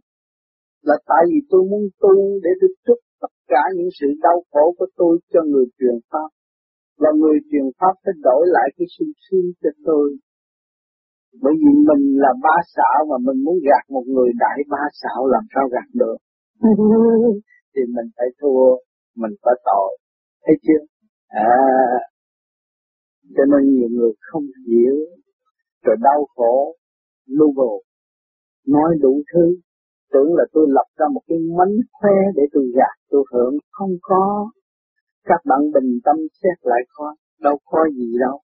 Là 0.84 0.98
tại 1.08 1.24
vì 1.30 1.40
tôi 1.50 1.62
muốn 1.70 1.84
tu 2.02 2.16
để 2.44 2.52
tôi 2.62 2.70
trút 2.86 2.98
tất 3.22 3.34
cả 3.48 3.64
những 3.76 3.90
sự 4.00 4.08
đau 4.22 4.44
khổ 4.52 4.74
của 4.78 4.88
tôi 4.96 5.20
cho 5.34 5.42
người 5.52 5.66
truyền 5.80 5.98
pháp. 6.12 6.30
Và 7.00 7.10
người 7.20 7.38
truyền 7.52 7.68
pháp 7.80 7.94
sẽ 8.06 8.12
đổi 8.24 8.44
lại 8.48 8.68
cái 8.78 8.88
sung 8.98 9.14
sướng 9.26 9.48
cho 9.62 9.70
tôi. 9.86 10.18
Bởi 11.42 11.54
vì 11.62 11.72
mình 11.90 12.04
là 12.24 12.32
ba 12.44 12.58
xạo 12.76 13.06
mà 13.10 13.18
mình 13.28 13.44
muốn 13.44 13.58
gạt 13.68 13.84
một 13.90 14.04
người 14.08 14.30
đại 14.40 14.60
ba 14.70 14.84
xạo 15.02 15.28
làm 15.28 15.44
sao 15.54 15.64
gạt 15.72 15.90
được? 15.94 16.18
Thì 17.76 17.82
mình 17.96 18.10
phải 18.18 18.28
thua 18.42 18.76
mình 19.16 19.32
phải 19.44 19.56
tội. 19.66 19.98
Thấy 20.46 20.56
chưa? 20.66 20.82
À 21.28 22.00
cho 23.36 23.44
nên 23.52 23.74
nhiều 23.76 23.90
người 23.92 24.14
không 24.20 24.46
hiểu 24.68 24.96
rồi 25.86 25.96
đau 26.02 26.28
khổ 26.36 26.76
lưu 27.28 27.52
bồ 27.56 27.86
nói 28.68 28.98
đủ 29.02 29.22
thứ, 29.34 29.46
tưởng 30.14 30.34
là 30.38 30.46
tôi 30.54 30.66
lập 30.70 30.88
ra 30.98 31.06
một 31.14 31.22
cái 31.28 31.38
mánh 31.58 31.76
khoe 31.94 32.18
để 32.36 32.44
tôi 32.54 32.66
gạt, 32.76 32.96
tôi 33.10 33.24
hưởng. 33.32 33.58
Không 33.72 33.94
có. 34.02 34.50
Các 35.24 35.42
bạn 35.46 35.62
bình 35.74 36.00
tâm 36.06 36.16
xét 36.42 36.58
lại 36.62 36.82
coi, 36.94 37.16
đâu 37.40 37.58
có 37.66 37.80
gì 37.98 38.18
đâu. 38.20 38.40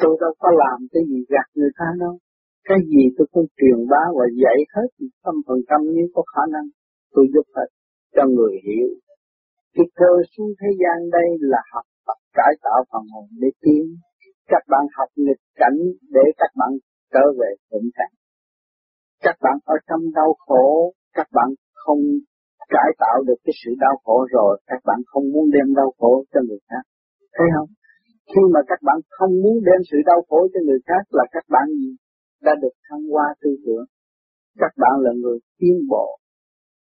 Tôi 0.00 0.16
đâu 0.20 0.34
có 0.38 0.48
làm 0.62 0.86
cái 0.92 1.02
gì 1.08 1.24
gạt 1.28 1.48
người 1.54 1.70
ta 1.78 1.84
đâu. 2.00 2.18
Cái 2.64 2.78
gì 2.88 3.02
tôi 3.18 3.26
cũng 3.32 3.46
truyền 3.56 3.88
bá 3.90 4.02
và 4.18 4.26
dạy 4.42 4.58
hết 4.74 4.88
trăm 5.24 5.34
phần 5.46 5.58
trăm 5.68 5.80
nếu 5.94 6.06
có 6.14 6.22
khả 6.34 6.42
năng, 6.52 6.68
tôi 7.12 7.26
giúp 7.34 7.46
hết 7.56 7.68
cho 8.16 8.22
người 8.26 8.54
hiểu. 8.66 8.88
Cái 9.74 9.86
cơ 9.94 10.12
xuống 10.36 10.50
thế 10.60 10.68
gian 10.80 11.10
đây 11.10 11.28
là 11.40 11.62
học 11.72 11.84
tập, 12.06 12.18
cải 12.32 12.52
tạo 12.62 12.84
phần 12.92 13.02
hồn 13.12 13.28
để 13.40 13.48
tiến 13.60 13.96
các 14.52 14.62
bạn 14.68 14.84
học 14.96 15.08
nghịch 15.16 15.42
cảnh 15.60 15.78
để 16.10 16.24
các 16.36 16.50
bạn 16.56 16.70
trở 17.12 17.24
về 17.38 17.50
thịnh 17.70 17.90
cảnh 17.94 18.12
các 19.26 19.36
bạn 19.44 19.56
ở 19.64 19.76
trong 19.88 20.02
đau 20.14 20.30
khổ, 20.46 20.92
các 21.12 21.28
bạn 21.32 21.48
không 21.74 22.00
cải 22.68 22.90
tạo 22.98 23.22
được 23.26 23.38
cái 23.44 23.54
sự 23.64 23.70
đau 23.78 23.94
khổ 24.04 24.26
rồi, 24.30 24.60
các 24.66 24.80
bạn 24.84 24.98
không 25.06 25.24
muốn 25.32 25.50
đem 25.54 25.74
đau 25.74 25.92
khổ 25.98 26.24
cho 26.32 26.40
người 26.48 26.58
khác. 26.68 26.84
Thấy 27.36 27.46
không? 27.54 27.68
Khi 28.30 28.42
mà 28.54 28.60
các 28.66 28.80
bạn 28.82 28.98
không 29.08 29.32
muốn 29.42 29.56
đem 29.66 29.80
sự 29.90 29.98
đau 30.06 30.20
khổ 30.28 30.48
cho 30.54 30.60
người 30.66 30.78
khác 30.86 31.02
là 31.10 31.24
các 31.32 31.44
bạn 31.48 31.66
gì 31.68 31.96
đã 32.42 32.52
được 32.62 32.74
thăng 32.88 33.04
hoa 33.12 33.34
tư 33.42 33.50
tưởng. 33.66 33.86
Các 34.58 34.72
bạn 34.76 34.94
là 35.00 35.10
người 35.22 35.38
tiến 35.58 35.76
bộ, 35.88 36.18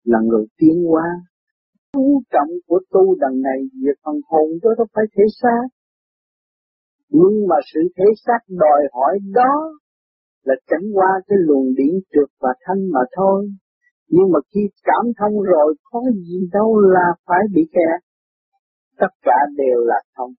là 0.05 0.19
người 0.29 0.47
tiến 0.59 0.85
hóa. 0.91 1.07
Chú 1.93 2.23
trọng 2.33 2.53
của 2.67 2.81
tu 2.91 3.17
đằng 3.21 3.41
này 3.43 3.61
về 3.85 3.93
phần 4.05 4.17
hồn 4.29 4.49
đó 4.63 4.71
nó 4.79 4.85
phải 4.95 5.05
thể 5.17 5.25
xác 5.43 5.67
nhưng 7.11 7.47
mà 7.49 7.57
sự 7.75 7.81
thể 7.97 8.05
xác 8.27 8.41
đòi 8.49 8.83
hỏi 8.93 9.19
đó 9.35 9.55
là 10.45 10.55
tránh 10.67 10.87
qua 10.95 11.11
cái 11.27 11.39
luồng 11.47 11.75
điện 11.75 12.01
trượt 12.13 12.29
và 12.41 12.55
thanh 12.67 12.91
mà 12.93 13.01
thôi 13.17 13.51
nhưng 14.09 14.29
mà 14.33 14.41
khi 14.55 14.61
cảm 14.83 15.05
thông 15.19 15.43
rồi 15.43 15.75
có 15.91 16.01
gì 16.15 16.49
đâu 16.53 16.81
là 16.81 17.07
phải 17.27 17.43
bị 17.55 17.63
kẹt. 17.73 18.01
Tất 18.99 19.13
cả 19.23 19.39
đều 19.57 19.79
là 19.81 20.01
thông. 20.17 20.33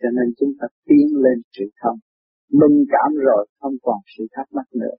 Cho 0.00 0.08
nên 0.16 0.34
chúng 0.38 0.52
ta 0.60 0.66
tiến 0.86 1.06
lên 1.24 1.38
sự 1.58 1.64
thông. 1.82 1.98
Minh 2.52 2.84
cảm 2.88 3.10
rồi 3.26 3.46
không 3.60 3.72
còn 3.82 3.98
sự 4.16 4.24
thắc 4.32 4.46
mắc 4.52 4.66
nữa. 4.74 4.96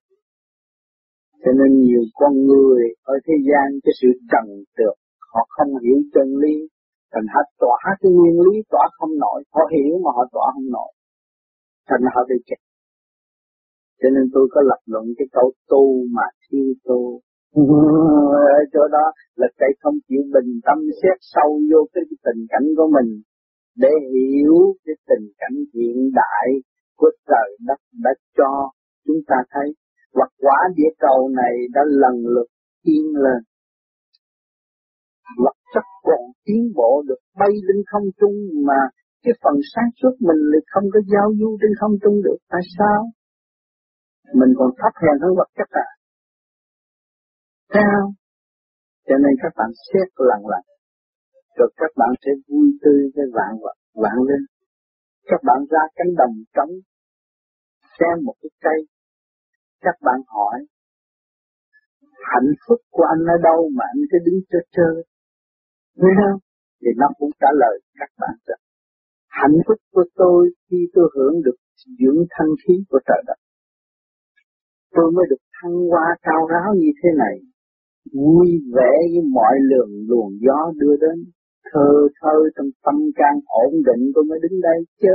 Cho 1.46 1.52
nên 1.52 1.82
nhiều 1.82 2.02
con 2.14 2.34
người 2.46 2.84
ở 3.04 3.14
thế 3.26 3.34
gian 3.48 3.80
cái 3.84 3.94
sự 4.02 4.08
trần 4.32 4.48
trượt, 4.78 4.96
họ 5.34 5.48
không 5.50 5.72
hiểu 5.84 5.98
chân 6.14 6.28
lý, 6.44 6.56
thành 7.12 7.28
họ 7.34 7.42
tỏa 7.62 7.82
cái 8.02 8.12
nguyên 8.12 8.36
lý 8.46 8.56
tỏa 8.72 8.86
không 8.98 9.14
nổi, 9.24 9.40
họ 9.54 9.62
hiểu 9.74 9.94
mà 10.04 10.12
họ 10.18 10.24
tỏa 10.34 10.46
không 10.54 10.70
nổi. 10.78 10.92
Thành 11.90 12.02
họ 12.14 12.22
bị 12.30 12.36
kẹt. 12.48 12.62
Cho 14.02 14.10
nên 14.16 14.26
tôi 14.34 14.48
có 14.54 14.62
lập 14.62 14.82
luận 14.86 15.06
cái 15.18 15.28
câu 15.32 15.52
tu 15.70 15.84
mà 16.16 16.24
thiếu 16.46 16.74
tu 16.84 17.22
ở 17.54 18.60
chỗ 18.74 18.88
đó 18.92 19.12
là 19.36 19.48
cái 19.58 19.70
không 19.82 19.94
chịu 20.08 20.22
bình 20.34 20.60
tâm 20.66 20.78
xét 21.02 21.18
sâu 21.22 21.60
vô 21.72 21.88
cái 21.94 22.04
tình 22.26 22.46
cảnh 22.50 22.68
của 22.78 22.90
mình 22.96 23.22
để 23.76 23.90
hiểu 24.14 24.76
cái 24.86 24.96
tình 25.08 25.28
cảnh 25.38 25.58
hiện 25.74 26.12
đại 26.14 26.48
của 26.98 27.12
trời 27.28 27.58
đất 27.68 27.80
đã 28.04 28.12
cho 28.38 28.72
chúng 29.06 29.22
ta 29.28 29.36
thấy 29.52 29.68
hoặc 30.14 30.32
quả 30.38 30.58
địa 30.76 30.94
cầu 31.00 31.30
này 31.30 31.54
đã 31.74 31.82
lần 31.86 32.16
lượt 32.28 32.48
yên 32.84 33.06
lên 33.16 33.42
vật 35.44 35.58
chắc 35.74 35.86
còn 36.08 36.22
tiến 36.46 36.62
bộ 36.76 36.92
được 37.08 37.22
bay 37.40 37.54
lên 37.68 37.80
không 37.92 38.08
trung 38.20 38.36
mà 38.68 38.80
cái 39.24 39.34
phần 39.44 39.56
sáng 39.72 39.90
suốt 40.00 40.14
mình 40.28 40.42
lại 40.52 40.62
không 40.72 40.86
có 40.94 41.00
giao 41.12 41.28
du 41.40 41.58
trên 41.62 41.72
không 41.80 41.96
trung 42.04 42.18
được 42.26 42.40
tại 42.50 42.62
sao 42.78 43.00
mình 44.40 44.52
còn 44.58 44.70
thấp 44.80 44.94
hèn 45.02 45.16
hơn 45.22 45.34
vật 45.40 45.50
chất 45.58 45.70
à 45.86 45.90
sao? 47.74 48.14
Cho 49.08 49.16
nên 49.24 49.34
các 49.42 49.54
bạn 49.58 49.72
xét 49.88 50.08
lần 50.30 50.42
lần. 50.52 50.64
Rồi 51.58 51.70
các 51.78 51.92
bạn 51.98 52.12
sẽ 52.24 52.32
vui 52.48 52.68
tươi 52.82 53.02
với 53.16 53.26
vạn 53.38 53.52
vật, 53.64 53.78
vạn 54.04 54.18
lên. 54.28 54.42
Các 55.26 55.42
bạn 55.48 55.60
ra 55.72 55.84
cánh 55.96 56.12
đồng 56.18 56.36
trống, 56.56 56.74
xem 58.00 58.16
một 58.26 58.36
cái 58.42 58.50
cây. 58.66 58.80
Các 59.82 59.96
bạn 60.02 60.20
hỏi, 60.28 60.58
hạnh 62.32 62.52
phúc 62.68 62.80
của 62.90 63.04
anh 63.14 63.24
ở 63.36 63.38
đâu 63.44 63.70
mà 63.78 63.86
anh 63.94 64.02
cứ 64.12 64.18
đứng 64.26 64.40
chơi 64.52 64.66
chơi? 64.72 64.96
Thấy 66.00 66.12
không? 66.20 66.40
Thì 66.82 66.90
nó 67.02 67.08
cũng 67.18 67.32
trả 67.42 67.52
lời 67.62 67.76
các 68.00 68.12
bạn 68.22 68.36
rằng, 68.48 68.64
hạnh 69.40 69.58
phúc 69.68 69.80
của 69.94 70.06
tôi 70.16 70.50
khi 70.66 70.78
tôi 70.94 71.06
hưởng 71.16 71.36
được 71.46 71.58
dưỡng 72.00 72.22
thanh 72.30 72.54
khí 72.62 72.74
của 72.90 73.00
trời 73.08 73.22
đất. 73.28 73.40
Tôi 74.96 75.12
mới 75.16 75.26
được 75.30 75.42
thăng 75.56 75.76
hoa 75.90 76.08
cao 76.22 76.42
ráo 76.52 76.70
như 76.82 76.92
thế 77.00 77.10
này 77.24 77.36
vui 78.14 78.48
vẻ 78.76 78.92
với 79.14 79.24
mọi 79.38 79.56
lượng 79.70 79.94
luồng 80.10 80.32
gió 80.46 80.60
đưa 80.76 80.96
đến 81.04 81.18
thơ 81.74 81.90
thơ 82.22 82.36
trong 82.56 82.70
tâm 82.86 82.96
can 83.16 83.36
ổn 83.46 83.74
định 83.88 84.12
tôi 84.16 84.24
mới 84.30 84.40
đứng 84.44 84.62
đây 84.62 84.80
chứ 85.02 85.14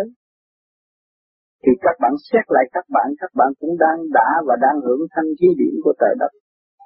thì 1.63 1.73
các 1.81 1.97
bạn 2.03 2.13
xét 2.29 2.45
lại 2.49 2.65
các 2.73 2.85
bạn 2.89 3.09
các 3.21 3.31
bạn 3.35 3.51
cũng 3.61 3.75
đang 3.85 3.99
đã 4.19 4.29
và 4.47 4.55
đang 4.61 4.77
hưởng 4.85 5.03
thanh 5.15 5.31
khí 5.39 5.49
điển 5.59 5.75
của 5.85 5.95
trời 6.01 6.15
đất 6.19 6.33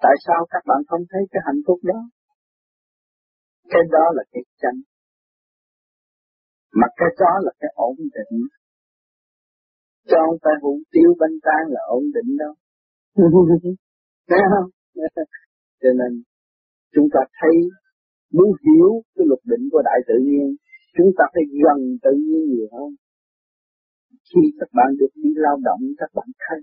tại 0.02 0.14
sao 0.26 0.46
các 0.50 0.62
bạn 0.66 0.80
không 0.88 1.02
thấy 1.10 1.22
cái 1.30 1.42
hạnh 1.46 1.60
phúc 1.66 1.78
đó 1.82 2.00
cái 3.72 3.82
đó 3.94 4.04
là 4.16 4.24
cái 4.32 4.42
chân 4.62 4.74
mà 6.80 6.86
cái 6.96 7.10
đó 7.20 7.32
là 7.44 7.52
cái 7.60 7.70
ổn 7.74 7.96
định. 8.16 8.34
Cho 10.10 10.18
không 10.26 10.38
phải 10.44 10.54
hủ 10.62 10.72
tiêu 10.92 11.10
bánh 11.20 11.36
tan 11.46 11.62
là 11.74 11.80
ổn 11.88 12.04
định 12.16 12.30
đâu. 12.42 12.54
Thấy 14.28 14.40
không? 14.52 14.70
Cho 15.82 15.90
nên 16.00 16.22
chúng 16.94 17.08
ta 17.14 17.20
thấy 17.38 17.56
muốn 18.32 18.48
hiểu 18.64 18.90
cái 19.14 19.24
luật 19.28 19.42
định 19.44 19.68
của 19.72 19.82
đại 19.84 20.00
tự 20.08 20.14
nhiên, 20.28 20.56
chúng 20.96 21.10
ta 21.18 21.24
phải 21.34 21.42
gần 21.64 21.80
tự 22.02 22.12
nhiên 22.26 22.42
nhiều 22.52 22.68
hơn. 22.72 22.90
Khi 24.28 24.42
các 24.60 24.68
bạn 24.72 24.90
được 25.00 25.12
đi 25.14 25.30
lao 25.36 25.56
động, 25.64 25.80
các 25.98 26.10
bạn 26.14 26.28
thấy 26.44 26.60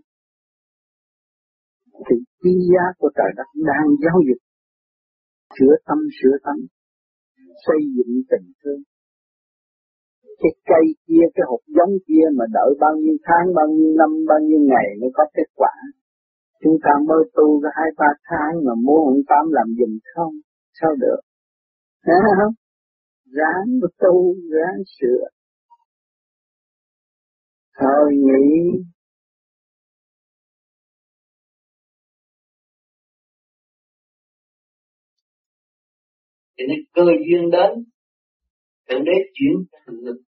thì 2.07 2.15
chi 2.43 2.53
giá 2.71 2.85
của 2.97 3.11
trời 3.15 3.31
đất 3.37 3.49
đang 3.69 3.87
giáo 4.03 4.17
dục. 4.27 4.41
Sửa 5.59 5.75
tâm 5.87 5.97
sửa 6.21 6.37
tâm 6.43 6.57
xây 7.65 7.79
dựng 7.95 8.13
tình 8.31 8.47
thương. 8.63 8.81
Cái 10.41 10.53
cây 10.69 10.85
kia, 11.07 11.25
cái 11.35 11.45
hộp 11.49 11.63
giống 11.77 11.93
kia 12.07 12.25
mà 12.37 12.45
đợi 12.57 12.71
bao 12.79 12.95
nhiêu 13.01 13.17
tháng, 13.27 13.45
bao 13.57 13.67
nhiêu 13.67 13.91
năm, 13.99 14.11
bao 14.29 14.39
nhiêu 14.47 14.59
ngày 14.71 14.87
mới 15.01 15.09
có 15.13 15.23
kết 15.35 15.49
quả. 15.55 15.75
Chúng 16.61 16.77
ta 16.83 16.91
mới 17.07 17.21
tu 17.35 17.47
có 17.63 17.69
hai, 17.77 17.89
ba 17.97 18.09
tháng 18.29 18.53
mà 18.65 18.73
muốn 18.85 18.99
ông 19.11 19.21
tám 19.29 19.45
làm 19.57 19.67
giùm 19.77 19.93
không? 20.15 20.33
Sao 20.79 20.91
được? 21.03 21.19
Thấy 22.05 22.15
không 22.39 22.53
ráng 23.37 23.79
tu, 23.99 24.35
ráng 24.51 24.79
sửa. 24.99 25.27
Thôi 27.79 28.11
nghĩ 28.13 28.79
cho 36.57 36.63
nên 36.69 36.79
cơ 36.93 37.03
duyên 37.27 37.49
đến 37.51 37.71
thượng 38.89 39.03
đế 39.03 39.11
chuyển 39.33 39.53
lực 39.87 40.21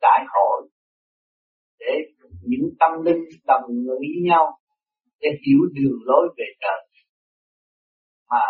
đại 0.00 0.24
hội 0.28 0.68
để 1.78 1.92
những 2.42 2.70
tâm 2.80 2.90
linh 3.04 3.22
đồng 3.46 3.70
ý 4.00 4.08
với 4.14 4.22
nhau, 4.30 4.58
để 5.20 5.28
hiểu 5.46 5.58
đường 5.72 5.98
lối 6.04 6.28
về 6.36 6.44
trời. 6.60 6.80
Mà 8.30 8.42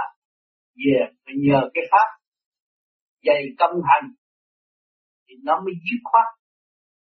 về 0.76 0.98
phải 1.24 1.34
nhờ 1.46 1.60
cái 1.74 1.84
pháp 1.90 2.08
dày 3.24 3.42
tâm 3.58 3.70
hành, 3.84 4.10
thì 5.28 5.34
nó 5.42 5.60
mới 5.64 5.74
dứt 5.74 6.00
khoát. 6.04 6.26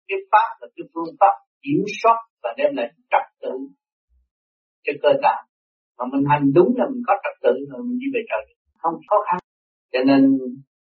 Cái 0.08 0.18
pháp 0.32 0.48
là 0.60 0.68
cái 0.76 0.84
phương 0.94 1.16
pháp 1.20 1.34
kiểm 1.62 1.82
soát 2.02 2.18
và 2.42 2.54
đem 2.56 2.76
lại 2.76 2.88
trật 3.10 3.26
tự 3.40 3.54
cho 4.84 4.92
cơ 5.02 5.08
tạng. 5.22 5.44
Mà 5.98 6.04
mình 6.12 6.24
hành 6.30 6.52
đúng 6.54 6.74
là 6.76 6.84
mình 6.92 7.02
có 7.06 7.14
trật 7.24 7.36
tự 7.42 7.54
rồi 7.70 7.82
mình 7.86 7.98
đi 7.98 8.06
về 8.14 8.20
trời. 8.30 8.56
Không 8.78 8.94
khó 9.08 9.16
khăn 9.26 9.38
cho 9.92 9.98
nên 10.06 10.20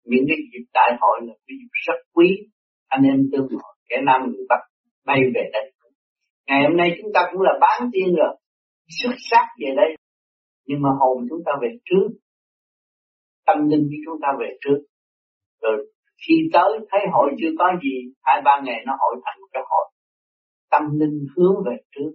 những 0.05 0.25
cái 0.29 0.37
dịp 0.53 0.65
đại 0.75 0.91
hội 1.01 1.17
là 1.27 1.35
cái 1.47 1.57
dịp 1.61 1.73
rất 1.87 1.99
quý. 2.15 2.29
Anh 2.89 3.03
em 3.03 3.29
tương 3.33 3.49
hội 3.49 3.75
kẻ 3.89 3.97
nam 4.07 4.21
người 4.27 4.47
bắc 4.49 4.61
bay 5.05 5.21
về 5.35 5.43
đây. 5.53 5.73
Ngày 6.47 6.63
hôm 6.69 6.77
nay 6.77 6.89
chúng 6.99 7.11
ta 7.15 7.21
cũng 7.33 7.43
là 7.43 7.53
bán 7.61 7.91
tiên 7.93 8.15
rồi, 8.15 8.37
xuất 9.03 9.15
sắc 9.31 9.45
về 9.61 9.75
đây. 9.77 9.97
Nhưng 10.67 10.83
mà 10.83 10.91
hồn 11.01 11.27
chúng 11.31 11.43
ta 11.47 11.53
về 11.63 11.69
trước, 11.85 12.09
tâm 13.47 13.69
linh 13.69 13.83
của 13.91 14.01
chúng 14.05 14.21
ta 14.23 14.29
về 14.41 14.51
trước. 14.61 14.79
Rồi 15.63 15.93
khi 16.27 16.35
tới, 16.53 16.71
thấy 16.91 17.01
hội 17.13 17.31
chưa 17.39 17.53
có 17.59 17.73
gì, 17.83 18.13
hai 18.23 18.43
ba 18.45 18.61
ngày 18.65 18.83
nó 18.87 18.93
hội 19.01 19.15
thành 19.25 19.41
một 19.41 19.47
cái 19.53 19.63
hội. 19.71 19.87
Tâm 20.71 20.83
linh 21.01 21.27
hướng 21.37 21.55
về 21.67 21.77
trước. 21.95 22.11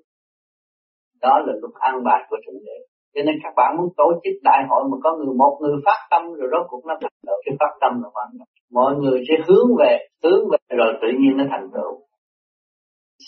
Đó 1.22 1.40
là 1.46 1.54
lúc 1.62 1.72
an 1.80 2.04
bài 2.04 2.22
của 2.30 2.38
thượng 2.46 2.62
đế 2.66 2.91
cho 3.14 3.22
nên 3.26 3.36
các 3.44 3.54
bạn 3.60 3.70
muốn 3.78 3.88
tổ 3.98 4.08
chức 4.24 4.36
đại 4.44 4.62
hội 4.70 4.84
mà 4.92 4.98
có 5.04 5.10
người 5.18 5.34
một 5.42 5.54
người 5.62 5.76
phát 5.86 6.00
tâm, 6.12 6.22
rồi 6.38 6.48
rốt 6.54 6.64
cuộc 6.70 6.84
nó 6.88 6.94
thành 7.02 7.18
tựu 7.28 7.38
cái 7.46 7.56
phát 7.60 7.74
tâm 7.82 7.92
là 8.04 8.10
quan 8.16 8.28
trọng 8.40 8.52
mọi 8.72 8.92
người 9.00 9.18
sẽ 9.28 9.36
hướng 9.48 9.70
về 9.80 9.94
hướng 10.24 10.42
về 10.52 10.76
rồi 10.78 10.92
tự 11.02 11.08
nhiên 11.20 11.34
nó 11.38 11.44
thành 11.52 11.68
tựu. 11.74 11.94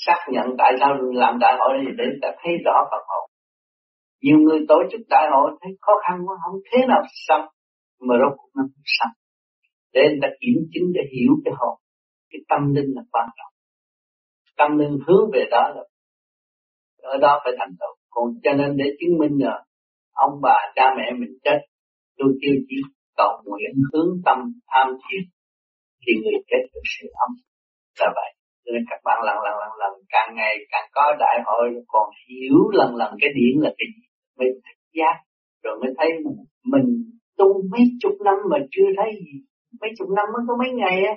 Xác 0.05 0.19
nhận 0.33 0.47
tại 0.57 0.71
sao 0.79 0.89
làm 1.13 1.39
đại 1.39 1.53
hội 1.59 1.71
này 1.77 1.93
để 1.97 2.05
ta 2.21 2.29
thấy 2.41 2.53
rõ 2.65 2.75
Phật 2.91 3.03
hồn 3.07 3.29
nhiều 4.23 4.37
người 4.39 4.59
tổ 4.67 4.75
chức 4.91 5.01
đại 5.09 5.25
hội 5.33 5.51
thấy 5.61 5.71
khó 5.81 5.93
khăn 6.03 6.15
quá, 6.25 6.35
không 6.43 6.59
thế 6.71 6.79
nào 6.87 7.01
xong, 7.27 7.45
mà 8.07 8.15
rốt 8.21 8.33
cuộc 8.37 8.49
nó 8.55 8.61
không 8.61 8.87
xong. 8.97 9.13
Để 9.93 10.01
người 10.09 10.19
ta 10.21 10.27
kiểm 10.41 10.57
chứng 10.73 10.87
để 10.93 11.01
hiểu 11.13 11.33
cái 11.45 11.53
hồn 11.57 11.75
cái 12.31 12.39
tâm 12.49 12.73
linh 12.75 12.89
là 12.95 13.01
quan 13.11 13.27
trọng. 13.37 13.53
Tâm 14.57 14.77
linh 14.77 14.97
hướng 15.07 15.25
về 15.33 15.43
đó 15.51 15.63
là, 15.75 15.83
ở 17.13 17.17
đó 17.17 17.41
phải 17.43 17.53
thành 17.59 17.73
tựu. 17.79 17.93
Còn 18.09 18.25
cho 18.43 18.53
nên 18.53 18.77
để 18.77 18.85
chứng 18.99 19.17
minh 19.19 19.35
là 19.45 19.63
ông 20.13 20.33
bà 20.41 20.57
cha 20.75 20.85
mẹ 20.97 21.11
mình 21.19 21.33
chết. 21.43 21.59
Tôi 22.17 22.29
kêu 22.41 22.55
chỉ 22.67 22.75
cầu 23.17 23.33
nguyện 23.45 23.71
hướng 23.93 24.11
tâm 24.25 24.37
tham 24.71 24.87
thiền 25.03 25.23
thì 26.01 26.11
người 26.21 26.39
chết 26.49 26.63
được 26.73 26.85
sự 26.93 27.07
ấm 27.25 27.31
là 27.99 28.07
vậy. 28.15 28.31
Nên 28.65 28.83
các 28.89 28.99
bạn 29.03 29.17
lần 29.27 29.37
lần 29.45 29.55
lần 29.61 29.71
lần 29.81 29.93
càng 30.09 30.29
ngày 30.35 30.53
càng 30.71 30.87
có 30.95 31.15
đại 31.19 31.37
hội 31.45 31.65
còn 31.87 32.09
hiểu 32.27 32.57
lần 32.71 32.95
lần 32.95 33.11
cái 33.21 33.29
điển 33.35 33.61
là 33.63 33.69
cái 33.77 33.87
gì 33.95 34.05
mới 34.37 34.47
thích 34.65 34.81
giác 34.97 35.15
rồi 35.63 35.79
mới 35.81 35.91
thấy 35.97 36.09
mình 36.71 36.87
tu 37.37 37.47
mấy 37.71 37.81
chục 38.01 38.15
năm 38.25 38.37
mà 38.51 38.57
chưa 38.71 38.87
thấy 38.97 39.11
gì. 39.13 39.35
Mấy 39.81 39.89
chục 39.97 40.09
năm 40.15 40.25
mới 40.33 40.41
có 40.47 40.53
mấy 40.59 40.71
ngày 40.71 40.97
á. 41.11 41.13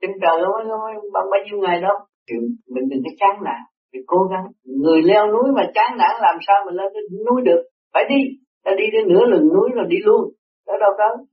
Trên 0.00 0.10
trời 0.22 0.36
mới, 0.52 0.64
mới 0.64 0.94
bằng 1.14 1.26
bao 1.30 1.40
nhiêu 1.46 1.58
ngày 1.60 1.80
đâu. 1.80 1.96
Thì 2.26 2.34
mình 2.74 2.84
đừng 2.90 3.02
có 3.04 3.10
chán 3.20 3.44
nản 3.44 3.60
mình 3.92 4.02
cố 4.06 4.18
gắng. 4.30 4.46
Người 4.64 5.02
leo 5.02 5.26
núi 5.26 5.52
mà 5.56 5.62
chán 5.74 5.90
nản 5.98 6.14
làm 6.20 6.36
sao 6.46 6.56
mình 6.66 6.74
lên 6.74 6.92
núi 7.26 7.42
được? 7.44 7.62
Phải 7.94 8.02
đi. 8.08 8.22
Ta 8.64 8.70
đi 8.78 8.84
đến 8.92 9.08
nửa 9.08 9.24
lưng 9.26 9.48
núi 9.54 9.68
rồi 9.74 9.86
đi 9.88 9.96
luôn. 10.04 10.32
Đó 10.66 10.74
đâu 10.80 10.90
đó 10.98 11.24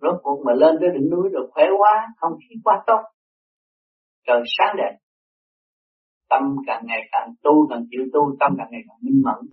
rốt 0.00 0.20
cuộc 0.22 0.42
mà 0.46 0.52
lên 0.54 0.76
tới 0.80 0.88
đỉnh 0.94 1.10
núi 1.10 1.28
rồi 1.32 1.50
khỏe 1.50 1.64
quá, 1.78 2.06
không 2.16 2.32
khí 2.40 2.54
quá 2.64 2.82
tốt. 2.86 3.00
Trời 4.26 4.42
sáng 4.58 4.76
đẹp. 4.78 4.96
Tâm 6.30 6.42
càng 6.66 6.82
ngày 6.86 7.00
càng 7.12 7.28
tu, 7.42 7.66
càng 7.70 7.84
chịu 7.90 8.02
tu, 8.12 8.36
tâm 8.40 8.52
càng 8.58 8.68
ngày 8.70 8.80
càng 8.88 8.98
minh 9.02 9.22
mẫn. 9.24 9.50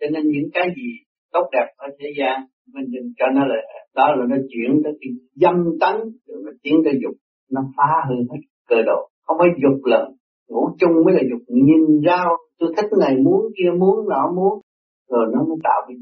Cho 0.00 0.06
nên 0.12 0.22
những 0.26 0.50
cái 0.54 0.68
gì 0.76 0.88
tốt 1.32 1.48
đẹp 1.52 1.66
ở 1.76 1.88
thế 1.98 2.08
gian, 2.18 2.40
mình 2.74 2.84
đừng 2.90 3.12
cho 3.16 3.26
nó 3.34 3.46
là, 3.46 3.56
đó 3.94 4.14
là 4.16 4.24
nó 4.28 4.36
chuyển 4.48 4.80
tới 4.84 4.92
cái 5.00 5.10
dâm 5.34 5.64
tấn 5.80 5.96
rồi 6.26 6.42
nó 6.44 6.52
tiến 6.62 6.74
tới 6.84 6.98
dục. 7.02 7.14
Nó 7.50 7.60
phá 7.76 8.04
hư 8.08 8.14
hết 8.14 8.40
cơ 8.68 8.76
độ 8.86 9.08
không 9.26 9.36
phải 9.38 9.48
dục 9.62 9.84
lần. 9.84 10.12
Ngủ 10.48 10.68
chung 10.78 10.92
mới 11.04 11.14
là 11.14 11.20
dục. 11.30 11.40
Nhìn 11.48 12.00
ra, 12.06 12.24
tôi 12.58 12.72
thích 12.76 12.90
này 13.00 13.16
muốn, 13.16 13.40
kia 13.56 13.70
muốn, 13.78 14.08
nọ 14.08 14.32
muốn 14.36 14.60
rồi 15.08 15.26
nó 15.32 15.38
mới 15.48 15.58
tạo 15.64 15.82
cái 15.88 15.96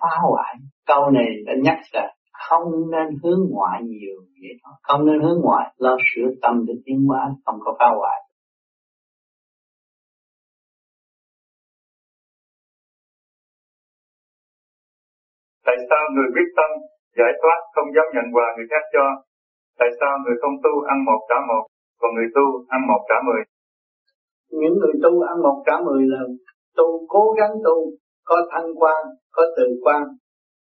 phá 0.00 0.08
hoại 0.22 0.54
câu 0.86 1.10
này 1.10 1.28
đã 1.46 1.52
nhắc 1.62 1.78
là 1.92 2.14
không 2.48 2.90
nên 2.90 3.18
hướng 3.22 3.40
ngoại 3.50 3.82
nhiều 3.82 4.16
vậy 4.42 4.54
thôi 4.62 4.74
không 4.82 5.06
nên 5.06 5.20
hướng 5.20 5.40
ngoại 5.42 5.74
lo 5.76 5.96
sửa 6.08 6.28
tâm 6.42 6.64
để 6.66 6.74
tiến 6.84 7.06
hóa 7.08 7.22
không 7.44 7.58
có 7.64 7.76
phá 7.78 7.88
hoại 7.98 8.20
Tại 15.66 15.78
sao 15.88 16.02
người 16.14 16.28
quyết 16.34 16.50
tâm 16.58 16.70
giải 17.18 17.32
thoát 17.40 17.58
không 17.74 17.88
dám 17.94 18.06
nhận 18.14 18.26
quà 18.34 18.46
người 18.56 18.68
khác 18.72 18.84
cho? 18.94 19.04
Tại 19.80 19.90
sao 19.98 20.12
người 20.22 20.36
không 20.42 20.56
tu 20.64 20.72
ăn 20.92 20.98
một 21.08 21.20
trả 21.28 21.38
một, 21.50 21.64
còn 22.00 22.10
người 22.14 22.28
tu 22.36 22.44
ăn 22.74 22.80
một 22.90 23.02
trả 23.08 23.18
mười? 23.28 23.42
Những 24.60 24.74
người 24.80 24.94
tu 25.04 25.12
ăn 25.30 25.36
một 25.46 25.56
trả 25.66 25.76
mười 25.86 26.02
là 26.12 26.20
tu 26.80 27.06
cố 27.08 27.24
gắng 27.38 27.54
tu, 27.66 27.76
có 28.24 28.36
thanh 28.50 28.68
quan, 28.80 29.00
có 29.32 29.42
từ 29.56 29.64
quan, 29.84 30.02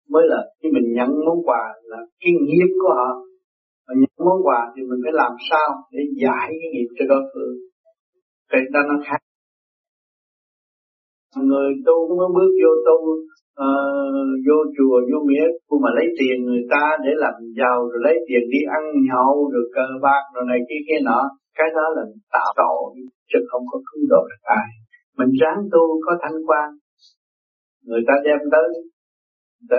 mới 0.10 0.24
là 0.28 0.40
khi 0.60 0.70
mình 0.76 0.88
nhận 0.98 1.10
món 1.26 1.38
quà 1.46 1.64
là 1.84 1.98
cái 2.20 2.32
nghiệp 2.42 2.70
của 2.82 2.94
họ. 3.00 3.12
Mà 3.88 3.94
nhận 4.02 4.28
món 4.28 4.40
quà 4.46 4.60
thì 4.76 4.82
mình 4.90 5.00
phải 5.04 5.14
làm 5.14 5.32
sao 5.50 5.70
để 5.92 6.02
giải 6.24 6.48
cái 6.60 6.70
nghiệp 6.74 6.90
cho 6.98 7.06
đối 7.10 7.24
phương. 7.32 7.56
Cái 8.52 8.62
đó 8.74 8.80
nó 8.90 8.96
khác. 9.06 9.22
Người 11.50 11.70
tu 11.86 12.18
mới 12.18 12.30
bước 12.36 12.52
vô 12.62 12.72
tu 12.88 12.98
uh, 13.66 14.28
vô 14.46 14.58
chùa 14.76 14.98
vô 15.10 15.20
miếu 15.30 15.50
cũng 15.68 15.82
mà 15.84 15.90
lấy 15.98 16.08
tiền 16.20 16.46
người 16.46 16.64
ta 16.72 16.98
để 17.06 17.12
làm 17.16 17.34
giàu 17.60 17.78
rồi 17.90 18.00
lấy 18.06 18.16
tiền 18.28 18.44
đi 18.54 18.60
ăn 18.78 18.84
nhậu 19.08 19.50
rồi 19.54 19.66
cờ 19.76 19.88
bạc 20.02 20.24
rồi 20.34 20.44
này 20.48 20.60
kia 20.70 20.82
kia 20.88 21.00
nọ 21.04 21.22
cái 21.58 21.68
đó 21.78 21.86
là 21.96 22.04
tạo 22.34 22.50
tội 22.62 22.86
chứ 23.30 23.40
không 23.50 23.64
có 23.72 23.78
cứu 23.88 24.04
độ 24.10 24.22
được 24.30 24.44
ai 24.44 24.68
mình 25.18 25.32
ráng 25.42 25.60
tu 25.74 25.84
có 26.06 26.12
thanh 26.22 26.38
quan 26.48 26.68
người 27.88 28.04
ta 28.08 28.16
đem 28.28 28.42
tới, 28.54 28.70
người 29.58 29.70
ta 29.72 29.78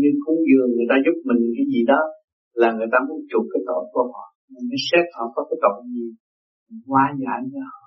như 0.00 0.10
cúng 0.24 0.40
dường, 0.48 0.70
người 0.76 0.88
ta 0.90 0.96
giúp 1.04 1.16
mình 1.28 1.40
cái 1.56 1.66
gì 1.72 1.80
đó, 1.92 2.00
là 2.62 2.68
người 2.76 2.90
ta 2.92 2.98
muốn 3.08 3.20
chuộc 3.30 3.44
cái 3.52 3.62
tội 3.68 3.82
của 3.92 4.04
họ. 4.12 4.24
Mình 4.52 4.64
mới 4.70 4.80
xét 4.88 5.04
họ 5.16 5.24
có 5.34 5.40
cái 5.48 5.58
tội 5.64 5.78
gì. 5.94 6.06
Hóa 6.90 7.04
giải 7.22 7.40
cho 7.52 7.60
họ. 7.72 7.86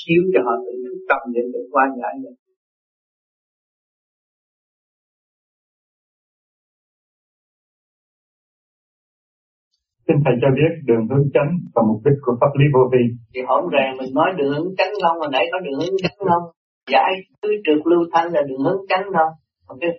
Chiếu 0.00 0.22
cho 0.32 0.40
họ 0.46 0.54
tự 0.64 0.72
thức 0.84 0.98
tâm 1.10 1.22
để 1.34 1.42
tự 1.52 1.60
hóa 1.72 1.84
giải 2.00 2.14
được 2.22 2.36
Xin 10.06 10.16
Thầy 10.24 10.34
cho 10.42 10.48
biết 10.58 10.72
đường 10.88 11.04
hướng 11.10 11.26
chánh 11.34 11.50
và 11.74 11.82
mục 11.88 12.00
đích 12.04 12.18
của 12.24 12.34
pháp 12.40 12.52
lý 12.58 12.66
vô 12.74 12.82
vi. 12.92 13.02
Thì 13.32 13.40
hỗn 13.48 13.64
ràng 13.74 13.92
mình 13.98 14.10
nói 14.18 14.28
đường 14.38 14.52
hướng 14.56 14.72
chánh 14.78 14.92
không, 15.02 15.16
hồi 15.20 15.30
nãy 15.32 15.44
có 15.52 15.58
đường 15.64 15.78
hướng 15.80 15.96
chánh 16.02 16.18
không? 16.30 16.44
Giải 16.92 17.10
cứ 17.42 17.48
trượt 17.64 17.80
lưu 17.90 18.02
thanh 18.12 18.28
là 18.34 18.42
đường 18.48 18.62
hướng 18.66 18.82
chánh 18.88 19.04
không. 19.16 19.32
Còn 19.66 19.78
cái 19.80 19.90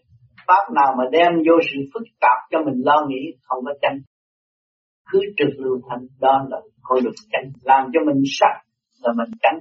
pháp 0.48 0.64
nào 0.78 0.90
mà 0.98 1.04
đem 1.12 1.32
vô 1.48 1.56
sự 1.70 1.78
phức 1.94 2.04
tạp 2.22 2.38
cho 2.52 2.58
mình 2.66 2.78
lo 2.88 3.06
nghĩ 3.08 3.22
không 3.48 3.60
có 3.66 3.74
chánh. 3.82 3.98
Cứ 5.12 5.20
trượt 5.38 5.54
lưu 5.64 5.76
thanh 5.90 6.04
đó 6.22 6.46
là 6.50 6.58
khối 6.82 7.00
được 7.04 7.16
chánh. 7.32 7.48
Làm 7.62 7.84
cho 7.94 8.00
mình 8.08 8.22
sắc 8.40 8.54
là 9.04 9.14
mình 9.18 9.32
chánh. 9.42 9.60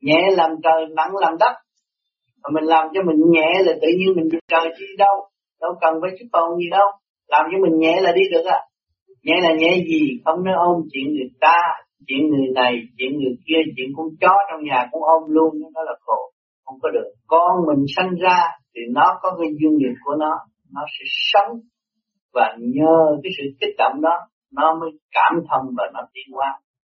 Nhẹ 0.00 0.20
làm 0.36 0.50
trời, 0.62 0.80
nặng 0.96 1.12
làm 1.20 1.34
đất. 1.40 1.54
Mà 2.42 2.48
mình 2.54 2.64
làm 2.64 2.88
cho 2.94 3.00
mình 3.02 3.20
nhẹ 3.34 3.50
là 3.66 3.72
tự 3.82 3.88
nhiên 3.98 4.16
mình 4.16 4.28
được 4.32 4.44
trời 4.48 4.66
chứ 4.78 4.86
đâu. 4.98 5.16
Đâu 5.60 5.72
cần 5.80 5.94
phải 6.02 6.10
chút 6.18 6.26
tồn 6.32 6.58
gì 6.58 6.68
đâu. 6.70 6.88
Làm 7.28 7.44
cho 7.52 7.58
mình 7.64 7.78
nhẹ 7.78 8.00
là 8.00 8.12
đi 8.12 8.22
được 8.32 8.44
à 8.44 8.60
nghĩa 9.24 9.40
là 9.42 9.50
nhẹ 9.60 9.72
gì? 9.90 10.02
Không 10.24 10.44
nói 10.44 10.54
ôm 10.68 10.76
chuyện 10.92 11.06
người 11.14 11.30
ta, 11.40 11.58
chuyện 12.06 12.22
người 12.28 12.48
này, 12.54 12.72
chuyện 12.98 13.12
người 13.18 13.36
kia, 13.46 13.60
chuyện 13.76 13.88
con 13.96 14.06
chó 14.20 14.34
trong 14.50 14.64
nhà 14.68 14.86
cũng 14.90 15.02
ôm 15.02 15.22
luôn, 15.26 15.50
nó 15.74 15.82
là 15.82 15.94
khổ. 16.00 16.20
Không 16.64 16.78
có 16.82 16.88
được. 16.90 17.08
Con 17.26 17.52
mình 17.68 17.84
sanh 17.96 18.10
ra 18.24 18.38
thì 18.74 18.80
nó 18.92 19.06
có 19.22 19.28
cái 19.38 19.48
duyên 19.58 19.72
nghiệp 19.78 19.94
của 20.04 20.14
nó, 20.18 20.32
nó 20.74 20.82
sẽ 20.94 21.04
sống 21.32 21.58
và 22.34 22.56
nhờ 22.58 22.96
cái 23.22 23.30
sự 23.36 23.44
kích 23.60 23.74
động 23.78 23.96
đó 24.02 24.16
nó 24.58 24.66
mới 24.80 24.90
cảm 25.16 25.32
thông 25.48 25.66
và 25.76 25.84
nó 25.94 26.00
tiến 26.14 26.28
hóa 26.36 26.50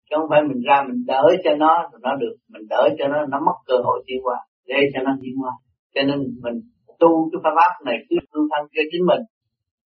chứ 0.06 0.16
không 0.18 0.30
phải 0.30 0.40
mình 0.48 0.60
ra 0.68 0.76
mình 0.88 1.00
đỡ 1.06 1.22
cho 1.44 1.52
nó 1.62 1.74
rồi 1.90 2.00
nó 2.06 2.12
được 2.22 2.34
mình 2.52 2.62
đỡ 2.68 2.82
cho 2.98 3.08
nó 3.08 3.18
nó 3.32 3.38
mất 3.46 3.56
cơ 3.66 3.76
hội 3.84 4.02
tiến 4.06 4.18
hóa 4.24 4.36
để 4.66 4.78
cho 4.92 5.00
nó 5.06 5.12
tiến 5.22 5.34
hóa 5.40 5.52
cho 5.94 6.02
nên 6.08 6.18
mình 6.44 6.56
tu 7.00 7.30
cái 7.30 7.40
pháp 7.44 7.54
pháp 7.58 7.72
này 7.84 7.96
cứ 8.08 8.16
tu 8.32 8.40
thân 8.50 8.62
cho 8.74 8.82
chính 8.90 9.04
mình 9.10 9.22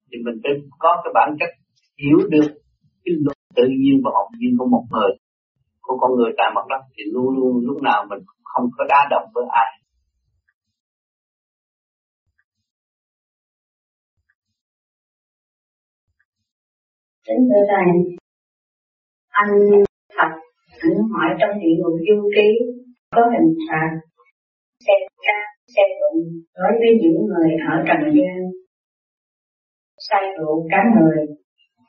thì 0.08 0.16
mình 0.24 0.36
phải 0.42 0.52
có 0.78 0.90
cái 1.04 1.10
bản 1.14 1.28
chất 1.40 1.50
hiểu 2.00 2.18
được 2.30 2.48
cái 3.04 3.14
luật 3.24 3.38
tự 3.56 3.62
nhiên 3.80 4.00
và 4.04 4.10
hồn 4.14 4.32
nhiên 4.38 4.56
của 4.58 4.66
một 4.66 4.84
người 4.90 5.10
của 5.80 5.96
con 6.00 6.10
người 6.16 6.32
tại 6.38 6.46
mặt 6.54 6.66
đất 6.68 6.82
thì 6.94 7.02
luôn 7.12 7.38
luôn 7.38 7.66
lúc 7.66 7.82
nào 7.82 8.06
mình 8.10 8.18
cũng 8.26 8.44
không 8.44 8.70
có 8.76 8.84
đa 8.88 9.08
động 9.10 9.28
với 9.34 9.44
ai 9.50 9.70
Kính 17.26 17.48
thưa 17.48 17.64
Thầy, 17.72 17.86
anh 19.28 19.54
Thật, 20.16 20.30
anh 20.82 20.96
hỏi 21.12 21.28
trong 21.40 21.60
địa 21.60 21.74
ngục 21.78 21.96
du 22.08 22.30
ký 22.36 22.48
có 23.10 23.22
hình 23.32 23.54
phạt 23.68 23.90
xe 24.86 24.92
ca, 25.26 25.38
xe 25.74 25.82
đụng 26.00 26.22
đối 26.54 26.72
với 26.80 26.90
những 27.02 27.26
người 27.26 27.50
ở 27.70 27.74
trần 27.86 28.00
gian 28.16 28.38
say 30.08 30.22
rượu 30.38 30.68
cá 30.70 30.76
người. 30.94 31.41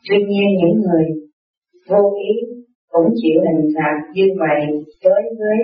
Tuy 0.07 0.17
nhiên, 0.29 0.47
những 0.59 0.77
người 0.83 1.05
vô 1.89 2.01
ý 2.29 2.33
cũng 2.93 3.09
chịu 3.21 3.37
hình 3.45 3.63
phạt 3.75 3.97
như 4.13 4.25
vậy 4.39 4.61
đối 5.03 5.21
với 5.39 5.59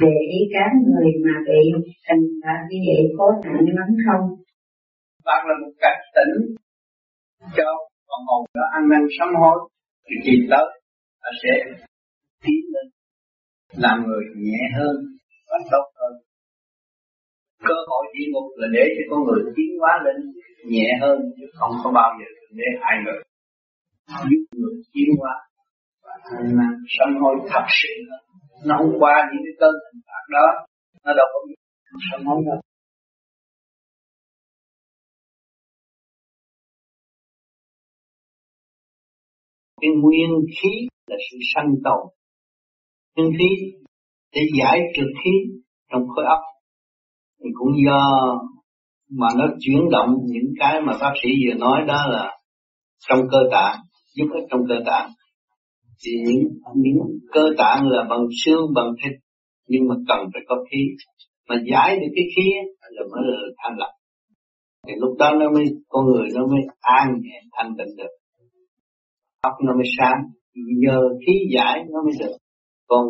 để 0.00 0.14
ý 0.36 0.38
cá 0.54 0.64
người 0.84 1.08
mà 1.24 1.34
bị 1.46 1.60
hình 2.08 2.26
phạt 2.42 2.60
như 2.70 2.78
vậy 2.88 3.02
có 3.18 3.26
nặng 3.44 3.66
lắm 3.78 3.88
không? 4.06 4.24
Bác 5.24 5.40
là 5.48 5.54
một 5.62 5.72
cách 5.80 5.98
tỉnh 6.16 6.56
cho 7.56 7.68
con 8.08 8.20
hồn 8.26 8.46
đó 8.54 8.62
ăn 8.72 8.82
năn 8.90 9.02
sám 9.18 9.28
hối. 9.40 9.58
Thì 10.06 10.14
khi 10.24 10.34
tới 10.50 10.66
nó 11.22 11.30
sẽ 11.42 11.54
tiến 12.44 12.60
lên, 12.74 12.86
làm 13.82 13.96
người 14.06 14.24
nhẹ 14.36 14.60
hơn 14.76 14.96
và 15.50 15.58
tốt 15.72 15.86
hơn. 15.98 16.12
Cơ 17.68 17.74
hội 17.88 18.04
địa 18.14 18.28
ngục 18.32 18.48
là 18.56 18.68
để 18.72 18.84
cho 18.96 19.02
con 19.10 19.20
người 19.26 19.52
tiến 19.56 19.70
hóa 19.80 19.92
lên 20.04 20.16
nhẹ 20.72 20.88
hơn 21.00 21.18
chứ 21.36 21.46
không 21.58 21.72
có 21.84 21.90
bao 21.90 22.10
giờ 22.18 22.26
để 22.50 22.66
hại 22.80 22.96
người 23.04 23.22
giúp 24.08 24.42
người 24.52 24.74
tiến 24.92 25.08
hóa 25.18 25.34
và 26.02 26.12
thành 26.30 26.56
năng 26.56 26.76
sân 26.88 27.08
hối 27.20 27.34
thật 27.50 27.66
sự. 27.82 27.94
Nó 28.66 28.74
không 28.78 29.00
qua 29.00 29.14
những 29.32 29.42
cái 29.46 29.54
cơn 29.60 29.74
hình 29.86 30.02
phạt 30.06 30.24
đó. 30.32 30.46
Nó 31.04 31.12
đâu 31.12 31.26
có 31.32 31.38
biết 31.48 31.54
sân 32.10 32.24
hối 32.24 32.42
đâu. 32.46 32.60
Cái 39.80 39.90
nguyên 40.02 40.30
khí 40.62 40.88
là 41.06 41.16
sự 41.30 41.38
sanh 41.54 41.74
tồn. 41.84 42.02
Nguyên 43.16 43.32
khí 43.38 43.50
để 44.34 44.40
giải 44.58 44.78
trượt 44.96 45.08
khí 45.24 45.30
trong 45.92 46.02
khối 46.08 46.24
óc. 46.24 46.40
Thì 47.40 47.50
cũng 47.54 47.72
do 47.86 48.00
mà 49.10 49.26
nó 49.38 49.44
chuyển 49.60 49.90
động 49.90 50.08
những 50.24 50.54
cái 50.58 50.80
mà 50.86 50.92
bác 51.00 51.12
sĩ 51.22 51.28
vừa 51.46 51.54
nói 51.54 51.80
đó 51.86 52.06
là 52.08 52.38
trong 53.08 53.20
cơ 53.30 53.38
tạng 53.52 53.78
giúp 54.14 54.26
ích 54.34 54.44
trong 54.50 54.60
cơ 54.68 54.74
tạng. 54.86 55.10
Thì 56.04 56.12
những 56.26 56.42
những 56.74 56.98
cơ 57.32 57.44
tạng 57.58 57.88
là 57.88 58.06
bằng 58.10 58.24
xương, 58.44 58.66
bằng 58.74 58.92
thịt, 59.02 59.12
nhưng 59.68 59.88
mà 59.88 59.94
cần 60.08 60.18
phải 60.32 60.42
có 60.48 60.64
khí. 60.70 60.82
Mà 61.48 61.56
giải 61.70 61.96
được 62.00 62.12
cái 62.16 62.24
khí 62.36 62.46
là 62.90 63.02
mới 63.12 63.22
là 63.24 63.38
thanh 63.62 63.78
lọc. 63.78 63.90
Thì 64.86 64.92
lúc 64.96 65.16
đó 65.18 65.30
nó 65.40 65.50
mới, 65.50 65.64
con 65.88 66.06
người 66.06 66.28
nó 66.34 66.46
mới 66.46 66.60
an 66.80 67.08
nhẹ, 67.22 67.40
thanh 67.52 67.74
tịnh 67.78 67.96
được. 67.96 68.12
Óc 69.42 69.52
nó 69.66 69.74
mới 69.74 69.86
sáng. 69.98 70.18
Nhờ 70.54 71.00
khí 71.26 71.32
giải 71.54 71.84
nó 71.92 72.02
mới 72.02 72.12
được. 72.20 72.36
Còn 72.88 73.04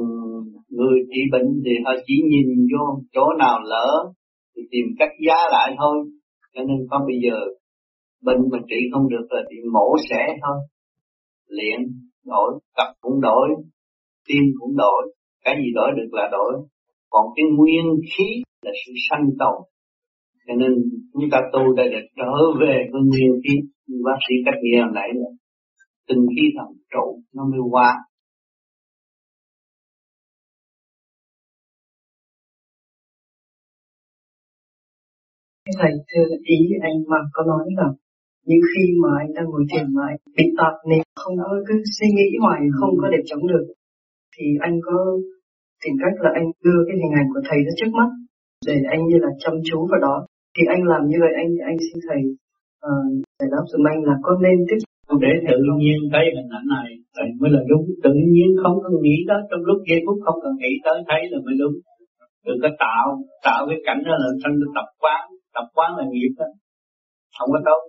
người 0.69 0.99
trị 1.11 1.21
bệnh 1.33 1.49
thì 1.65 1.71
họ 1.85 1.93
chỉ 2.07 2.15
nhìn 2.31 2.47
vô 2.73 3.03
chỗ 3.13 3.25
nào 3.39 3.59
lỡ, 3.65 4.13
thì 4.57 4.63
tìm 4.71 4.85
cách 4.99 5.11
giá 5.27 5.37
lại 5.51 5.75
thôi. 5.79 5.97
Cho 6.55 6.63
nên 6.63 6.77
con 6.91 7.03
bây 7.07 7.17
giờ 7.25 7.37
bệnh 8.23 8.41
mà 8.53 8.59
trị 8.69 8.77
không 8.93 9.09
được 9.09 9.27
là 9.31 9.43
thì 9.51 9.57
mổ 9.73 9.97
xẻ 10.11 10.27
thôi 10.43 10.59
luyện 11.57 11.81
đổi, 12.25 12.61
tập 12.77 12.89
cũng 13.01 13.21
đổi, 13.21 13.49
tim 14.29 14.43
cũng 14.59 14.77
đổi, 14.77 15.15
cái 15.45 15.55
gì 15.61 15.69
đổi 15.75 15.91
được 15.97 16.11
là 16.13 16.29
đổi. 16.33 16.53
Còn 17.11 17.27
cái 17.37 17.45
nguyên 17.57 17.85
khí 18.11 18.29
là 18.63 18.73
sự 18.87 18.93
sanh 19.11 19.27
tồn. 19.39 19.59
Cho 20.47 20.55
nên 20.55 20.73
chúng 21.13 21.31
ta 21.33 21.39
tu 21.53 21.75
đã 21.77 21.85
được 21.85 22.07
trở 22.17 22.33
về 22.61 22.75
với 22.93 23.03
nguyên 23.11 23.33
khí. 23.45 23.55
Như 23.87 23.99
bác 24.05 24.19
sĩ 24.29 24.35
cách 24.45 24.59
nghĩa 24.63 24.81
hồi 24.83 24.93
nãy 24.95 25.09
là 25.15 25.31
tinh 26.09 26.27
khí 26.37 26.45
thần 26.57 26.69
trụ 26.93 27.21
nó 27.35 27.43
mới 27.51 27.61
qua. 27.71 27.91
Thầy 35.79 35.93
thưa 36.09 36.37
ý 36.45 36.57
anh 36.83 36.97
mà 37.09 37.17
có 37.33 37.45
nói 37.45 37.69
rằng 37.79 37.95
những 38.49 38.65
khi 38.71 38.85
mà 39.03 39.11
anh 39.23 39.31
đang 39.37 39.47
ngồi 39.49 39.65
thiền 39.71 39.87
mà 39.97 40.03
anh 40.13 40.19
bị 40.37 40.47
tạp 40.59 40.75
niệm 40.91 41.05
không 41.23 41.35
có 41.43 41.49
cứ 41.69 41.75
suy 41.97 42.09
nghĩ 42.17 42.29
hoài 42.43 42.61
không 42.79 42.95
có 43.01 43.07
để 43.15 43.21
chống 43.31 43.45
được 43.53 43.65
thì 44.35 44.47
anh 44.67 44.75
có 44.87 44.97
tìm 45.83 45.95
cách 46.03 46.17
là 46.25 46.31
anh 46.39 46.47
đưa 46.65 46.81
cái 46.87 46.97
hình 47.03 47.15
ảnh 47.21 47.29
của 47.33 47.43
thầy 47.49 47.59
ra 47.67 47.73
trước 47.79 47.93
mắt 47.99 48.11
để 48.67 48.75
anh 48.95 49.03
như 49.09 49.17
là 49.25 49.31
chăm 49.43 49.55
chú 49.69 49.79
vào 49.91 50.01
đó. 50.07 50.17
Thì 50.55 50.63
anh 50.75 50.83
làm 50.93 51.03
như 51.11 51.19
vậy 51.25 51.33
anh 51.43 51.51
anh 51.71 51.77
xin 51.87 51.99
thầy 52.09 52.21
uh, 52.89 53.07
giải 53.39 53.49
đáp 53.53 53.65
dùm 53.71 53.83
anh 53.93 54.01
là 54.09 54.15
có 54.27 54.33
nên 54.45 54.57
tiếp 54.69 54.81
để 55.25 55.33
tự 55.49 55.59
nhiên 55.83 55.99
thấy 56.13 56.25
hình 56.37 56.51
ảnh 56.59 56.67
này 56.77 56.89
thì 57.17 57.27
mới 57.41 57.51
là 57.55 57.63
đúng. 57.71 57.85
Tự 58.05 58.13
nhiên 58.35 58.49
không 58.63 58.77
có 58.83 58.89
nghĩ 59.03 59.17
đó 59.31 59.39
trong 59.51 59.63
lúc 59.69 59.79
giây 59.89 60.01
phút 60.07 60.19
không 60.25 60.39
cần 60.43 60.53
nghĩ 60.61 60.73
tới 60.85 60.97
thấy 61.09 61.21
là 61.31 61.39
mới 61.47 61.55
đúng. 61.61 61.75
Đừng 62.47 62.59
có 62.63 62.71
tạo 62.85 63.07
tạo 63.47 63.61
cái 63.69 63.79
cảnh 63.87 64.01
đó 64.07 64.13
là 64.23 64.29
thành 64.43 64.55
tập 64.77 64.89
quán. 65.03 65.23
Tập 65.57 65.67
quán 65.77 65.91
là 65.99 66.05
nghiệp 66.11 66.33
đó. 66.41 66.49
Không 67.39 67.51
có 67.55 67.61
tốt 67.69 67.81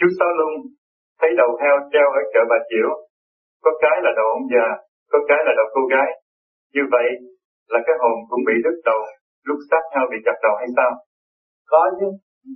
chú 0.00 0.08
Sáu 0.18 0.30
Lung 0.38 0.56
thấy 1.20 1.30
đầu 1.40 1.50
heo 1.62 1.76
treo 1.92 2.08
ở 2.20 2.22
chợ 2.32 2.42
Bà 2.50 2.58
Chiểu, 2.68 2.90
có 3.64 3.70
cái 3.82 3.96
là 4.04 4.10
đầu 4.18 4.26
ông 4.38 4.46
già, 4.52 4.66
có 5.12 5.18
cái 5.28 5.40
là 5.46 5.52
đầu 5.58 5.68
cô 5.76 5.82
gái. 5.92 6.08
Như 6.74 6.84
vậy 6.94 7.06
là 7.72 7.78
cái 7.86 7.96
hồn 8.02 8.16
cũng 8.30 8.42
bị 8.48 8.56
đứt 8.64 8.76
đầu 8.88 9.00
lúc 9.48 9.58
sát 9.70 9.84
heo 9.92 10.04
bị 10.12 10.18
chặt 10.26 10.36
đầu 10.44 10.54
hay 10.60 10.68
sao? 10.76 10.90
Có 11.70 11.82
chứ, 11.98 12.08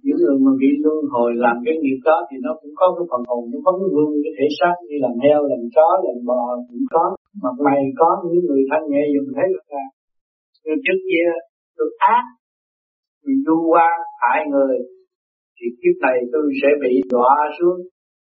những 0.04 0.18
người 0.22 0.36
mà 0.44 0.52
bị 0.62 0.70
luân 0.84 1.00
hồi 1.14 1.30
làm 1.44 1.56
cái 1.66 1.74
nghiệp 1.82 2.00
đó 2.08 2.18
thì 2.28 2.36
nó 2.46 2.52
cũng 2.60 2.74
có 2.80 2.86
cái 2.96 3.04
phần 3.10 3.22
hồn 3.30 3.42
nó 3.52 3.58
vấn 3.66 3.76
vương 3.94 4.12
cái 4.24 4.32
thể 4.38 4.46
xác 4.58 4.74
như 4.86 4.96
làm 5.04 5.14
heo, 5.24 5.40
làm 5.52 5.62
chó, 5.74 5.88
làm 6.06 6.18
bò 6.28 6.42
cũng 6.68 6.84
có. 6.94 7.04
Mặt 7.42 7.56
mày 7.66 7.80
có 8.00 8.10
những 8.24 8.44
người 8.46 8.62
thanh 8.70 8.84
nhẹ 8.90 9.02
dùng 9.14 9.28
thấy 9.36 9.46
được 9.54 9.66
là 9.74 9.84
người 10.64 10.78
trước 10.84 10.98
kia 11.08 11.28
được 11.78 11.92
ác, 12.16 12.24
người 13.22 13.36
du 13.46 13.56
qua 13.72 13.88
hại 14.22 14.40
người 14.52 14.76
thì 15.64 15.70
kiếp 15.80 15.96
này 16.06 16.16
tôi 16.32 16.44
sẽ 16.62 16.68
bị 16.82 16.92
đọa 17.14 17.34
xuống 17.58 17.78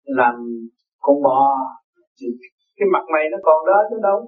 làm 0.04 0.34
con 1.04 1.16
bò. 1.22 1.40
Thì 2.20 2.26
cái 2.76 2.86
mặt 2.94 3.04
mày 3.12 3.24
nó 3.32 3.38
còn 3.42 3.66
đó 3.66 3.78
chứ 3.90 3.96
đâu. 4.08 4.18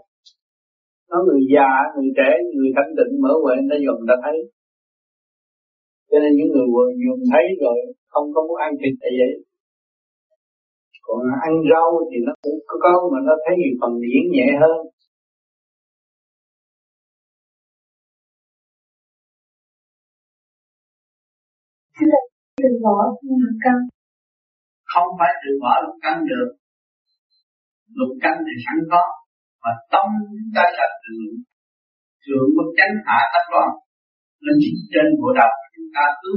Nó 1.11 1.19
người 1.27 1.43
già, 1.55 1.71
người 1.95 2.11
trẻ, 2.19 2.31
người 2.55 2.71
thanh 2.77 2.91
định 2.99 3.13
mở 3.23 3.33
huệ 3.43 3.57
nó 3.71 3.77
dùng 3.87 4.01
ta 4.09 4.15
thấy. 4.25 4.37
Cho 6.11 6.17
nên 6.23 6.33
những 6.37 6.51
người 6.53 6.67
vừa 6.75 6.89
dùng 7.05 7.23
thấy 7.33 7.45
rồi 7.65 7.79
không 8.13 8.27
có 8.35 8.41
muốn 8.47 8.59
ăn 8.67 8.73
thịt 8.81 8.95
tại 9.01 9.13
vậy. 9.21 9.33
Còn 11.07 11.21
ăn 11.49 11.53
rau 11.71 11.89
thì 12.11 12.19
nó 12.27 12.33
cũng 12.43 12.59
có 12.85 12.95
mà 13.13 13.19
nó 13.29 13.35
thấy 13.45 13.57
phần 13.81 13.93
điển 14.05 14.25
nhẹ 14.35 14.49
hơn. 14.63 14.79
Bỏ 22.85 22.97
lục 23.43 23.57
căn. 23.65 23.77
Không 24.93 25.09
phải 25.19 25.33
từ 25.43 25.51
bỏ 25.63 25.73
lục 25.83 25.97
căn 26.05 26.17
được. 26.31 26.49
Lục 27.99 28.13
căn 28.23 28.35
thì 28.47 28.55
sẵn 28.65 28.79
có, 28.93 29.03
mà 29.63 29.73
tâm 29.93 30.07
chúng 30.31 30.51
ta 30.57 30.65
là 30.79 30.87
thượng 31.05 31.35
thượng 32.25 32.49
bất 32.57 32.69
chánh 32.79 32.95
hạ 33.07 33.21
tắc 33.33 33.45
loạn 33.53 33.71
nên 34.45 34.57
chỉ 34.63 34.73
trên 34.93 35.07
bộ 35.21 35.29
đầu 35.41 35.53
chúng 35.75 35.91
ta 35.97 36.05
cứ 36.21 36.33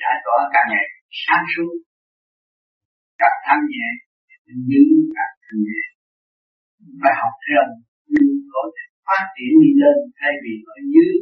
giải 0.00 0.16
tỏa 0.24 0.38
càng 0.54 0.68
ngày, 0.72 0.86
sáng 1.22 1.44
suốt. 1.52 1.72
Càng 3.20 3.38
thanh 3.46 3.62
nhẹ 3.72 3.88
như 4.68 4.82
càng 5.16 5.34
thanh 5.44 5.60
nhẹ. 5.68 5.82
Phải 7.00 7.14
học 7.20 7.34
theo, 7.44 7.62
nhưng 8.12 8.30
có 8.52 8.62
thể 8.74 8.84
phát 9.06 9.24
triển 9.34 9.52
đi 9.62 9.70
lên 9.82 9.96
thay 10.18 10.32
vì 10.42 10.54
ở 10.74 10.76
dưới, 10.92 11.14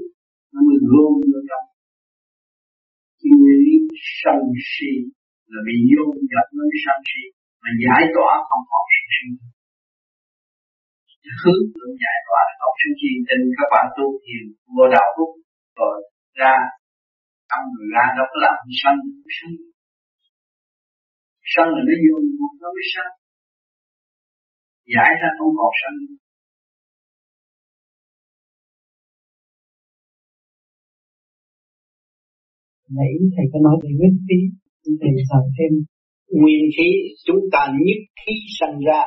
nó 0.52 0.60
mình 0.68 0.84
luôn 0.92 1.12
vô 1.30 1.40
trong. 1.48 1.66
Nguyên 3.40 3.60
sân 4.20 4.38
si, 4.70 4.90
là 5.52 5.60
bị 5.68 5.76
vô 5.90 6.04
nhập 6.30 6.46
với 6.56 6.78
sân 6.84 6.98
si, 7.10 7.22
mà 7.62 7.70
giải 7.84 8.02
tỏa 8.14 8.32
không 8.48 8.64
còn 8.70 8.84
sân 8.94 9.06
si. 9.14 9.26
Thứ 11.40 11.54
lượng 11.76 11.96
giải 12.04 12.18
tỏa 12.26 12.42
không 12.60 12.76
sân 12.80 12.92
si 13.00 13.10
nên 13.26 13.40
các 13.58 13.68
bạn 13.72 13.86
tu 13.96 14.06
thiền, 14.22 14.44
vô 14.74 14.84
đạo 14.94 15.08
phúc, 15.14 15.30
rồi 15.78 15.96
ra, 16.40 16.54
tâm 17.50 17.62
người 17.72 17.88
ra 17.94 18.04
đâu 18.16 18.26
có 18.30 18.36
làm 18.44 18.56
sân 18.82 18.96
sân. 19.36 19.52
Sân 21.52 21.66
là 21.74 21.82
nó 21.88 21.94
vô 22.04 22.16
nó 22.60 22.68
mới 22.76 22.86
sân. 22.94 23.10
Giải 24.94 25.10
ra 25.20 25.28
không 25.36 25.52
còn 25.58 25.72
sân. 25.80 25.94
Nãy 32.96 33.12
thầy 33.34 33.46
có 33.52 33.58
nói 33.66 33.76
về 33.82 33.90
nguyên 33.98 34.16
khí 34.26 34.38
thầy 35.00 35.12
giảng 35.30 35.48
thêm. 35.56 35.72
Nguyên 36.40 36.64
khí 36.76 36.88
chúng 37.26 37.42
ta 37.52 37.60
nhất 37.86 38.00
khí 38.20 38.34
sanh 38.58 38.76
ra 38.88 39.02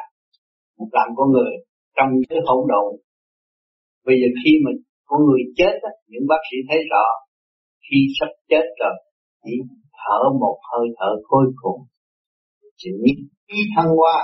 làm 0.97 1.07
con 1.17 1.27
người 1.31 1.53
trong 1.97 2.09
cái 2.29 2.39
hỗn 2.47 2.61
độn. 2.71 2.89
Bây 4.05 4.15
giờ 4.21 4.27
khi 4.39 4.51
mình 4.65 4.77
con 5.09 5.19
người 5.25 5.41
chết 5.59 5.75
á, 5.89 5.91
những 6.11 6.25
bác 6.29 6.41
sĩ 6.47 6.57
thấy 6.69 6.79
rõ 6.91 7.05
khi 7.85 7.97
sắp 8.17 8.31
chết 8.49 8.65
rồi 8.81 8.95
chỉ 9.43 9.53
thở 9.99 10.19
một 10.41 10.57
hơi 10.69 10.87
thở 10.97 11.11
cuối 11.29 11.47
cùng 11.61 11.79
chỉ 12.77 12.89
nhất 13.03 13.17
khí 13.47 13.59
thăng 13.75 13.91
hoa. 13.99 14.17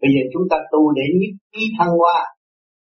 Bây 0.00 0.10
giờ 0.14 0.22
chúng 0.32 0.46
ta 0.50 0.56
tu 0.72 0.92
để 0.98 1.06
nhất 1.20 1.32
khí 1.52 1.62
thăng 1.78 1.92
hoa. 2.00 2.18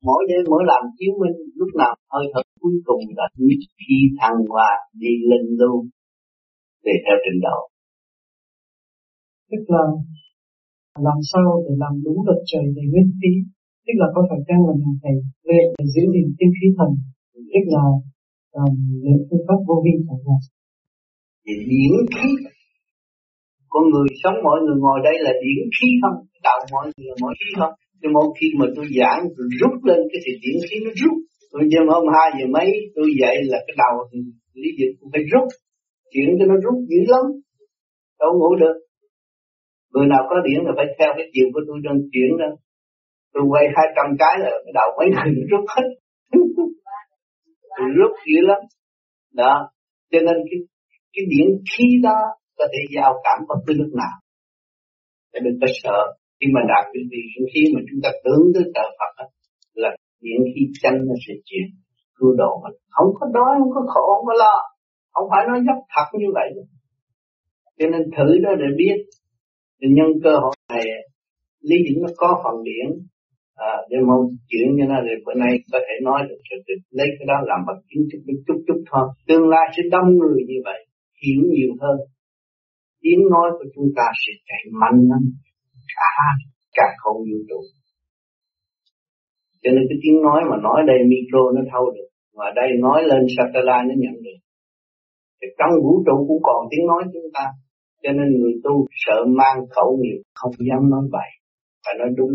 Mỗi 0.09 0.22
đêm 0.28 0.42
mỗi 0.50 0.62
làm 0.70 0.82
chứng 0.98 1.14
minh 1.20 1.36
lúc 1.61 1.68
nào 1.80 1.94
hơi 2.12 2.24
thở 2.32 2.40
cuối 2.61 2.76
cùng 2.84 3.02
là 3.16 3.26
nhất 3.48 3.62
khí 3.80 3.96
thăng 4.20 4.38
hoa 4.52 4.70
đi 5.02 5.12
lên 5.30 5.44
luôn 5.61 5.80
để 6.87 6.95
theo 7.05 7.16
trình 7.24 7.41
độ 7.47 7.59
tức 9.51 9.62
là 9.74 9.84
làm 11.07 11.18
sao 11.30 11.47
để 11.64 11.72
làm 11.82 11.95
đúng 12.05 12.18
luật 12.26 12.41
trời 12.51 12.66
về 12.76 12.82
nguyên 12.91 13.09
khí 13.18 13.32
tức 13.84 13.95
là 14.01 14.07
có 14.14 14.20
phải 14.28 14.41
chăng 14.49 14.62
là 14.66 14.74
mình 14.82 14.97
phải 15.03 15.14
luyện 15.47 15.66
để 15.78 15.84
giữ 15.95 16.03
gìn 16.14 16.28
tinh 16.39 16.53
khí 16.59 16.66
thần 16.78 16.91
tức 17.53 17.64
là 17.74 17.84
um, 18.61 18.74
luyện 19.03 19.20
phương 19.28 19.45
pháp 19.47 19.59
vô 19.66 19.76
vi 19.84 19.95
chẳng 20.09 20.22
hạn. 20.26 20.41
Thì 21.45 21.55
điển 21.70 21.95
khí 22.14 22.28
con 23.72 23.84
người 23.91 24.09
sống 24.22 24.39
mọi 24.47 24.59
người 24.64 24.78
ngồi 24.84 24.99
đây 25.09 25.16
là 25.26 25.32
điển 25.43 25.62
khí 25.76 25.89
không? 26.03 26.18
Đạo 26.47 26.59
mọi 26.74 26.87
người 26.97 27.16
mọi 27.22 27.34
khí 27.41 27.51
không? 27.61 27.74
Nhưng 28.01 28.12
mỗi 28.16 28.26
khi 28.37 28.49
mà 28.59 28.66
tôi 28.76 28.87
giảng 28.99 29.20
tôi 29.37 29.47
rút 29.61 29.74
lên 29.89 30.01
cái 30.11 30.20
thì 30.24 30.32
điển 30.43 30.59
khí 30.66 30.76
nó 30.84 30.91
rút. 31.01 31.16
Tôi 31.53 31.62
đêm 31.72 31.84
hôm 31.93 32.05
hai 32.14 32.28
giờ 32.37 32.47
mấy 32.57 32.68
tôi 32.97 33.09
dậy 33.20 33.37
là 33.53 33.59
cái 33.66 33.74
đầu 33.82 33.95
lý 34.62 34.70
dịch 34.78 34.93
cũng 34.99 35.11
phải 35.12 35.24
rút 35.32 35.47
chuyện 36.12 36.28
cho 36.38 36.44
nó 36.50 36.57
rút 36.64 36.76
dữ 36.90 37.00
lắm. 37.12 37.24
Đâu 38.20 38.30
ngủ 38.38 38.50
được. 38.62 38.76
Người 39.92 40.07
nào 40.12 40.22
có 40.30 40.36
điện 40.46 40.61
là 40.66 40.72
phải 40.76 40.86
theo 40.98 41.11
cái 41.16 41.26
chiều 41.32 41.46
của 41.54 41.62
tôi 41.66 41.76
đang 41.86 41.98
chuyển 42.12 42.30
đó. 42.42 42.50
Tôi 43.32 43.42
quay 43.50 43.64
hai 43.76 43.86
trăm 43.96 44.07
cái 44.22 44.34
là 44.42 44.50
cái 44.64 44.72
đầu 44.78 44.88
mấy 44.98 45.09
người 45.14 45.44
rút 45.50 45.64
hết. 45.74 45.86
Rút 47.98 48.12
dữ 48.28 48.38
lắm. 48.50 48.61
Đó. 49.40 49.54
Cho 50.12 50.18
nên 50.26 50.36
cái 50.48 50.59
cái 51.14 51.24
điện 51.32 51.48
khí 51.70 51.86
đó 52.02 52.18
có 52.59 52.64
thể 52.72 52.80
giao 52.96 53.12
cảm 53.24 53.38
bất 53.48 53.61
cứ 53.66 53.72
lúc 53.80 53.92
nào. 54.02 54.16
Để 55.32 55.40
đừng 55.44 55.59
có 55.61 55.66
sợ 55.82 55.98
khi 56.38 56.46
mà 56.54 56.61
đạt 56.72 56.84
được 56.94 57.04
điện 57.14 57.44
khí 57.52 57.62
mà 57.74 57.80
chúng 57.88 58.00
ta 58.04 58.11
tưởng 58.24 58.44
tới 58.54 58.64
trời 58.74 58.88
Phật 58.98 59.12
là 59.82 59.90
điện 60.20 60.40
khí 60.52 60.62
chân 60.82 60.94
nó 61.09 61.14
sẽ 61.24 61.34
chuyển 61.48 61.66
cứu 62.16 62.30
độ 62.40 62.50
mình. 62.62 62.76
Không 62.96 63.11
có 63.18 63.26
đói, 63.36 63.52
không 63.61 63.72
có 63.74 63.82
khổ, 63.92 64.07
không 64.16 64.26
có 64.30 64.34
lo 64.44 64.57
không 65.16 65.28
phải 65.32 65.42
nói 65.48 65.58
dốc 65.66 65.78
thật 65.94 66.08
như 66.20 66.28
vậy. 66.38 66.48
Cho 67.78 67.86
nên 67.92 68.02
thử 68.16 68.28
đó 68.44 68.50
để 68.62 68.68
biết. 68.80 68.96
Để 69.80 69.88
nhân 69.96 70.10
cơ 70.24 70.32
hội 70.42 70.54
này 70.74 70.84
lý 71.68 71.76
dĩnh 71.86 72.00
nó 72.04 72.10
có 72.16 72.28
phần 72.44 72.56
điển. 72.68 72.88
À, 73.70 73.72
để 73.90 73.98
mong 74.08 74.24
chuyện 74.48 74.66
như 74.76 74.84
nó 74.90 74.98
rồi 75.06 75.16
bữa 75.24 75.36
nay 75.44 75.52
có 75.72 75.78
thể 75.86 75.94
nói 76.08 76.20
được, 76.28 76.40
được 76.68 76.80
lấy 76.98 77.08
cái 77.16 77.26
đó 77.30 77.36
làm 77.50 77.60
bằng 77.68 77.80
chứng 77.88 78.04
chút 78.10 78.20
chút 78.26 78.38
chút 78.46 78.58
chút 78.66 78.80
thôi. 78.90 79.04
Tương 79.28 79.48
lai 79.52 79.64
sẽ 79.74 79.82
đông 79.94 80.08
người 80.20 80.40
như 80.50 80.58
vậy 80.68 80.80
hiểu 81.22 81.42
nhiều 81.54 81.72
hơn. 81.82 81.96
Tiếng 83.02 83.22
nói 83.34 83.48
của 83.56 83.68
chúng 83.74 83.88
ta 83.96 84.06
sẽ 84.22 84.32
chạy 84.48 84.62
mạnh 84.80 84.98
lắm. 85.10 85.22
Cả 85.96 86.16
cả 86.76 86.88
không 87.02 87.18
vũ 87.28 87.38
trụ. 87.48 87.60
Cho 89.62 89.70
nên 89.74 89.84
cái 89.88 89.98
tiếng 90.02 90.18
nói 90.26 90.40
mà 90.50 90.56
nói 90.66 90.78
đây 90.90 90.98
micro 91.10 91.42
nó 91.56 91.62
thâu 91.72 91.84
được. 91.96 92.08
Mà 92.38 92.46
đây 92.56 92.68
nói 92.84 92.98
lên 93.10 93.22
satellite 93.36 93.86
nó 93.88 93.94
nhận 94.04 94.16
được 94.26 94.38
thì 95.39 95.47
trong 95.59 95.70
vũ 95.84 96.03
trụ 96.07 96.16
cũng 96.28 96.43
còn 96.43 96.66
tiếng 96.70 96.87
nói 96.87 97.03
chúng 97.12 97.30
ta. 97.34 97.45
Cho 98.03 98.11
nên 98.12 98.26
người 98.39 98.55
tu 98.64 98.87
sợ 99.05 99.18
mang 99.39 99.59
khẩu 99.74 99.99
nghiệp, 100.01 100.20
không 100.34 100.53
dám 100.68 100.91
nói 100.91 101.05
bậy. 101.12 101.30
Phải 101.84 101.95
nói 101.99 102.09
đúng. 102.16 102.34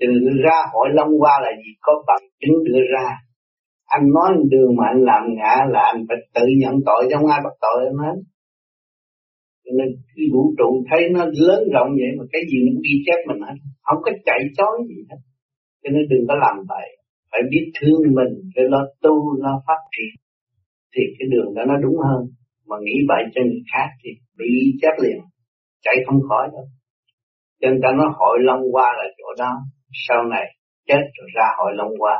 Từ 0.00 0.08
ra 0.44 0.58
hỏi 0.72 0.88
long 0.92 1.12
qua 1.20 1.34
là 1.42 1.50
gì? 1.56 1.70
Có 1.80 1.92
bằng 2.06 2.24
chứng 2.40 2.64
đưa 2.64 2.82
ra. 2.94 3.08
Anh 3.86 4.04
nói 4.14 4.30
đường 4.50 4.76
mà 4.76 4.84
anh 4.92 5.00
làm 5.10 5.22
ngã 5.36 5.54
là 5.68 5.80
anh 5.92 6.04
phải 6.08 6.16
tự 6.34 6.46
nhận 6.60 6.74
tội 6.86 7.02
trong 7.10 7.26
ai 7.26 7.40
bắt 7.44 7.54
tội 7.60 7.86
anh 7.90 7.98
hết 8.06 8.20
cho 9.64 9.72
nên 9.78 9.88
cái 10.16 10.26
vũ 10.32 10.42
trụ 10.58 10.84
thấy 10.90 11.00
nó 11.14 11.24
lớn 11.48 11.62
rộng 11.74 11.90
vậy 12.00 12.10
mà 12.18 12.24
cái 12.32 12.42
gì 12.50 12.58
nó 12.66 12.72
ghi 12.84 12.94
chép 13.06 13.20
mình 13.28 13.40
hết. 13.46 13.56
Không 13.82 14.00
có 14.04 14.10
chạy 14.26 14.40
chối 14.58 14.74
gì 14.88 14.98
hết. 15.10 15.20
Cho 15.82 15.90
nên 15.94 16.02
đừng 16.10 16.24
có 16.28 16.34
làm 16.44 16.56
vậy 16.68 16.88
phải 17.30 17.40
biết 17.50 17.64
thương 17.80 18.00
mình 18.18 18.32
để 18.54 18.62
lo 18.72 18.82
tu, 19.02 19.14
lo 19.42 19.62
phát 19.66 19.80
triển 19.94 20.12
thì 20.94 21.02
cái 21.18 21.26
đường 21.32 21.54
đó 21.56 21.62
nó 21.68 21.76
đúng 21.84 21.96
hơn. 22.08 22.20
Mà 22.68 22.76
nghĩ 22.84 22.96
bậy 23.08 23.22
cho 23.34 23.40
người 23.48 23.62
khác 23.72 23.88
thì 24.00 24.10
bị 24.38 24.52
chết 24.82 24.94
liền, 25.02 25.18
chạy 25.82 25.96
không 26.06 26.20
khỏi 26.28 26.48
đâu. 26.52 26.64
Cho 27.60 27.68
nên 27.68 27.80
ta 27.82 27.88
nói 27.98 28.08
hội 28.18 28.38
long 28.40 28.62
qua 28.72 28.88
là 28.98 29.04
chỗ 29.18 29.28
đó. 29.38 29.52
Sau 30.08 30.24
này 30.24 30.46
chết 30.88 31.02
rồi 31.16 31.28
ra 31.36 31.46
hội 31.58 31.72
long 31.76 31.92
qua 31.98 32.16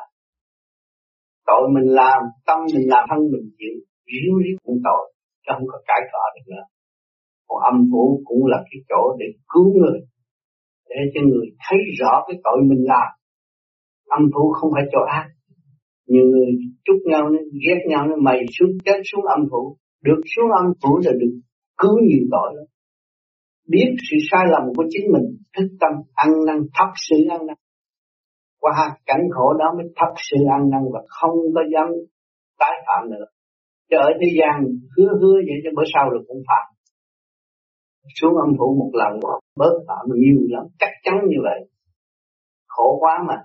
tội 1.51 1.65
mình 1.75 1.89
làm, 2.01 2.21
tâm 2.47 2.59
mình 2.75 2.87
làm, 2.93 3.03
thân 3.11 3.21
mình 3.33 3.47
chịu 3.59 3.75
ríu 4.11 4.33
ríu 4.45 4.57
cũng 4.65 4.79
tội. 4.87 5.05
Chứ 5.43 5.51
không 5.55 5.67
có 5.73 5.79
cãi 5.89 6.01
cọ 6.13 6.25
được 6.35 6.47
nữa. 6.53 6.65
Còn 7.49 7.59
âm 7.71 7.77
phủ 7.91 8.23
cũng 8.29 8.43
là 8.53 8.59
cái 8.69 8.81
chỗ 8.89 9.03
để 9.21 9.27
cứu 9.53 9.67
người. 9.79 9.99
Để 10.91 11.01
cho 11.13 11.21
người 11.29 11.47
thấy 11.65 11.79
rõ 12.01 12.13
cái 12.27 12.37
tội 12.45 12.59
mình 12.71 12.83
làm. 12.93 13.09
Âm 14.17 14.23
phủ 14.35 14.53
không 14.57 14.71
phải 14.75 14.85
chỗ 14.93 15.01
ác 15.19 15.27
nhiều 16.13 16.27
người 16.31 16.51
chúc 16.85 16.99
nhau 17.11 17.23
nó 17.33 17.39
ghét 17.65 17.81
nhau 17.91 18.07
nó 18.07 18.17
mày 18.27 18.39
xuống 18.59 18.71
chết 18.85 18.99
xuống 19.13 19.25
âm 19.37 19.41
phủ. 19.51 19.77
Được 20.05 20.21
xuống 20.33 20.51
âm 20.61 20.67
phủ 20.83 20.93
là 21.05 21.13
được 21.21 21.35
cứu 21.79 21.95
nhiều 22.09 22.25
tội 22.33 22.49
lắm. 22.57 22.67
Biết 23.73 23.91
sự 24.11 24.17
sai 24.31 24.45
lầm 24.53 24.63
của 24.77 24.85
chính 24.93 25.07
mình, 25.13 25.27
thức 25.57 25.69
tâm 25.81 25.93
ăn 26.15 26.31
năn 26.47 26.59
thấp 26.77 26.89
sự 27.09 27.17
ăn 27.31 27.47
năn. 27.47 27.57
Qua 28.61 28.73
cảnh 29.07 29.25
khổ 29.35 29.53
đó 29.59 29.67
mới 29.77 29.87
thấp 29.97 30.13
sự 30.17 30.37
ăn 30.57 30.71
năn 30.71 30.83
và 30.93 31.01
không 31.09 31.37
có 31.55 31.63
dám 31.73 31.89
tái 32.59 32.75
phạm 32.87 33.11
nữa. 33.11 33.27
Chứ 33.91 33.97
ở 33.97 34.11
thế 34.21 34.29
gian 34.39 34.57
hứa 34.97 35.11
hứa 35.21 35.37
vậy 35.49 35.59
cho 35.65 35.71
bữa 35.77 35.87
sau 35.95 36.11
rồi 36.11 36.25
cũng 36.29 36.43
phạm. 36.49 36.67
Xuống 38.21 38.35
âm 38.45 38.51
phủ 38.59 38.77
một 38.79 38.91
lần, 38.93 39.13
bớt 39.57 39.75
phạm 39.89 40.05
nhiều 40.15 40.41
lắm, 40.49 40.65
chắc 40.79 40.93
chắn 41.03 41.15
như 41.29 41.37
vậy. 41.43 41.61
Khổ 42.67 42.97
quá 43.01 43.15
mà 43.29 43.37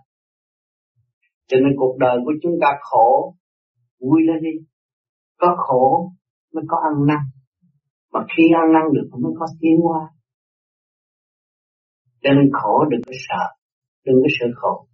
cho 1.47 1.57
nên 1.57 1.73
cuộc 1.77 1.97
đời 1.99 2.17
của 2.25 2.33
chúng 2.41 2.55
ta 2.61 2.67
khổ, 2.81 3.35
vui 3.99 4.21
lên 4.27 4.43
đi. 4.43 4.65
Có 5.37 5.55
khổ 5.57 6.11
mới 6.53 6.63
có 6.67 6.77
ăn 6.83 7.05
năn. 7.07 7.19
Mà 8.13 8.19
khi 8.37 8.43
ăn 8.61 8.73
năn 8.73 8.83
được 8.93 9.09
mới 9.19 9.33
có 9.39 9.45
tiến 9.61 9.75
qua 9.81 10.15
cho 12.25 12.31
nên 12.33 12.49
khổ 12.53 12.85
đừng 12.91 13.01
có 13.05 13.13
sợ, 13.27 13.43
đừng 14.05 14.15
có 14.15 14.29
sợ 14.39 14.45
khổ. 14.55 14.87